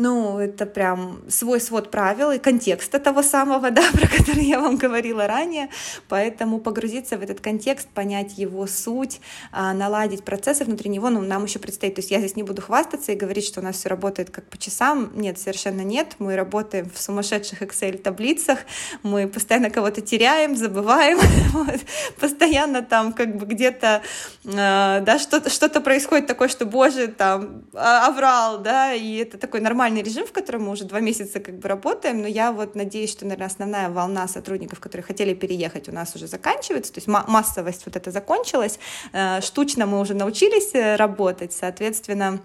ну, 0.00 0.38
это 0.38 0.64
прям 0.64 1.20
свой 1.28 1.60
свод 1.60 1.90
правил 1.90 2.30
и 2.30 2.38
контекста 2.38 2.98
того 2.98 3.22
самого, 3.22 3.70
да, 3.70 3.82
про 3.92 4.08
который 4.08 4.44
я 4.44 4.58
вам 4.58 4.76
говорила 4.76 5.26
ранее. 5.26 5.68
Поэтому 6.08 6.58
погрузиться 6.58 7.18
в 7.18 7.22
этот 7.22 7.40
контекст, 7.40 7.88
понять 7.88 8.38
его 8.38 8.66
суть, 8.66 9.20
а, 9.52 9.74
наладить 9.74 10.24
процессы 10.24 10.64
внутри 10.64 10.90
него, 10.90 11.10
ну, 11.10 11.20
нам 11.20 11.44
еще 11.44 11.58
предстоит. 11.58 11.94
То 11.94 12.00
есть 12.00 12.10
я 12.10 12.18
здесь 12.18 12.36
не 12.36 12.42
буду 12.42 12.62
хвастаться 12.62 13.12
и 13.12 13.14
говорить, 13.14 13.44
что 13.44 13.60
у 13.60 13.62
нас 13.62 13.76
все 13.76 13.88
работает 13.88 14.30
как 14.30 14.44
по 14.44 14.56
часам. 14.56 15.10
Нет, 15.14 15.38
совершенно 15.38 15.82
нет. 15.82 16.16
Мы 16.18 16.34
работаем 16.36 16.90
в 16.92 17.00
сумасшедших 17.00 17.62
Excel-таблицах, 17.62 18.60
мы 19.02 19.28
постоянно 19.28 19.70
кого-то 19.70 20.00
теряем, 20.00 20.56
забываем, 20.56 21.18
вот. 21.52 21.80
постоянно 22.18 22.82
там 22.82 23.12
как 23.12 23.36
бы 23.36 23.46
где-то, 23.46 24.02
э, 24.44 24.48
да, 24.50 25.18
что-то 25.18 25.50
что 25.50 25.68
происходит 25.80 26.26
такое, 26.26 26.48
что, 26.48 26.64
боже, 26.66 27.08
там, 27.08 27.64
а, 27.74 28.06
аврал, 28.06 28.58
да, 28.58 28.94
и 28.94 29.16
это 29.16 29.38
такой 29.38 29.60
нормальный 29.60 29.89
нормальный 29.90 30.02
режим, 30.02 30.26
в 30.26 30.32
котором 30.32 30.62
мы 30.62 30.72
уже 30.72 30.84
два 30.84 31.00
месяца 31.00 31.40
как 31.40 31.58
бы 31.58 31.68
работаем, 31.68 32.22
но 32.22 32.28
я 32.28 32.52
вот 32.52 32.74
надеюсь, 32.74 33.10
что, 33.10 33.24
наверное, 33.24 33.46
основная 33.46 33.90
волна 33.90 34.28
сотрудников, 34.28 34.80
которые 34.80 35.04
хотели 35.04 35.34
переехать, 35.34 35.88
у 35.88 35.92
нас 35.92 36.14
уже 36.14 36.26
заканчивается, 36.26 36.92
то 36.92 36.98
есть 36.98 37.08
массовость 37.08 37.86
вот 37.86 37.96
это 37.96 38.10
закончилась, 38.10 38.78
э, 39.12 39.40
штучно 39.40 39.86
мы 39.86 40.00
уже 40.00 40.14
научились 40.14 40.74
э, 40.74 40.96
работать, 40.96 41.52
соответственно, 41.52 42.40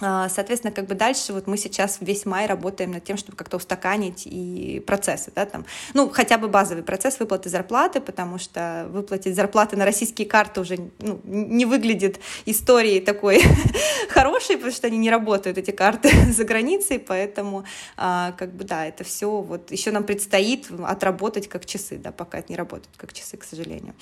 соответственно, 0.00 0.72
как 0.72 0.86
бы 0.86 0.94
дальше 0.94 1.32
вот 1.32 1.46
мы 1.46 1.56
сейчас 1.56 1.98
весь 2.00 2.26
май 2.26 2.46
работаем 2.46 2.92
над 2.92 3.04
тем, 3.04 3.16
чтобы 3.16 3.36
как-то 3.36 3.56
устаканить 3.56 4.26
и 4.26 4.82
процессы, 4.86 5.32
да, 5.34 5.46
там, 5.46 5.64
ну, 5.94 6.08
хотя 6.10 6.38
бы 6.38 6.48
базовый 6.48 6.82
процесс 6.82 7.18
выплаты 7.18 7.48
зарплаты, 7.48 8.00
потому 8.00 8.38
что 8.38 8.86
выплатить 8.90 9.34
зарплаты 9.34 9.76
на 9.76 9.84
российские 9.84 10.26
карты 10.26 10.60
уже 10.60 10.90
ну, 10.98 11.20
не 11.24 11.64
выглядит 11.64 12.20
историей 12.44 13.00
такой 13.00 13.42
хорошей, 14.08 14.56
потому 14.56 14.74
что 14.74 14.86
они 14.86 14.98
не 14.98 15.10
работают, 15.10 15.58
эти 15.58 15.70
карты, 15.70 16.10
за 16.32 16.44
границей, 16.44 16.98
поэтому, 16.98 17.64
а, 17.96 18.32
как 18.32 18.52
бы, 18.52 18.64
да, 18.64 18.86
это 18.86 19.04
все 19.04 19.40
вот 19.40 19.70
еще 19.70 19.90
нам 19.90 20.04
предстоит 20.04 20.68
отработать 20.84 21.48
как 21.48 21.66
часы, 21.66 21.96
да, 21.96 22.12
пока 22.12 22.38
это 22.38 22.52
не 22.52 22.56
работает 22.56 22.90
как 22.96 23.12
часы, 23.12 23.36
к 23.36 23.44
сожалению. 23.44 23.94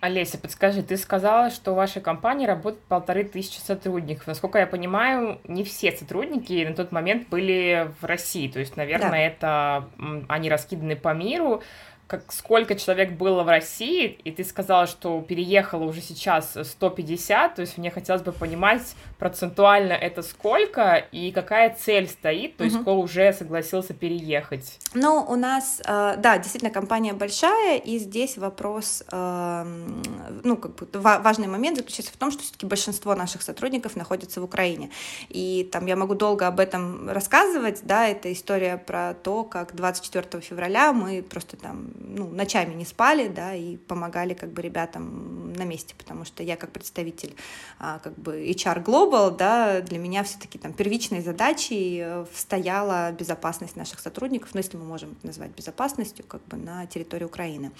Олеся, 0.00 0.38
подскажи, 0.38 0.82
ты 0.82 0.96
сказала, 0.96 1.50
что 1.50 1.72
в 1.72 1.76
вашей 1.76 2.00
компании 2.00 2.46
работает 2.46 2.82
полторы 2.84 3.22
тысячи 3.24 3.58
сотрудников. 3.58 4.26
Насколько 4.26 4.58
я 4.58 4.66
понимаю, 4.66 5.40
не 5.44 5.62
все 5.62 5.92
сотрудники 5.92 6.64
на 6.66 6.74
тот 6.74 6.90
момент 6.90 7.28
были 7.28 7.90
в 8.00 8.06
России. 8.06 8.48
То 8.48 8.60
есть, 8.60 8.76
наверное, 8.76 9.10
да. 9.10 9.18
это 9.18 9.88
они 10.28 10.48
раскиданы 10.48 10.96
по 10.96 11.12
миру. 11.12 11.62
как, 12.06 12.32
сколько 12.32 12.74
человек 12.74 13.12
было 13.12 13.44
в 13.44 13.48
России, 13.48 14.18
и 14.24 14.32
ты 14.32 14.42
сказала, 14.42 14.88
что 14.88 15.20
переехало 15.20 15.84
уже 15.84 16.00
сейчас 16.00 16.56
150, 16.60 17.54
то 17.54 17.60
есть 17.60 17.78
мне 17.78 17.90
хотелось 17.90 18.22
бы 18.22 18.32
понимать 18.32 18.96
процентуально 19.20 19.92
это 19.92 20.22
сколько 20.22 20.96
и 21.12 21.30
какая 21.30 21.76
цель 21.78 22.08
стоит, 22.08 22.56
то 22.56 22.64
есть 22.64 22.76
угу. 22.76 22.82
кто 22.82 23.00
уже 23.00 23.32
согласился 23.34 23.92
переехать. 23.92 24.78
Ну, 24.94 25.24
у 25.28 25.36
нас, 25.36 25.82
э, 25.84 26.14
да, 26.16 26.38
действительно, 26.38 26.72
компания 26.72 27.12
большая, 27.12 27.76
и 27.76 27.98
здесь 27.98 28.38
вопрос, 28.38 29.04
эм, 29.12 30.02
ну, 30.42 30.56
как 30.56 30.74
бы 30.74 30.88
важный 31.00 31.48
момент 31.48 31.76
заключается 31.76 32.14
в 32.14 32.16
том, 32.16 32.30
что 32.30 32.42
все-таки 32.42 32.64
большинство 32.64 33.14
наших 33.14 33.42
сотрудников 33.42 33.94
находится 33.94 34.40
в 34.40 34.44
Украине. 34.44 34.90
И 35.28 35.68
там 35.70 35.84
я 35.84 35.96
могу 35.96 36.14
долго 36.14 36.46
об 36.46 36.58
этом 36.58 37.10
рассказывать, 37.10 37.80
да, 37.82 38.08
это 38.08 38.32
история 38.32 38.78
про 38.78 39.12
то, 39.12 39.44
как 39.44 39.76
24 39.76 40.40
февраля 40.40 40.94
мы 40.94 41.22
просто 41.22 41.58
там 41.58 41.90
ну, 41.98 42.26
ночами 42.30 42.72
не 42.72 42.86
спали, 42.86 43.28
да, 43.28 43.54
и 43.54 43.76
помогали 43.76 44.32
как 44.32 44.50
бы 44.50 44.62
ребятам 44.62 45.52
на 45.52 45.64
месте, 45.64 45.94
потому 45.98 46.24
что 46.24 46.42
я 46.42 46.56
как 46.56 46.70
представитель 46.72 47.34
а, 47.78 47.98
как 47.98 48.18
бы 48.18 48.46
HR 48.46 48.82
Global, 48.82 49.09
да, 49.30 49.80
для 49.80 49.98
меня 49.98 50.24
все-таки 50.24 50.58
там 50.58 50.72
первичной 50.72 51.20
задачей 51.20 52.00
э, 52.02 52.26
стояла 52.34 53.12
безопасность 53.12 53.76
наших 53.76 54.00
сотрудников, 54.00 54.50
ну, 54.54 54.58
если 54.58 54.76
мы 54.76 54.84
можем 54.84 55.12
это 55.12 55.26
назвать 55.26 55.50
безопасностью, 55.50 56.24
как 56.26 56.44
бы 56.46 56.56
на 56.56 56.86
территории 56.86 57.24
Украины. 57.24 57.72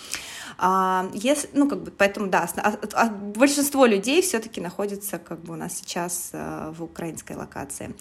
А, 0.59 1.09
если, 1.15 1.49
ну, 1.53 1.69
как 1.69 1.83
бы, 1.83 1.91
поэтому, 1.91 2.29
да, 2.29 2.49
а, 2.57 2.75
а 2.93 3.07
большинство 3.09 3.87
людей 3.87 4.23
все-таки 4.23 4.61
находится 4.61 5.19
как 5.19 5.41
бы 5.41 5.55
у 5.55 5.57
нас 5.57 5.79
сейчас 5.79 6.31
а, 6.33 6.73
в 6.73 6.83
украинской 6.83 7.37
локации. 7.37 7.95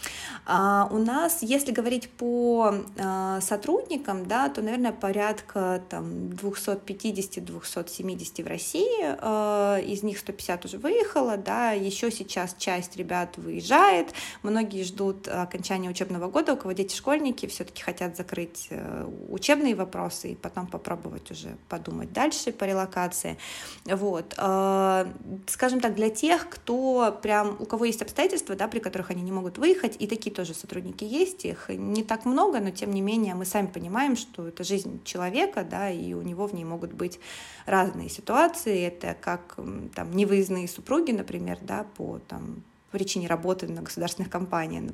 А, 0.45 0.87
у 0.91 0.97
нас, 0.97 1.39
если 1.41 1.71
говорить 1.71 2.09
по 2.09 2.75
а, 2.97 3.39
сотрудникам, 3.41 4.27
да, 4.27 4.49
то, 4.49 4.61
наверное, 4.61 4.91
порядка 4.91 5.81
там 5.89 6.29
250-270 6.29 8.43
в 8.43 8.47
России, 8.47 8.99
э, 9.01 9.81
из 9.83 10.03
них 10.03 10.19
150 10.19 10.65
уже 10.65 10.77
выехало, 10.77 11.37
да, 11.37 11.71
еще 11.71 12.11
сейчас 12.11 12.53
часть 12.57 12.97
ребят 12.97 13.18
выезжает, 13.37 14.13
многие 14.43 14.83
ждут 14.83 15.27
окончания 15.27 15.89
учебного 15.89 16.29
года, 16.29 16.53
у 16.53 16.57
кого 16.57 16.73
дети 16.73 16.95
школьники 16.95 17.45
все-таки 17.47 17.81
хотят 17.81 18.17
закрыть 18.17 18.67
э, 18.69 19.05
учебные 19.29 19.75
вопросы 19.75 20.31
и 20.31 20.35
потом 20.35 20.67
попробовать 20.67 21.31
уже 21.31 21.57
подумать 21.67 22.13
дальше 22.13 22.51
по 22.51 22.63
релокации. 22.63 23.37
Вот. 23.85 24.33
Э, 24.37 25.05
скажем 25.47 25.79
так, 25.79 25.95
для 25.95 26.09
тех, 26.09 26.49
кто 26.49 27.17
прям, 27.21 27.55
у 27.59 27.65
кого 27.65 27.85
есть 27.85 28.01
обстоятельства, 28.01 28.55
да, 28.55 28.67
при 28.67 28.79
которых 28.79 29.11
они 29.11 29.21
не 29.21 29.31
могут 29.31 29.57
выехать, 29.57 29.95
и 29.99 30.07
такие 30.07 30.33
тоже 30.33 30.53
сотрудники 30.53 31.03
есть, 31.03 31.45
их 31.45 31.69
не 31.69 32.03
так 32.03 32.25
много, 32.25 32.59
но 32.59 32.71
тем 32.71 32.91
не 32.91 33.01
менее 33.01 33.35
мы 33.35 33.45
сами 33.45 33.67
понимаем, 33.67 34.15
что 34.15 34.47
это 34.47 34.63
жизнь 34.63 35.03
человека, 35.03 35.63
да, 35.63 35.89
и 35.89 36.13
у 36.13 36.21
него 36.21 36.47
в 36.47 36.53
ней 36.53 36.65
могут 36.65 36.93
быть 36.93 37.19
разные 37.65 38.09
ситуации. 38.09 38.81
Это 38.81 39.15
как 39.19 39.57
там 39.95 40.15
невыездные 40.15 40.67
супруги, 40.67 41.11
например, 41.11 41.57
да, 41.61 41.85
по 41.97 42.19
там 42.27 42.63
причине 42.91 43.27
работы 43.27 43.67
на 43.67 43.81
государственных 43.81 44.31
компаниях, 44.31 44.91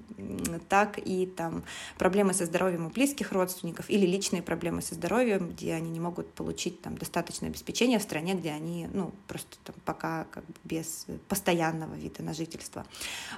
так 0.69 0.97
и 0.97 1.25
там 1.25 1.63
проблемы 1.97 2.33
со 2.33 2.45
здоровьем 2.45 2.87
у 2.87 2.89
близких 2.89 3.31
родственников 3.31 3.89
или 3.89 4.05
личные 4.05 4.41
проблемы 4.41 4.81
со 4.81 4.95
здоровьем, 4.95 5.49
где 5.49 5.73
они 5.73 5.89
не 5.89 5.99
могут 5.99 6.31
получить 6.33 6.81
там 6.81 6.97
достаточное 6.97 7.49
обеспечение 7.49 7.99
в 7.99 8.03
стране, 8.03 8.33
где 8.33 8.51
они, 8.51 8.87
ну, 8.93 9.11
просто 9.27 9.57
там 9.63 9.75
пока 9.85 10.25
как 10.31 10.45
бы 10.45 10.53
без 10.63 11.07
постоянного 11.27 11.95
вида 11.95 12.23
на 12.23 12.33
жительство. 12.33 12.85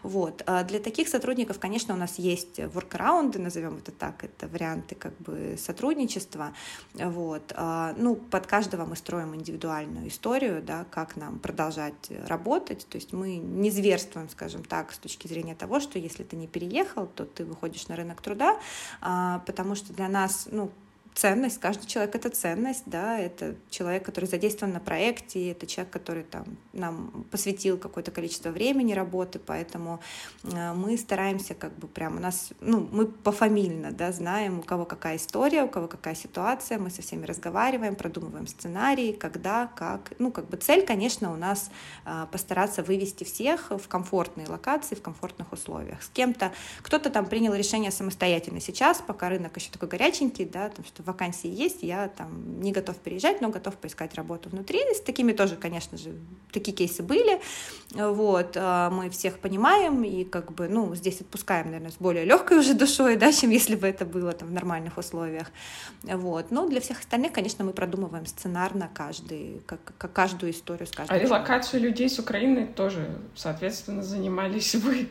Вот. 0.04 0.44
А 0.46 0.64
для 0.64 0.80
таких 0.80 1.08
сотрудников, 1.08 1.60
конечно, 1.60 1.94
у 1.94 1.98
нас 1.98 2.18
есть 2.18 2.60
воркараунды, 2.60 3.40
назовем 3.40 3.78
это 3.78 3.92
так, 3.92 4.24
это 4.24 4.48
варианты 4.48 4.96
как 4.96 5.18
бы 5.20 5.58
сотрудничества. 5.58 6.54
Вот. 6.94 7.54
А, 7.56 7.94
ну, 7.98 8.16
под 8.16 8.48
каждого 8.48 8.86
мы 8.86 8.96
строим 8.96 9.36
индивидуальную 9.36 10.08
историю, 10.08 10.62
да, 10.62 10.86
как 10.90 11.16
нам 11.16 11.40
продолжать 11.40 12.12
работать, 12.28 12.88
то 12.90 12.98
есть 12.98 13.14
мы 13.14 13.38
не 13.38 13.70
зверствуем, 13.70 14.30
скажем, 14.30 14.47
скажем 14.48 14.64
так, 14.64 14.94
с 14.94 14.98
точки 14.98 15.28
зрения 15.28 15.56
того, 15.56 15.82
что 15.82 16.00
если 16.00 16.24
ты 16.24 16.38
не 16.38 16.48
переехал, 16.48 17.06
то 17.08 17.26
ты 17.26 17.44
выходишь 17.44 17.90
на 17.90 17.98
рынок 17.98 18.22
труда, 18.22 18.58
а, 19.02 19.40
потому 19.40 19.76
что 19.76 19.92
для 19.92 20.08
нас, 20.08 20.48
ну, 20.50 20.72
ценность, 21.18 21.60
каждый 21.60 21.88
человек 21.88 22.14
это 22.16 22.30
ценность, 22.30 22.84
да, 22.86 23.18
это 23.18 23.56
человек, 23.72 24.06
который 24.06 24.26
задействован 24.26 24.74
на 24.74 24.80
проекте, 24.80 25.52
это 25.52 25.66
человек, 25.66 25.92
который 25.92 26.24
там 26.24 26.46
нам 26.74 27.26
посвятил 27.32 27.80
какое-то 27.80 28.12
количество 28.12 28.52
времени 28.52 28.94
работы, 28.94 29.40
поэтому 29.40 30.00
э, 30.44 30.74
мы 30.74 30.96
стараемся 30.96 31.56
как 31.56 31.76
бы 31.78 31.88
прям 31.88 32.18
у 32.18 32.20
нас, 32.20 32.50
ну, 32.62 32.88
мы 32.92 33.08
пофамильно, 33.08 33.92
да, 33.92 34.12
знаем, 34.12 34.60
у 34.60 34.62
кого 34.62 34.86
какая 34.86 35.18
история, 35.18 35.64
у 35.64 35.68
кого 35.68 35.88
какая 35.88 36.14
ситуация, 36.14 36.78
мы 36.78 36.92
со 36.92 37.02
всеми 37.02 37.26
разговариваем, 37.26 37.96
продумываем 37.96 38.46
сценарии, 38.46 39.12
когда, 39.12 39.68
как, 39.76 40.14
ну, 40.20 40.32
как 40.32 40.48
бы 40.48 40.58
цель, 40.58 40.86
конечно, 40.86 41.34
у 41.34 41.36
нас 41.36 41.72
э, 42.06 42.28
постараться 42.32 42.84
вывести 42.84 43.24
всех 43.24 43.72
в 43.72 43.88
комфортные 43.88 44.48
локации, 44.48 44.94
в 44.94 45.02
комфортных 45.02 45.52
условиях. 45.52 46.04
С 46.04 46.10
кем-то, 46.10 46.52
кто-то 46.84 47.10
там 47.10 47.26
принял 47.26 47.56
решение 47.56 47.90
самостоятельно 47.90 48.62
сейчас, 48.62 49.02
пока 49.06 49.30
рынок 49.30 49.58
еще 49.58 49.72
такой 49.72 49.90
горяченький, 49.90 50.46
да, 50.46 50.70
там, 50.70 50.86
что 50.86 51.07
вакансии 51.08 51.50
есть, 51.50 51.82
я 51.82 52.08
там 52.10 52.62
не 52.62 52.72
готов 52.72 52.98
переезжать, 52.98 53.42
но 53.42 53.50
готов 53.50 53.76
поискать 53.78 54.14
работу 54.16 54.50
внутри. 54.50 54.80
С 54.94 55.02
такими 55.02 55.32
тоже, 55.32 55.56
конечно 55.56 55.98
же, 55.98 56.14
такие 56.52 56.76
кейсы 56.76 57.02
были. 57.02 57.42
Вот, 57.94 58.56
а, 58.56 58.90
мы 58.90 59.10
всех 59.10 59.40
понимаем 59.40 60.04
и 60.04 60.24
как 60.24 60.52
бы, 60.52 60.68
ну, 60.68 60.94
здесь 60.96 61.22
отпускаем, 61.22 61.68
наверное, 61.68 61.92
с 61.92 61.96
более 61.96 62.26
легкой 62.26 62.60
уже 62.60 62.74
душой, 62.74 63.16
да, 63.16 63.32
чем 63.32 63.50
если 63.50 63.76
бы 63.76 63.88
это 63.88 64.06
было 64.06 64.34
там 64.34 64.50
в 64.50 64.52
нормальных 64.52 64.98
условиях. 64.98 65.48
Вот, 66.04 66.52
но 66.52 66.68
для 66.68 66.82
всех 66.82 67.00
остальных, 67.00 67.32
конечно, 67.32 67.66
мы 67.66 67.72
продумываем 67.72 68.26
сценарно 68.26 68.90
каждый, 68.94 69.62
как, 69.66 69.80
как 69.98 70.14
каждую 70.14 70.52
историю 70.52 70.88
с 70.88 70.92
каждым. 70.92 71.16
А 71.16 71.20
релокацию 71.20 71.82
людей 71.82 72.10
с 72.10 72.20
Украины 72.20 72.68
тоже, 72.68 73.20
соответственно, 73.36 74.04
занимались 74.04 74.76
вы? 74.76 75.08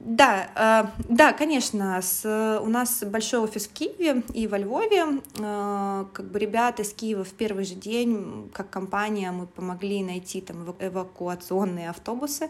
Да, 0.00 0.50
э, 0.56 1.02
да, 1.10 1.34
конечно, 1.34 2.00
с, 2.00 2.24
у 2.62 2.68
нас 2.68 3.04
большой 3.04 3.40
офис 3.40 3.68
в 3.68 3.72
Киеве 3.74 4.22
и 4.32 4.46
во 4.46 4.56
Львове. 4.56 5.20
Э, 5.38 6.06
как 6.14 6.30
бы 6.30 6.38
ребята 6.38 6.80
из 6.80 6.94
Киева 6.94 7.22
в 7.22 7.32
первый 7.32 7.64
же 7.64 7.74
день, 7.74 8.50
как 8.54 8.70
компания, 8.70 9.30
мы 9.30 9.46
помогли 9.46 10.02
найти 10.02 10.40
там 10.40 10.74
эвакуационные 10.78 11.90
автобусы. 11.90 12.48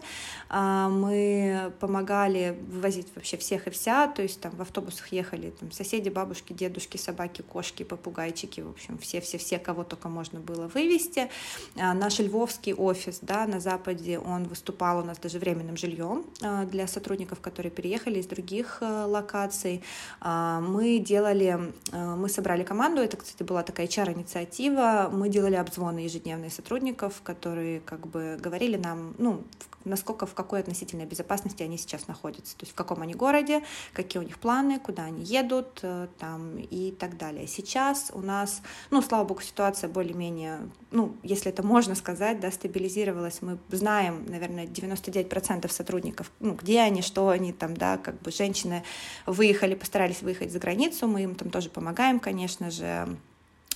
Э, 0.49 0.87
мы 0.89 1.73
помогали 1.81 2.57
вывозить 2.69 3.09
вообще 3.15 3.35
всех 3.35 3.67
и 3.67 3.69
вся, 3.69 4.07
то 4.07 4.21
есть 4.21 4.39
там 4.39 4.55
в 4.55 4.61
автобусах 4.61 5.09
ехали 5.09 5.49
там 5.49 5.73
соседи, 5.73 6.07
бабушки, 6.07 6.53
дедушки, 6.53 6.95
собаки, 6.95 7.41
кошки, 7.41 7.83
попугайчики, 7.83 8.61
в 8.61 8.69
общем, 8.69 8.97
все-все-все, 8.97 9.59
кого 9.59 9.83
только 9.83 10.07
можно 10.07 10.39
было 10.39 10.67
вывести. 10.69 11.29
Наш 11.75 12.19
львовский 12.19 12.73
офис, 12.73 13.19
да, 13.21 13.45
на 13.45 13.59
Западе, 13.59 14.19
он 14.19 14.45
выступал 14.45 14.99
у 14.99 15.03
нас 15.03 15.17
даже 15.17 15.37
временным 15.37 15.75
жильем 15.75 16.25
для 16.69 16.87
сотрудников 16.87 17.40
которые 17.41 17.71
переехали 17.71 18.19
из 18.19 18.27
других 18.27 18.77
э, 18.81 19.05
локаций. 19.05 19.83
А, 20.19 20.61
мы 20.61 20.99
делали, 20.99 21.73
э, 21.91 22.15
мы 22.15 22.29
собрали 22.29 22.63
команду, 22.63 23.01
это, 23.01 23.17
кстати, 23.17 23.43
была 23.43 23.63
такая 23.63 23.87
HR-инициатива, 23.87 25.09
мы 25.11 25.29
делали 25.29 25.55
обзвоны 25.55 25.99
ежедневные 25.99 26.49
сотрудников, 26.49 27.21
которые 27.23 27.81
как 27.81 28.07
бы 28.07 28.37
говорили 28.41 28.77
нам, 28.77 29.13
ну, 29.17 29.43
насколько, 29.85 30.25
в 30.25 30.33
какой 30.33 30.59
относительной 30.59 31.05
безопасности 31.05 31.63
они 31.63 31.77
сейчас 31.77 32.07
находятся, 32.07 32.55
то 32.55 32.63
есть 32.63 32.71
в 32.71 32.75
каком 32.75 33.01
они 33.01 33.13
городе, 33.13 33.63
какие 33.93 34.21
у 34.21 34.25
них 34.25 34.39
планы, 34.39 34.79
куда 34.79 35.05
они 35.05 35.23
едут 35.23 35.79
э, 35.81 36.07
там, 36.19 36.57
и 36.57 36.91
так 36.91 37.17
далее. 37.17 37.47
Сейчас 37.47 38.11
у 38.13 38.21
нас, 38.21 38.61
ну, 38.89 39.01
слава 39.01 39.25
богу, 39.25 39.41
ситуация 39.41 39.89
более-менее, 39.89 40.59
ну, 40.91 41.15
если 41.23 41.51
это 41.51 41.63
можно 41.63 41.95
сказать, 41.95 42.39
да, 42.39 42.51
стабилизировалась. 42.51 43.41
Мы 43.41 43.57
знаем, 43.69 44.25
наверное, 44.27 44.65
99% 44.65 45.69
сотрудников, 45.71 46.31
ну, 46.39 46.53
где 46.53 46.81
они, 46.81 47.01
что 47.01 47.30
они 47.31 47.53
там, 47.53 47.75
да, 47.75 47.97
как 47.97 48.21
бы 48.21 48.31
женщины 48.31 48.83
выехали, 49.25 49.75
постарались 49.75 50.21
выехать 50.21 50.51
за 50.51 50.59
границу, 50.59 51.07
мы 51.07 51.23
им 51.23 51.35
там 51.35 51.49
тоже 51.49 51.69
помогаем, 51.69 52.19
конечно 52.19 52.71
же, 52.71 53.17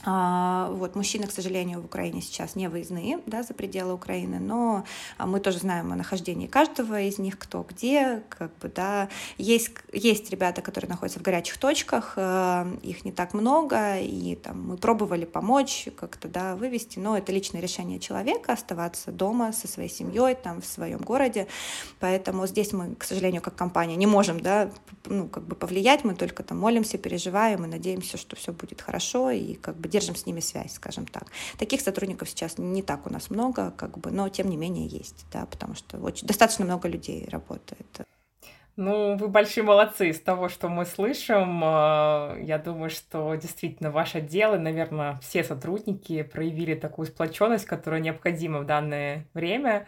вот, 0.06 0.96
мужчины, 0.96 1.26
к 1.26 1.32
сожалению, 1.32 1.82
в 1.82 1.86
Украине 1.86 2.22
сейчас 2.22 2.56
не 2.56 2.68
выездные 2.68 3.20
да, 3.26 3.42
за 3.42 3.54
пределы 3.54 3.94
Украины, 3.94 4.40
но 4.40 4.84
а, 5.18 5.26
мы 5.26 5.40
тоже 5.40 5.60
знаем 5.60 5.92
о 5.92 5.96
нахождении 5.96 6.46
каждого 6.46 7.02
из 7.02 7.18
них, 7.18 7.40
кто 7.40 7.66
где, 7.68 8.22
как 8.30 8.56
бы, 8.60 8.70
да. 8.70 9.10
Есть, 9.38 9.72
есть 9.92 10.30
ребята, 10.30 10.62
которые 10.62 10.90
находятся 10.90 11.20
в 11.20 11.24
горячих 11.24 11.58
точках, 11.58 12.14
э, 12.18 12.78
их 12.84 13.04
не 13.04 13.12
так 13.12 13.34
много, 13.34 14.00
и 14.00 14.36
там, 14.36 14.70
мы 14.70 14.78
пробовали 14.78 15.26
помочь 15.26 15.88
как-то 15.98 16.28
да, 16.28 16.56
вывести, 16.56 17.00
но 17.00 17.18
это 17.18 17.32
личное 17.32 17.62
решение 17.62 18.00
человека 18.00 18.54
оставаться 18.54 19.12
дома 19.12 19.54
со 19.54 19.68
своей 19.68 19.90
семьей, 19.90 20.36
там, 20.36 20.62
в 20.62 20.66
своем 20.66 21.00
городе, 21.00 21.48
поэтому 22.00 22.46
здесь 22.46 22.74
мы, 22.74 22.94
к 22.96 23.04
сожалению, 23.04 23.42
как 23.42 23.56
компания 23.56 23.96
не 23.96 24.08
можем 24.08 24.40
да, 24.40 24.70
ну, 25.06 25.28
как 25.28 25.44
бы 25.44 25.56
повлиять, 25.56 26.04
мы 26.04 26.14
только 26.14 26.44
там 26.44 26.60
молимся, 26.60 27.00
переживаем 27.00 27.66
и 27.66 27.68
надеемся, 27.68 28.18
что 28.18 28.36
все 28.36 28.52
будет 28.54 28.82
хорошо, 28.82 29.32
и 29.32 29.56
как 29.56 29.78
бы 29.78 29.95
держим 29.96 30.16
с 30.16 30.26
ними 30.26 30.42
связь, 30.42 30.74
скажем 30.74 31.06
так. 31.06 31.28
Таких 31.58 31.80
сотрудников 31.80 32.30
сейчас 32.30 32.58
не 32.58 32.84
так 32.84 33.08
у 33.08 33.10
нас 33.10 33.30
много, 33.30 33.72
как 33.72 33.98
бы, 33.98 34.12
но 34.12 34.28
тем 34.28 34.50
не 34.50 34.58
менее 34.58 34.88
есть, 34.88 35.26
да, 35.32 35.46
потому 35.46 35.74
что 35.76 35.98
очень, 36.00 36.28
достаточно 36.28 36.66
много 36.66 36.90
людей 36.90 37.28
работает. 37.32 38.02
Ну, 38.78 39.16
вы 39.16 39.30
большие 39.30 39.64
молодцы 39.64 40.10
из 40.10 40.20
того, 40.20 40.50
что 40.50 40.68
мы 40.68 40.86
слышим. 40.86 41.64
Э, 41.64 42.38
я 42.42 42.62
думаю, 42.62 42.90
что 42.90 43.34
действительно 43.36 43.90
ваш 43.90 44.16
отдел 44.16 44.54
и, 44.56 44.58
наверное, 44.58 45.18
все 45.22 45.46
сотрудники 45.46 46.24
проявили 46.24 46.76
такую 46.76 47.06
сплоченность, 47.06 47.66
которая 47.66 48.02
необходима 48.02 48.60
в 48.60 48.66
данное 48.66 49.28
время. 49.34 49.88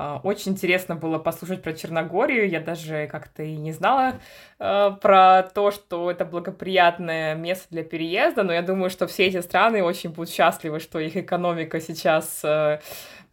Э, 0.00 0.18
очень 0.22 0.52
интересно 0.52 0.96
было 0.96 1.18
послушать 1.18 1.62
про 1.62 1.74
Черногорию. 1.74 2.48
Я 2.48 2.60
даже 2.60 3.06
как-то 3.08 3.42
и 3.42 3.56
не 3.56 3.72
знала 3.72 4.14
э, 4.58 4.90
про 5.00 5.42
то, 5.42 5.70
что 5.70 6.10
это 6.10 6.24
благоприятное 6.24 7.34
место 7.34 7.66
для 7.70 7.84
переезда, 7.84 8.42
но 8.42 8.52
я 8.52 8.62
думаю, 8.62 8.88
что 8.88 9.06
все 9.06 9.26
эти 9.26 9.40
страны 9.42 9.82
очень 9.82 10.10
будут 10.10 10.30
счастливы, 10.30 10.80
что 10.80 10.98
их 10.98 11.16
экономика 11.16 11.80
сейчас 11.80 12.40
э, 12.44 12.80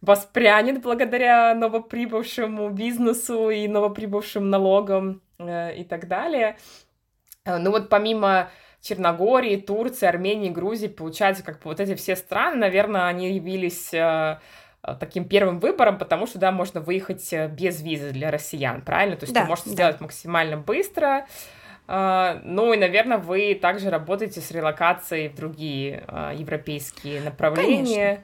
воспрянет 0.02 0.82
благодаря 0.82 1.54
новоприбывшему 1.54 2.68
бизнесу 2.68 3.48
и 3.48 3.66
новоприбывшим 3.66 4.50
налогам 4.50 5.22
э, 5.38 5.76
и 5.76 5.84
так 5.84 6.06
далее. 6.06 6.58
Ну 7.46 7.70
вот 7.70 7.88
помимо 7.88 8.50
Черногории, 8.82 9.56
Турции, 9.56 10.06
Армении, 10.06 10.50
Грузии, 10.50 10.88
получается, 10.88 11.42
как 11.42 11.56
бы 11.56 11.70
вот 11.70 11.80
эти 11.80 11.94
все 11.94 12.14
страны, 12.14 12.56
наверное, 12.56 13.06
они 13.06 13.32
явились 13.32 13.90
таким 15.00 15.24
первым 15.24 15.58
выбором, 15.60 15.98
потому 15.98 16.26
что, 16.26 16.38
да, 16.38 16.52
можно 16.52 16.80
выехать 16.80 17.32
без 17.50 17.82
визы 17.82 18.10
для 18.10 18.30
россиян, 18.30 18.82
правильно? 18.82 19.16
То 19.16 19.24
есть 19.24 19.34
да, 19.34 19.42
вы 19.42 19.48
можете 19.48 19.70
да. 19.70 19.74
сделать 19.74 20.00
максимально 20.00 20.56
быстро, 20.56 21.26
ну 21.86 22.72
и, 22.72 22.76
наверное, 22.76 23.18
вы 23.18 23.54
также 23.54 23.88
работаете 23.90 24.40
с 24.40 24.50
релокацией 24.50 25.28
в 25.28 25.34
другие 25.34 26.04
европейские 26.36 27.22
направления. 27.22 28.06
Конечно. 28.06 28.22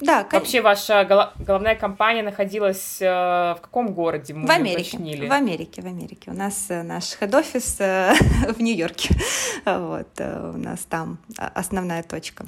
Да, 0.00 0.24
конечно. 0.24 0.38
Вообще 0.38 0.60
ваша 0.60 1.32
головная 1.38 1.74
компания 1.74 2.22
находилась 2.22 2.98
э, 3.00 3.06
в 3.06 3.58
каком 3.62 3.94
городе? 3.94 4.34
Мы 4.34 4.46
в 4.46 4.50
Америке. 4.50 4.96
Уточнили? 4.96 5.26
В 5.26 5.32
Америке, 5.32 5.82
в 5.82 5.86
Америке. 5.86 6.30
У 6.30 6.34
нас 6.34 6.66
э, 6.68 6.82
наш 6.82 7.16
хед-офис 7.18 7.76
э, 7.78 8.14
в 8.52 8.60
Нью-Йорке. 8.60 9.14
Вот, 9.64 10.20
у 10.20 10.58
нас 10.58 10.84
там 10.88 11.18
основная 11.36 12.04
точка. 12.04 12.44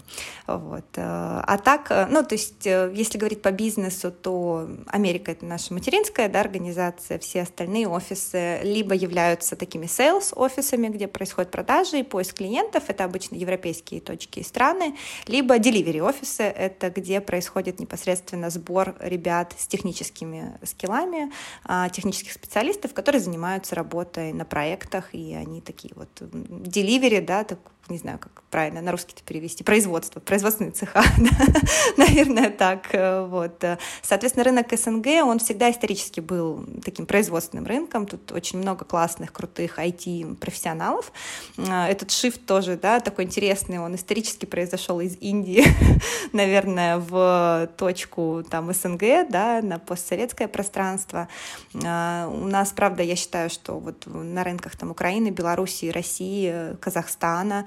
Вот. 0.46 0.84
А 0.96 1.58
так, 1.64 2.08
ну, 2.10 2.22
то 2.22 2.36
есть, 2.36 2.64
если 2.64 3.18
говорить 3.18 3.42
по 3.42 3.50
бизнесу, 3.50 4.12
то 4.12 4.68
Америка— 4.86 5.30
это 5.32 5.44
наша 5.44 5.74
материнская 5.74 6.28
да, 6.28 6.40
организация, 6.40 7.18
все 7.18 7.42
остальные 7.42 7.88
офисы 7.88 8.60
либо 8.62 8.94
являются 8.94 9.56
такими 9.56 9.86
sales-офисами, 9.86 10.88
где 10.88 11.08
происходят 11.08 11.50
продажи 11.50 11.98
и 11.98 12.02
поиск 12.04 12.36
клиентов, 12.36 12.84
это 12.86 13.02
обычно 13.02 13.34
европейские 13.34 14.00
точки 14.00 14.38
и 14.38 14.44
страны, 14.44 14.96
либо 15.26 15.56
delivery-офисы, 15.56 16.44
это 16.44 16.90
где 16.90 17.20
происходит 17.20 17.37
происходит 17.38 17.78
непосредственно 17.78 18.50
сбор 18.50 18.96
ребят 18.98 19.54
с 19.56 19.68
техническими 19.68 20.58
скиллами, 20.64 21.30
а, 21.64 21.88
технических 21.88 22.32
специалистов, 22.32 22.94
которые 22.94 23.20
занимаются 23.20 23.76
работой 23.76 24.32
на 24.32 24.44
проектах, 24.44 25.14
и 25.14 25.34
они 25.34 25.60
такие 25.60 25.94
вот 25.94 26.08
деливери, 26.20 27.20
да, 27.20 27.44
так, 27.44 27.60
не 27.90 27.98
знаю, 27.98 28.18
как 28.18 28.42
правильно 28.50 28.80
на 28.80 28.92
русский 28.92 29.22
перевести, 29.24 29.64
производство, 29.64 30.20
производственные 30.20 30.72
цеха, 30.72 31.02
наверное, 31.96 32.50
так. 32.50 32.88
Э, 32.92 33.26
вот. 33.26 33.64
Соответственно, 34.02 34.44
рынок 34.44 34.66
СНГ, 34.72 35.06
он 35.24 35.38
всегда 35.38 35.70
исторически 35.70 36.20
был 36.20 36.66
таким 36.84 37.06
производственным 37.06 37.66
рынком, 37.66 38.06
тут 38.06 38.32
очень 38.32 38.58
много 38.58 38.84
классных, 38.84 39.32
крутых 39.32 39.78
IT-профессионалов. 39.78 41.12
Э, 41.56 41.86
этот 41.86 42.10
шифт 42.10 42.44
тоже, 42.46 42.76
да, 42.76 43.00
такой 43.00 43.24
интересный, 43.24 43.78
он 43.78 43.94
исторически 43.94 44.44
произошел 44.44 45.00
из 45.00 45.16
Индии, 45.20 45.64
наверное, 46.32 46.98
в 46.98 47.70
точку 47.76 48.44
там 48.48 48.72
СНГ, 48.72 49.28
да, 49.30 49.60
на 49.62 49.78
постсоветское 49.78 50.48
пространство. 50.48 51.28
Э, 51.74 52.26
у 52.26 52.46
нас, 52.46 52.72
правда, 52.72 53.02
я 53.02 53.16
считаю, 53.16 53.50
что 53.50 53.78
вот 53.78 54.04
на 54.06 54.44
рынках 54.44 54.76
там 54.76 54.90
Украины, 54.90 55.28
Белоруссии, 55.30 55.90
России, 55.90 56.76
Казахстана 56.80 57.66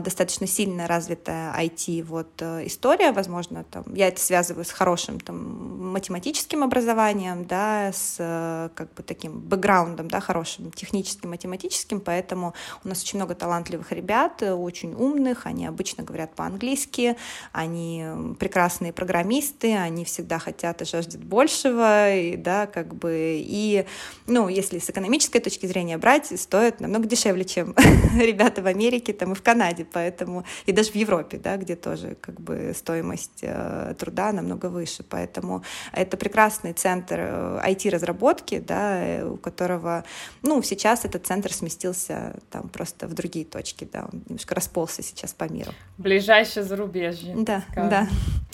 достаточно 0.00 0.32
достаточно 0.32 0.46
сильно 0.46 0.86
развитая 0.86 1.54
IT 1.58 2.02
вот 2.04 2.28
э, 2.40 2.66
история, 2.66 3.12
возможно, 3.12 3.64
там, 3.64 3.84
я 3.94 4.08
это 4.08 4.20
связываю 4.20 4.64
с 4.64 4.70
хорошим 4.70 5.20
там, 5.20 5.92
математическим 5.92 6.62
образованием, 6.62 7.44
да, 7.44 7.92
с 7.92 8.16
э, 8.18 8.68
как 8.74 8.94
бы 8.94 9.02
таким 9.02 9.40
бэкграундом, 9.40 10.08
да, 10.08 10.20
хорошим 10.20 10.70
техническим, 10.72 11.30
математическим, 11.30 12.00
поэтому 12.00 12.54
у 12.84 12.88
нас 12.88 13.02
очень 13.02 13.18
много 13.18 13.34
талантливых 13.34 13.92
ребят, 13.92 14.42
э, 14.42 14.52
очень 14.52 14.94
умных, 14.94 15.46
они 15.46 15.66
обычно 15.66 16.04
говорят 16.04 16.34
по-английски, 16.34 17.16
они 17.52 18.04
прекрасные 18.38 18.92
программисты, 18.92 19.76
они 19.76 20.04
всегда 20.04 20.38
хотят 20.38 20.82
и 20.82 20.84
жаждут 20.84 21.22
большего, 21.24 22.14
и, 22.14 22.36
да, 22.36 22.66
как 22.66 22.94
бы, 22.94 23.36
и, 23.38 23.86
ну, 24.26 24.48
если 24.48 24.78
с 24.78 24.88
экономической 24.88 25.40
точки 25.40 25.66
зрения 25.66 25.98
брать, 25.98 26.40
стоят 26.40 26.80
намного 26.80 27.06
дешевле, 27.06 27.44
чем 27.44 27.74
ребята 28.18 28.62
в 28.62 28.66
Америке 28.66 29.12
там 29.12 29.32
и 29.32 29.34
в 29.34 29.42
Канаде, 29.52 29.84
поэтому 29.84 30.44
и 30.64 30.72
даже 30.72 30.92
в 30.92 30.94
Европе, 30.94 31.38
да, 31.38 31.58
где 31.58 31.76
тоже 31.76 32.16
как 32.20 32.40
бы 32.40 32.72
стоимость 32.74 33.40
э, 33.42 33.94
труда 33.98 34.32
намного 34.32 34.66
выше, 34.66 35.02
поэтому 35.02 35.62
это 35.92 36.16
прекрасный 36.16 36.72
центр 36.72 37.20
IT-разработки, 37.66 38.54
э, 38.54 38.60
да, 38.60 39.04
э, 39.04 39.24
у 39.26 39.36
которого, 39.36 40.04
ну, 40.42 40.62
сейчас 40.62 41.04
этот 41.04 41.26
центр 41.26 41.52
сместился 41.52 42.34
там 42.50 42.70
просто 42.70 43.06
в 43.06 43.12
другие 43.12 43.44
точки, 43.44 43.86
да, 43.92 44.08
он 44.10 44.22
немножко 44.26 44.54
расползся 44.54 45.02
сейчас 45.02 45.34
по 45.34 45.44
миру. 45.44 45.72
Ближайшее 45.98 46.64
зарубежье. 46.64 47.34
Да, 47.36 47.62
скажем. 47.70 47.90
да. 47.90 48.08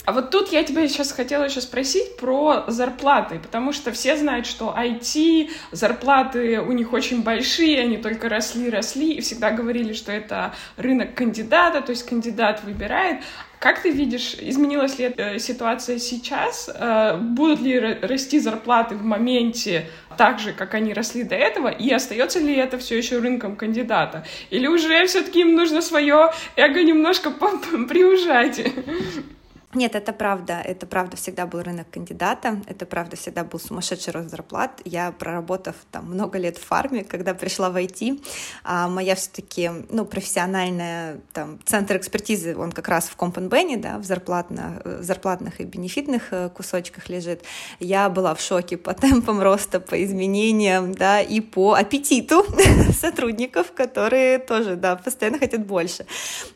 А 0.05 0.11
вот 0.11 0.31
тут 0.31 0.51
я 0.51 0.63
тебя 0.63 0.87
сейчас 0.87 1.11
хотела 1.11 1.43
еще 1.43 1.61
спросить 1.61 2.17
про 2.17 2.65
зарплаты, 2.67 3.39
потому 3.39 3.71
что 3.71 3.91
все 3.91 4.17
знают, 4.17 4.47
что 4.47 4.75
IT, 4.75 5.49
зарплаты 5.71 6.61
у 6.61 6.71
них 6.71 6.93
очень 6.93 7.21
большие, 7.21 7.79
они 7.79 7.97
только 7.97 8.27
росли, 8.27 8.69
росли, 8.69 9.13
и 9.13 9.21
всегда 9.21 9.51
говорили, 9.51 9.93
что 9.93 10.11
это 10.11 10.53
рынок 10.77 10.88
кандидата, 11.15 11.81
то 11.81 11.91
есть 11.91 12.03
кандидат 12.05 12.63
выбирает. 12.63 13.21
Как 13.59 13.81
ты 13.81 13.89
видишь, 13.89 14.35
изменилась 14.39 14.97
ли 14.99 15.05
эта 15.05 15.37
ситуация 15.37 15.99
сейчас? 15.99 16.69
Э, 16.73 17.17
будут 17.17 17.59
ли 17.59 17.77
расти 18.01 18.39
зарплаты 18.39 18.95
в 18.95 19.03
моменте 19.03 19.85
так 20.17 20.39
же, 20.39 20.53
как 20.53 20.73
они 20.73 20.93
росли 20.93 21.23
до 21.23 21.35
этого? 21.35 21.67
И 21.67 21.91
остается 21.91 22.39
ли 22.39 22.55
это 22.55 22.77
все 22.77 22.97
еще 22.97 23.19
рынком 23.19 23.57
кандидата? 23.57 24.25
Или 24.49 24.67
уже 24.67 25.05
все-таки 25.07 25.41
им 25.41 25.55
нужно 25.55 25.81
свое 25.81 26.31
эго 26.55 26.83
немножко 26.83 27.31
приужать? 27.89 28.61
Нет, 29.75 29.93
это 29.93 30.13
правда. 30.13 30.53
Это 30.65 30.87
правда 30.87 31.15
всегда 31.15 31.45
был 31.45 31.61
рынок 31.61 31.87
кандидата. 31.91 32.59
Это 32.65 32.87
правда 32.87 33.15
всегда 33.15 33.43
был 33.43 33.59
сумасшедший 33.59 34.13
рост 34.13 34.31
зарплат. 34.31 34.81
Я, 34.83 35.11
проработав 35.11 35.75
там 35.91 36.05
много 36.05 36.39
лет 36.39 36.57
в 36.57 36.65
фарме, 36.65 37.03
когда 37.03 37.35
пришла 37.35 37.69
в 37.69 37.77
IT, 37.77 38.19
а 38.63 38.87
моя 38.87 39.13
все-таки, 39.13 39.69
ну, 39.89 40.05
профессиональная 40.05 41.19
там 41.33 41.59
центр 41.65 41.97
экспертизы, 41.97 42.57
он 42.57 42.71
как 42.71 42.87
раз 42.87 43.09
в 43.09 43.15
Компенбене, 43.15 43.77
да, 43.77 43.99
в 43.99 44.05
зарплатных, 44.05 44.83
в 44.83 45.03
зарплатных 45.03 45.61
и 45.61 45.65
бенефитных 45.65 46.29
э, 46.31 46.49
кусочках 46.49 47.07
лежит. 47.07 47.43
Я 47.79 48.09
была 48.09 48.33
в 48.33 48.41
шоке 48.41 48.75
по 48.75 48.95
темпам 48.95 49.39
роста, 49.39 49.79
по 49.79 50.03
изменениям, 50.03 50.95
да, 50.95 51.21
и 51.21 51.41
по 51.41 51.75
аппетиту 51.75 52.43
сотрудников, 52.99 53.71
которые 53.73 54.39
тоже, 54.39 54.75
да, 54.77 54.95
постоянно 54.95 55.37
хотят 55.37 55.63
больше. 55.63 56.07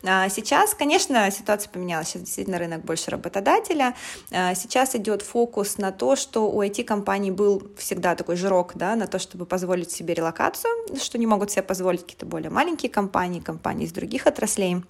А 0.02 0.28
сейчас, 0.28 0.74
конечно, 0.74 1.30
ситуация 1.30 1.70
поменялась. 1.70 2.08
Сейчас 2.08 2.22
действительно 2.22 2.58
рынок 2.58 2.84
больше 2.84 3.03
больше 3.04 3.10
работодателя. 3.10 3.94
Э, 4.30 4.54
сейчас 4.54 4.94
идет 4.94 5.22
фокус 5.22 5.78
на 5.78 5.92
то, 5.92 6.16
что 6.16 6.50
у 6.50 6.62
IT-компаний 6.62 7.30
был 7.30 7.62
всегда 7.76 8.14
такой 8.14 8.36
жирок 8.36 8.72
да, 8.74 8.96
на 8.96 9.06
то, 9.06 9.18
чтобы 9.18 9.46
позволить 9.46 9.90
себе 9.90 10.14
релокацию, 10.14 10.72
что 10.98 11.18
не 11.18 11.26
могут 11.26 11.50
себе 11.50 11.62
позволить 11.62 12.00
какие-то 12.00 12.26
более 12.26 12.50
маленькие 12.50 12.90
компании, 12.90 13.40
компании 13.40 13.86
из 13.86 13.92
других 13.92 14.26
отраслей. 14.26 14.82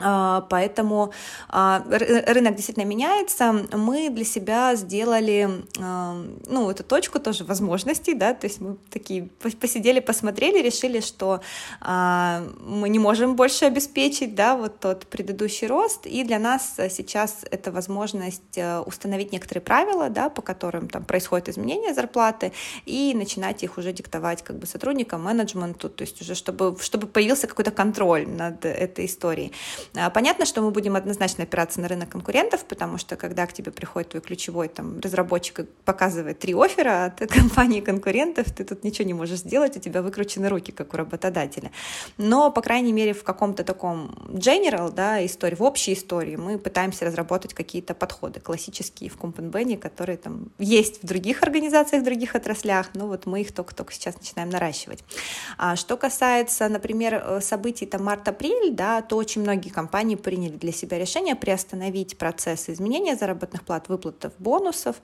А, 0.00 0.46
поэтому 0.48 1.12
а, 1.48 1.84
рынок 1.88 2.56
действительно 2.56 2.84
меняется. 2.84 3.66
Мы 3.72 4.10
для 4.10 4.24
себя 4.24 4.74
сделали 4.74 5.64
а, 5.78 6.16
ну, 6.46 6.70
эту 6.70 6.84
точку 6.84 7.18
тоже 7.18 7.44
возможностей, 7.44 8.14
да, 8.14 8.34
то 8.34 8.46
есть 8.46 8.60
мы 8.60 8.76
такие 8.90 9.28
посидели, 9.60 10.00
посмотрели, 10.00 10.62
решили, 10.62 11.00
что 11.00 11.40
мы 11.80 12.88
не 12.88 12.98
можем 12.98 13.36
больше 13.36 13.64
обеспечить, 13.64 14.34
да, 14.34 14.56
вот 14.56 14.80
тот 14.80 15.06
предыдущий 15.06 15.66
рост, 15.66 16.06
и 16.06 16.24
для 16.24 16.38
нас 16.38 16.74
сейчас 16.90 17.44
это 17.50 17.72
возможность 17.72 18.58
установить 18.86 19.32
некоторые 19.32 19.62
правила, 19.62 20.08
да, 20.08 20.28
по 20.28 20.42
которым 20.42 20.88
там 20.88 21.04
происходит 21.04 21.48
изменение 21.48 21.94
зарплаты, 21.94 22.52
и 22.86 23.14
начинать 23.14 23.62
их 23.62 23.78
уже 23.78 23.92
диктовать 23.92 24.42
как 24.42 24.58
бы 24.58 24.66
сотрудникам, 24.66 25.22
менеджменту, 25.24 25.88
то 25.88 26.02
есть 26.02 26.20
уже 26.20 26.34
чтобы, 26.34 26.76
чтобы 26.80 27.06
появился 27.06 27.46
какой-то 27.46 27.70
контроль 27.70 28.26
над 28.28 28.64
этой 28.64 29.06
историей. 29.06 29.52
А, 29.94 30.10
понятно, 30.10 30.46
что 30.46 30.62
мы 30.62 30.70
будем 30.70 30.96
однозначно 30.96 31.44
опираться 31.44 31.80
на 31.80 31.88
рынок 31.88 32.10
конкурентов, 32.10 32.64
потому 32.64 32.98
что 32.98 33.16
когда 33.16 33.46
к 33.46 33.52
тебе 33.52 33.72
приходит 33.72 34.10
твой 34.10 34.20
ключевой 34.20 34.68
там, 34.68 35.00
разработчик 35.00 35.60
и 35.60 35.62
показывает 35.84 36.38
три 36.38 36.54
оффера 36.54 37.06
от 37.06 37.18
компании 37.30 37.80
конкурентов, 37.80 38.50
ты 38.52 38.64
тут 38.64 38.84
ничего 38.84 39.06
не 39.06 39.14
можешь 39.14 39.40
сделать, 39.40 39.76
у 39.76 39.80
тебя 39.80 40.02
выкручены 40.02 40.48
руки, 40.48 40.72
как 40.72 40.94
у 40.94 40.96
работодателя. 40.96 41.72
Но, 42.18 42.50
по 42.50 42.62
крайней 42.62 42.92
мере, 42.92 43.12
в 43.12 43.24
каком-то 43.24 43.64
таком 43.64 44.10
general, 44.28 44.92
да, 44.92 45.24
истории, 45.24 45.56
в 45.56 45.62
общей 45.62 45.94
истории 45.94 46.36
мы 46.36 46.58
пытаемся 46.58 47.04
разработать 47.04 47.54
какие-то 47.54 47.94
подходы 47.94 48.40
классические 48.40 49.10
в 49.10 49.16
Компенбене, 49.16 49.76
которые 49.76 50.18
там 50.18 50.50
есть 50.58 51.02
в 51.02 51.06
других 51.06 51.42
организациях, 51.42 52.02
в 52.02 52.04
других 52.04 52.34
отраслях, 52.34 52.90
но 52.94 53.08
вот 53.08 53.26
мы 53.26 53.40
их 53.40 53.52
только-только 53.52 53.92
сейчас 53.92 54.16
начинаем 54.16 54.50
наращивать. 54.50 55.04
А 55.58 55.76
что 55.76 55.96
касается, 55.96 56.68
например, 56.68 57.14
э, 57.14 57.40
событий 57.40 57.86
там 57.86 58.04
март-апрель, 58.04 58.72
да, 58.72 59.02
то 59.02 59.16
очень 59.16 59.42
многие 59.42 59.70
компании 59.80 60.16
приняли 60.16 60.56
для 60.56 60.72
себя 60.72 60.98
решение 60.98 61.34
приостановить 61.34 62.18
процесс 62.18 62.68
изменения 62.68 63.16
заработных 63.16 63.62
плат, 63.62 63.88
выплатов 63.88 64.32
бонусов. 64.38 64.96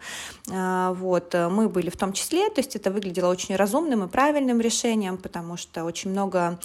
А, 0.52 0.92
вот. 0.92 1.34
Э, 1.34 1.48
мы 1.48 1.68
были 1.68 1.88
в 1.90 1.96
том 1.96 2.12
числе, 2.12 2.50
то 2.50 2.60
есть 2.60 2.76
это 2.76 2.90
выглядело 2.90 3.30
очень 3.30 3.56
разумным 3.56 4.04
и 4.04 4.08
правильным 4.08 4.60
решением, 4.60 5.16
потому 5.16 5.56
что 5.56 5.84
очень 5.84 6.10
много 6.10 6.58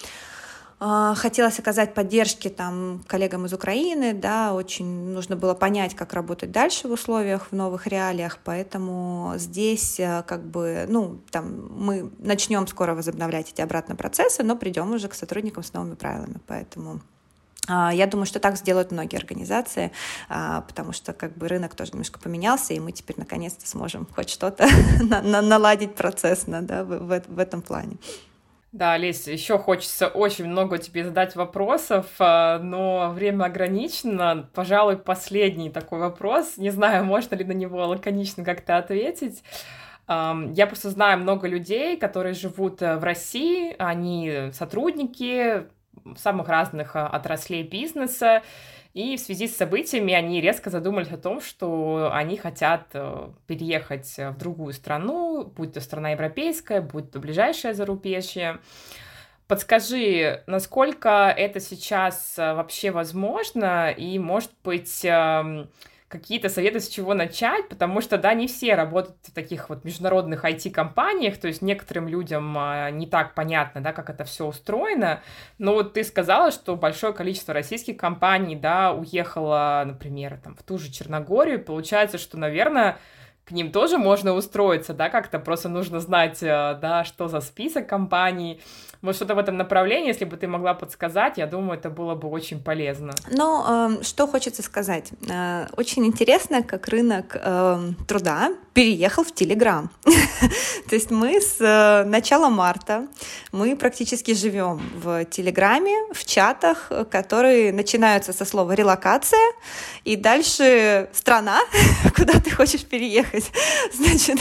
а, 0.84 1.14
Хотелось 1.14 1.60
оказать 1.60 1.94
поддержки 1.94 2.50
там 2.50 3.04
коллегам 3.08 3.46
из 3.46 3.54
Украины, 3.54 4.14
да, 4.14 4.56
очень 4.56 5.14
нужно 5.14 5.36
было 5.36 5.54
понять, 5.54 5.96
как 5.96 6.14
работать 6.14 6.52
дальше 6.52 6.88
в 6.88 6.92
условиях, 6.92 7.52
в 7.52 7.56
новых 7.56 7.86
реалиях, 7.86 8.40
поэтому 8.44 9.34
здесь 9.38 10.00
э, 10.00 10.24
как 10.26 10.44
бы, 10.44 10.86
ну, 10.90 11.22
там 11.30 11.70
мы 11.70 12.12
начнем 12.18 12.66
скоро 12.66 12.96
возобновлять 12.96 13.52
эти 13.52 13.62
обратные 13.62 13.96
процессы, 13.96 14.42
но 14.42 14.56
придем 14.58 14.92
уже 14.92 15.08
к 15.08 15.14
сотрудникам 15.14 15.64
с 15.64 15.72
новыми 15.72 15.94
правилами, 15.94 16.40
поэтому 16.48 17.02
я 17.68 18.08
думаю, 18.08 18.26
что 18.26 18.40
так 18.40 18.58
сделают 18.58 18.92
многие 18.92 19.18
организации, 19.18 19.92
а, 20.30 20.62
потому 20.62 20.94
что 20.94 21.14
как 21.14 21.38
бы 21.38 21.48
рынок 21.48 21.76
тоже 21.76 21.92
немножко 21.92 22.20
поменялся, 22.20 22.74
и 22.74 22.80
мы 22.80 22.92
теперь 22.92 23.18
наконец-то 23.20 23.68
сможем 23.68 24.08
хоть 24.14 24.30
что-то 24.30 24.68
наладить 25.24 25.96
процессно 25.96 26.62
да, 26.62 26.84
в, 26.84 27.22
в 27.28 27.40
этом 27.40 27.62
плане. 27.62 27.98
Да, 28.72 28.94
Олеся, 28.94 29.32
еще 29.32 29.60
хочется 29.60 30.08
очень 30.08 30.46
много 30.46 30.78
тебе 30.78 31.04
задать 31.04 31.36
вопросов, 31.36 32.08
а, 32.20 32.58
но 32.60 33.12
время 33.12 33.46
ограничено. 33.46 34.50
Пожалуй, 34.54 34.98
последний 34.98 35.70
такой 35.70 36.00
вопрос. 36.00 36.58
Не 36.58 36.72
знаю, 36.72 37.06
можно 37.06 37.36
ли 37.36 37.44
на 37.44 37.52
него 37.52 37.86
лаконично 37.86 38.44
как-то 38.44 38.78
ответить. 38.78 39.44
Я 40.08 40.68
просто 40.68 40.90
знаю 40.90 41.20
много 41.20 41.48
людей, 41.48 41.96
которые 41.96 42.34
живут 42.34 42.82
э, 42.82 42.98
в 42.98 43.04
России, 43.04 43.74
они 43.78 44.50
сотрудники 44.52 45.68
самых 46.16 46.48
разных 46.48 46.96
а, 46.96 47.08
отраслей 47.08 47.64
бизнеса, 47.64 48.44
и 48.94 49.16
в 49.16 49.20
связи 49.20 49.48
с 49.48 49.56
событиями 49.56 50.14
они 50.14 50.42
резко 50.42 50.70
задумались 50.70 51.12
о 51.12 51.18
том, 51.18 51.40
что 51.40 52.10
они 52.12 52.36
хотят 52.36 52.88
э, 52.94 53.30
переехать 53.48 54.14
в 54.18 54.38
другую 54.38 54.74
страну, 54.74 55.46
будь 55.46 55.74
то 55.74 55.80
страна 55.80 56.10
европейская, 56.10 56.82
будь 56.82 57.10
то 57.10 57.20
ближайшее 57.20 57.74
зарубежье. 57.74 58.60
Подскажи, 59.48 60.44
насколько 60.46 61.28
это 61.30 61.60
сейчас 61.60 62.38
э, 62.38 62.54
вообще 62.54 62.92
возможно, 62.92 63.92
и, 63.92 64.20
может 64.20 64.52
быть, 64.64 65.04
эм, 65.04 65.70
какие-то 66.12 66.50
советы, 66.50 66.82
с 66.82 66.90
чего 66.90 67.14
начать, 67.14 67.70
потому 67.70 68.02
что, 68.02 68.18
да, 68.18 68.34
не 68.34 68.48
все 68.48 68.76
работают 68.76 69.18
в 69.24 69.34
таких 69.34 69.70
вот 69.70 69.86
международных 69.86 70.44
IT-компаниях, 70.44 71.38
то 71.38 71.48
есть 71.48 71.62
некоторым 71.62 72.10
людям 72.10 72.54
а, 72.58 72.92
не 72.92 73.08
так 73.08 73.34
понятно, 73.34 73.82
да, 73.82 73.94
как 73.94 74.10
это 74.10 74.26
все 74.26 74.46
устроено, 74.46 75.22
но 75.58 75.74
вот 75.74 75.94
ты 75.94 76.04
сказала, 76.04 76.52
что 76.52 76.76
большое 76.76 77.14
количество 77.14 77.54
российских 77.54 77.96
компаний, 77.96 78.58
да, 78.58 78.92
уехало, 78.92 79.84
например, 79.86 80.38
там, 80.44 80.56
в 80.56 80.64
ту 80.64 80.78
же 80.78 80.92
Черногорию, 80.92 81.64
получается, 81.64 82.18
что, 82.18 82.38
наверное, 82.38 82.98
к 83.46 83.52
ним 83.52 83.72
тоже 83.72 83.98
можно 83.98 84.34
устроиться, 84.34 84.94
да, 84.94 85.10
как-то 85.10 85.40
просто 85.40 85.70
нужно 85.70 86.00
знать, 86.02 86.44
э, 86.44 86.78
да, 86.82 87.04
что 87.06 87.30
за 87.30 87.40
список 87.40 87.88
компаний, 87.88 88.62
вот 89.02 89.16
что-то 89.16 89.36
в 89.36 89.40
этом 89.40 89.58
направлении, 89.58 90.08
если 90.08 90.26
бы 90.26 90.38
ты 90.38 90.48
могла 90.48 90.74
подсказать, 90.74 91.38
я 91.38 91.48
думаю, 91.48 91.80
это 91.80 91.90
было 91.90 92.16
бы 92.16 92.28
очень 92.30 92.64
полезно. 92.64 93.14
Ну, 93.32 94.02
что 94.04 94.28
хочется 94.28 94.62
сказать. 94.62 95.12
Э, 95.30 95.68
очень 95.78 96.06
интересно, 96.06 96.64
как 96.64 96.88
рынок 96.88 97.36
э, 97.36 97.94
труда 98.08 98.52
переехал 98.74 99.24
в 99.24 99.34
Телеграм. 99.34 99.90
То 100.90 100.96
есть 100.96 101.12
мы 101.12 101.42
с 101.42 101.58
э, 101.60 102.04
начала 102.06 102.50
марта, 102.50 103.08
мы 103.52 103.76
практически 103.76 104.34
живем 104.34 104.82
в 105.04 105.26
Телеграме, 105.26 106.14
в 106.14 106.26
чатах, 106.26 106.92
которые 107.10 107.74
начинаются 107.74 108.34
со 108.34 108.46
слова 108.46 108.74
«релокация», 108.74 109.52
и 110.06 110.16
дальше 110.16 111.10
«страна», 111.14 111.60
куда 112.16 112.40
ты 112.40 112.52
хочешь 112.52 112.86
переехать. 112.86 113.52
Значит, 113.94 114.40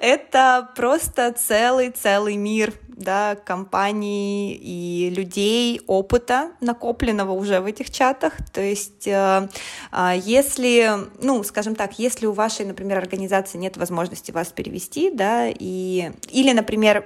это 0.00 0.70
просто 0.74 1.32
целый-целый 1.32 2.36
мир 2.36 2.72
да, 2.98 3.36
компаний 3.36 3.97
и 4.06 5.10
людей, 5.10 5.80
опыта, 5.86 6.52
накопленного 6.60 7.32
уже 7.32 7.60
в 7.60 7.66
этих 7.66 7.90
чатах. 7.90 8.34
То 8.52 8.60
есть, 8.60 9.06
э, 9.06 9.48
э, 9.92 10.12
если, 10.22 10.90
ну, 11.22 11.42
скажем 11.42 11.74
так, 11.74 11.98
если 11.98 12.26
у 12.26 12.32
вашей, 12.32 12.66
например, 12.66 12.98
организации 12.98 13.58
нет 13.58 13.76
возможности 13.76 14.30
вас 14.30 14.48
перевести, 14.48 15.10
да, 15.10 15.48
и, 15.48 16.12
или, 16.28 16.52
например, 16.52 17.04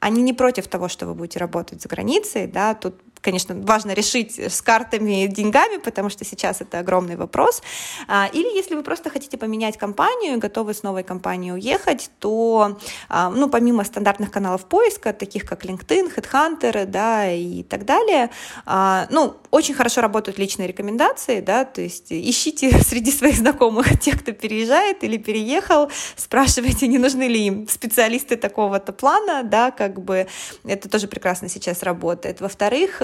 они 0.00 0.22
не 0.22 0.32
против 0.32 0.66
того, 0.66 0.88
что 0.88 1.06
вы 1.06 1.14
будете 1.14 1.38
работать 1.38 1.82
за 1.82 1.88
границей, 1.88 2.46
да, 2.46 2.74
тут 2.74 2.94
конечно, 3.20 3.54
важно 3.54 3.92
решить 3.92 4.38
с 4.38 4.62
картами 4.62 5.24
и 5.24 5.28
деньгами, 5.28 5.78
потому 5.78 6.08
что 6.10 6.24
сейчас 6.24 6.60
это 6.60 6.78
огромный 6.78 7.16
вопрос. 7.16 7.62
А, 8.08 8.28
или 8.32 8.54
если 8.54 8.74
вы 8.74 8.82
просто 8.82 9.10
хотите 9.10 9.36
поменять 9.36 9.76
компанию, 9.76 10.38
готовы 10.38 10.74
с 10.74 10.82
новой 10.82 11.02
компанией 11.02 11.52
уехать, 11.52 12.10
то, 12.18 12.78
а, 13.08 13.30
ну, 13.30 13.48
помимо 13.48 13.84
стандартных 13.84 14.30
каналов 14.30 14.64
поиска, 14.66 15.12
таких 15.12 15.44
как 15.44 15.64
LinkedIn, 15.64 16.14
Headhunter, 16.14 16.86
да, 16.86 17.30
и 17.30 17.62
так 17.62 17.84
далее, 17.84 18.30
а, 18.66 19.06
ну, 19.10 19.36
очень 19.50 19.74
хорошо 19.74 20.00
работают 20.00 20.38
личные 20.38 20.68
рекомендации, 20.68 21.40
да, 21.40 21.64
то 21.64 21.80
есть 21.80 22.06
ищите 22.10 22.70
среди 22.82 23.10
своих 23.12 23.36
знакомых 23.36 23.98
тех, 24.00 24.20
кто 24.20 24.32
переезжает 24.32 25.04
или 25.04 25.16
переехал, 25.16 25.90
спрашивайте, 26.16 26.86
не 26.86 26.98
нужны 26.98 27.24
ли 27.24 27.46
им 27.46 27.68
специалисты 27.68 28.36
такого-то 28.36 28.92
плана, 28.92 29.42
да, 29.42 29.70
как 29.70 30.00
бы 30.00 30.26
это 30.64 30.88
тоже 30.88 31.08
прекрасно 31.08 31.48
сейчас 31.48 31.82
работает. 31.82 32.40
Во-вторых, 32.40 33.02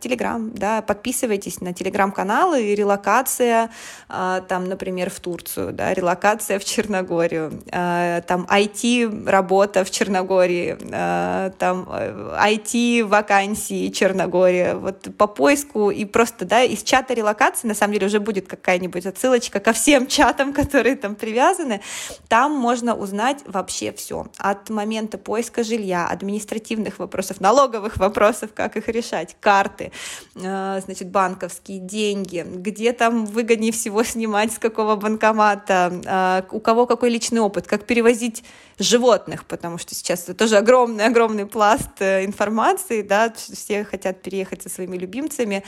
Телеграм, 0.00 0.50
да, 0.54 0.82
подписывайтесь 0.82 1.60
на 1.60 1.72
Телеграм-каналы, 1.72 2.74
релокация, 2.74 3.70
э, 4.08 4.42
там, 4.48 4.64
например, 4.64 5.10
в 5.10 5.20
Турцию, 5.20 5.72
да, 5.72 5.94
релокация 5.94 6.58
в 6.58 6.64
Черногорию, 6.64 7.52
э, 7.70 8.22
там 8.26 8.46
IT-работа 8.50 9.84
в 9.84 9.90
Черногории, 9.90 10.76
э, 10.80 11.50
там 11.58 11.88
IT-вакансии 11.90 13.88
Черногория, 13.88 14.74
вот 14.74 15.08
по 15.16 15.26
поиску 15.26 15.90
и 15.90 16.04
просто, 16.04 16.44
да, 16.44 16.62
из 16.62 16.82
чата 16.82 17.14
релокации, 17.14 17.68
на 17.68 17.74
самом 17.74 17.94
деле, 17.94 18.06
уже 18.06 18.20
будет 18.20 18.48
какая-нибудь 18.48 19.06
отсылочка 19.06 19.60
ко 19.60 19.72
всем 19.72 20.06
чатам, 20.06 20.52
которые 20.60 20.96
там 20.96 21.14
привязаны, 21.14 21.80
там 22.28 22.52
можно 22.52 22.94
узнать 22.94 23.38
вообще 23.46 23.92
все, 23.92 24.26
от 24.38 24.70
момента 24.70 25.18
поиска 25.18 25.64
жилья, 25.64 26.06
административных 26.06 26.98
вопросов, 26.98 27.40
налоговых 27.40 27.96
вопросов, 27.96 28.50
как 28.54 28.76
их 28.76 28.88
решать, 28.88 29.36
карты, 29.40 29.90
э, 30.36 30.80
значит, 30.84 31.08
банковские, 31.08 31.78
деньги, 31.78 32.44
где 32.46 32.92
там 32.92 33.26
выгоднее 33.26 33.72
всего 33.72 34.02
снимать, 34.04 34.52
с 34.52 34.58
какого 34.58 34.96
банкомата, 34.96 36.44
э, 36.50 36.54
у 36.54 36.60
кого 36.60 36.86
какой 36.86 37.10
личный 37.10 37.40
опыт, 37.40 37.66
как 37.66 37.86
перевозить 37.86 38.44
животных, 38.82 39.44
потому 39.44 39.78
что 39.78 39.94
сейчас 39.94 40.24
это 40.24 40.34
тоже 40.34 40.56
огромный-огромный 40.56 41.46
пласт 41.46 41.90
э, 42.00 42.24
информации, 42.24 43.02
да, 43.02 43.32
все 43.36 43.84
хотят 43.84 44.22
переехать 44.22 44.62
со 44.62 44.68
своими 44.68 44.96
любимцами, 44.96 45.64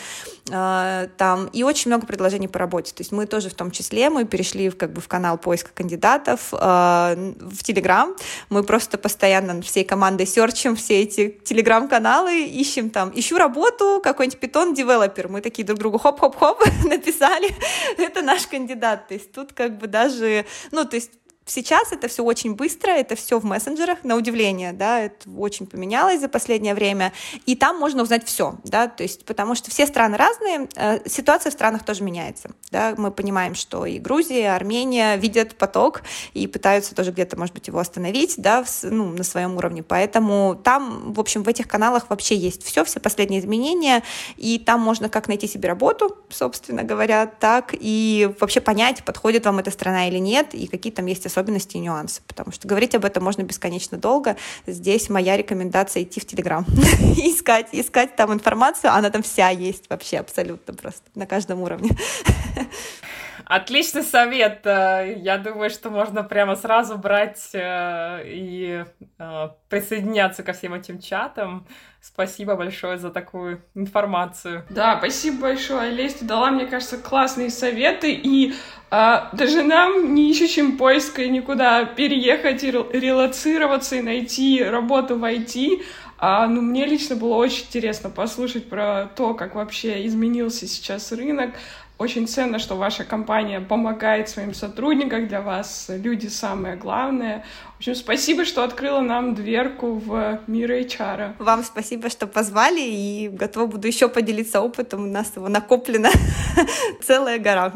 там, 0.47 1.47
и 1.53 1.63
очень 1.63 1.91
много 1.91 2.07
предложений 2.07 2.49
по 2.49 2.59
работе, 2.59 2.93
то 2.95 3.01
есть 3.01 3.13
мы 3.13 3.27
тоже 3.27 3.49
в 3.49 3.55
том 3.55 3.71
числе, 3.71 4.11
мы 4.11 4.25
перешли 4.25 4.69
в, 4.69 4.77
как 4.77 4.93
бы 4.93 5.01
в 5.01 5.09
канал 5.09 5.39
поиска 5.39 5.71
кандидатов 5.73 6.49
в 6.51 7.63
Телеграм, 7.63 8.15
мы 8.49 8.63
просто 8.63 8.99
постоянно 8.99 9.63
всей 9.63 9.85
командой 9.85 10.27
серчим 10.27 10.77
все 10.77 11.03
эти 11.03 11.29
Телеграм-каналы, 11.45 12.45
ищем 12.45 12.91
там, 12.91 13.13
ищу 13.15 13.37
работу, 13.37 14.01
какой-нибудь 14.03 14.41
Python 14.41 14.74
developer. 14.74 15.29
Мы 15.29 15.41
такие 15.41 15.65
друг 15.65 15.79
другу 15.79 15.99
хоп-хоп-хоп 15.99 16.63
написали, 16.85 17.55
это 17.99 18.23
наш 18.23 18.47
кандидат. 18.47 19.09
То 19.09 19.15
есть 19.15 19.33
тут 19.33 19.53
как 19.53 19.79
бы 19.79 19.87
даже, 19.87 20.45
ну, 20.71 20.85
то 20.85 20.97
есть 20.97 21.11
Сейчас 21.45 21.91
это 21.91 22.07
все 22.07 22.23
очень 22.23 22.55
быстро, 22.55 22.93
это 22.93 23.17
все 23.17 23.41
в 23.41 23.45
мессенджерах, 23.45 24.05
на 24.05 24.15
удивление, 24.15 24.73
да, 24.73 25.01
это 25.01 25.29
очень 25.37 25.67
поменялось 25.67 26.21
за 26.21 26.29
последнее 26.29 26.73
время, 26.73 27.13
и 27.47 27.57
там 27.57 27.79
можно 27.79 28.05
узнать 28.05 28.25
все, 28.25 28.55
да, 28.63 28.87
то 28.87 29.03
есть 29.03 29.25
потому 29.25 29.57
что 29.57 29.69
все 29.69 29.87
страны 29.87 30.17
разные, 30.17 30.69
э, 30.77 31.01
ситуация 31.09 31.51
в 31.51 31.53
странах 31.53 31.85
тоже 31.85 32.05
меняется, 32.05 32.51
да, 32.71 32.95
мы 32.97 33.11
понимаем, 33.11 33.57
что 33.57 33.87
и 33.87 33.99
Грузия, 33.99 34.43
и 34.43 34.45
Армения 34.45 35.17
видят 35.17 35.57
поток 35.57 36.03
и 36.33 36.47
пытаются 36.47 36.95
тоже 36.95 37.11
где-то, 37.11 37.37
может 37.37 37.55
быть, 37.55 37.67
его 37.67 37.81
остановить, 37.81 38.35
да, 38.37 38.63
в, 38.63 38.85
ну, 38.85 39.09
на 39.09 39.25
своем 39.25 39.57
уровне, 39.57 39.83
поэтому 39.83 40.55
там, 40.55 41.13
в 41.13 41.19
общем, 41.19 41.43
в 41.43 41.49
этих 41.49 41.67
каналах 41.67 42.09
вообще 42.09 42.37
есть 42.37 42.65
все, 42.65 42.85
все 42.85 43.01
последние 43.01 43.41
изменения, 43.41 44.05
и 44.37 44.61
там 44.61 44.81
можно 44.81 45.09
как 45.09 45.27
найти 45.27 45.49
себе 45.49 45.69
работу, 45.69 46.17
собственно 46.31 46.85
говоря, 46.85 47.27
так 47.27 47.71
и 47.73 48.33
вообще 48.39 48.61
понять, 48.61 49.05
подходит 49.05 49.45
вам 49.45 49.59
эта 49.59 49.73
страна 49.73 50.07
или 50.09 50.19
нет, 50.19 50.55
и 50.55 50.69
какие 50.69 50.93
там 50.93 51.07
есть 51.07 51.27
особенности 51.33 51.77
и 51.77 51.81
нюансы, 51.81 52.21
потому 52.27 52.53
что 52.53 52.69
говорить 52.69 52.95
об 52.95 53.05
этом 53.05 53.25
можно 53.25 53.43
бесконечно 53.43 53.99
долго. 53.99 54.37
Здесь 54.67 55.09
моя 55.09 55.37
рекомендация 55.37 56.03
идти 56.03 56.21
в 56.21 56.27
Телеграм, 56.27 56.65
искать, 57.17 57.69
искать 57.73 58.17
там 58.17 58.33
информацию, 58.33 58.93
она 58.93 59.11
там 59.11 59.23
вся 59.23 59.49
есть 59.49 59.89
вообще 59.89 60.19
абсолютно 60.19 60.75
просто 60.75 61.03
на 61.15 61.27
каждом 61.27 61.63
уровне. 61.63 61.91
Отличный 63.45 64.03
совет. 64.03 64.61
Э, 64.65 65.15
я 65.17 65.39
думаю, 65.39 65.71
что 65.71 65.91
можно 65.91 66.23
прямо 66.23 66.57
сразу 66.57 66.99
брать 66.99 67.51
э, 67.53 68.23
и 68.25 68.85
э, 69.19 69.49
присоединяться 69.69 70.43
ко 70.43 70.53
всем 70.53 70.75
этим 70.75 71.01
чатам. 71.01 71.67
Спасибо 72.01 72.57
большое 72.57 72.99
за 72.99 73.11
такую 73.11 73.63
информацию. 73.75 74.65
Да, 74.71 74.99
спасибо 74.99 75.43
большое, 75.43 75.91
Олесь. 75.91 76.15
Ты 76.15 76.25
дала, 76.25 76.51
мне 76.51 76.67
кажется, 76.67 76.99
классные 76.99 77.49
советы. 77.49 78.13
И 78.13 78.55
а, 78.91 79.31
даже 79.33 79.63
нам, 79.63 80.13
не 80.13 80.31
ищущим 80.31 80.77
поиска, 80.77 81.27
никуда 81.29 81.85
переехать 81.85 82.65
и 82.65 82.73
релацироваться 82.73 83.97
и 83.97 84.03
найти 84.03 84.65
работу 84.65 85.17
в 85.17 85.25
IT, 85.25 85.83
а, 86.25 86.47
ну, 86.47 86.61
мне 86.61 86.87
лично 86.87 87.17
было 87.17 87.35
очень 87.35 87.65
интересно 87.67 88.09
послушать 88.09 88.69
про 88.69 89.11
то, 89.17 89.35
как 89.35 89.57
вообще 89.57 90.07
изменился 90.07 90.69
сейчас 90.69 91.11
рынок, 91.11 91.55
очень 92.03 92.27
ценно, 92.27 92.59
что 92.59 92.75
ваша 92.75 93.05
компания 93.05 93.61
помогает 93.61 94.29
своим 94.29 94.55
сотрудникам, 94.55 95.29
для 95.29 95.41
вас 95.41 95.87
люди 95.89 96.27
самое 96.27 96.77
главное. 96.77 97.45
В 97.75 97.79
общем, 97.79 97.95
спасибо, 97.95 98.45
что 98.45 98.65
открыла 98.65 99.01
нам 99.01 99.35
дверку 99.35 99.95
в 99.95 100.41
мир 100.49 100.73
HR. 100.73 101.35
Вам 101.39 101.63
спасибо, 101.63 102.11
что 102.11 102.27
позвали, 102.27 102.81
и 102.81 103.29
готова 103.29 103.67
буду 103.67 103.87
еще 103.87 104.09
поделиться 104.09 104.61
опытом. 104.61 105.05
У 105.05 105.07
нас 105.07 105.33
его 105.37 105.49
накоплено 105.49 106.11
целая 107.03 107.39
гора. 107.39 107.73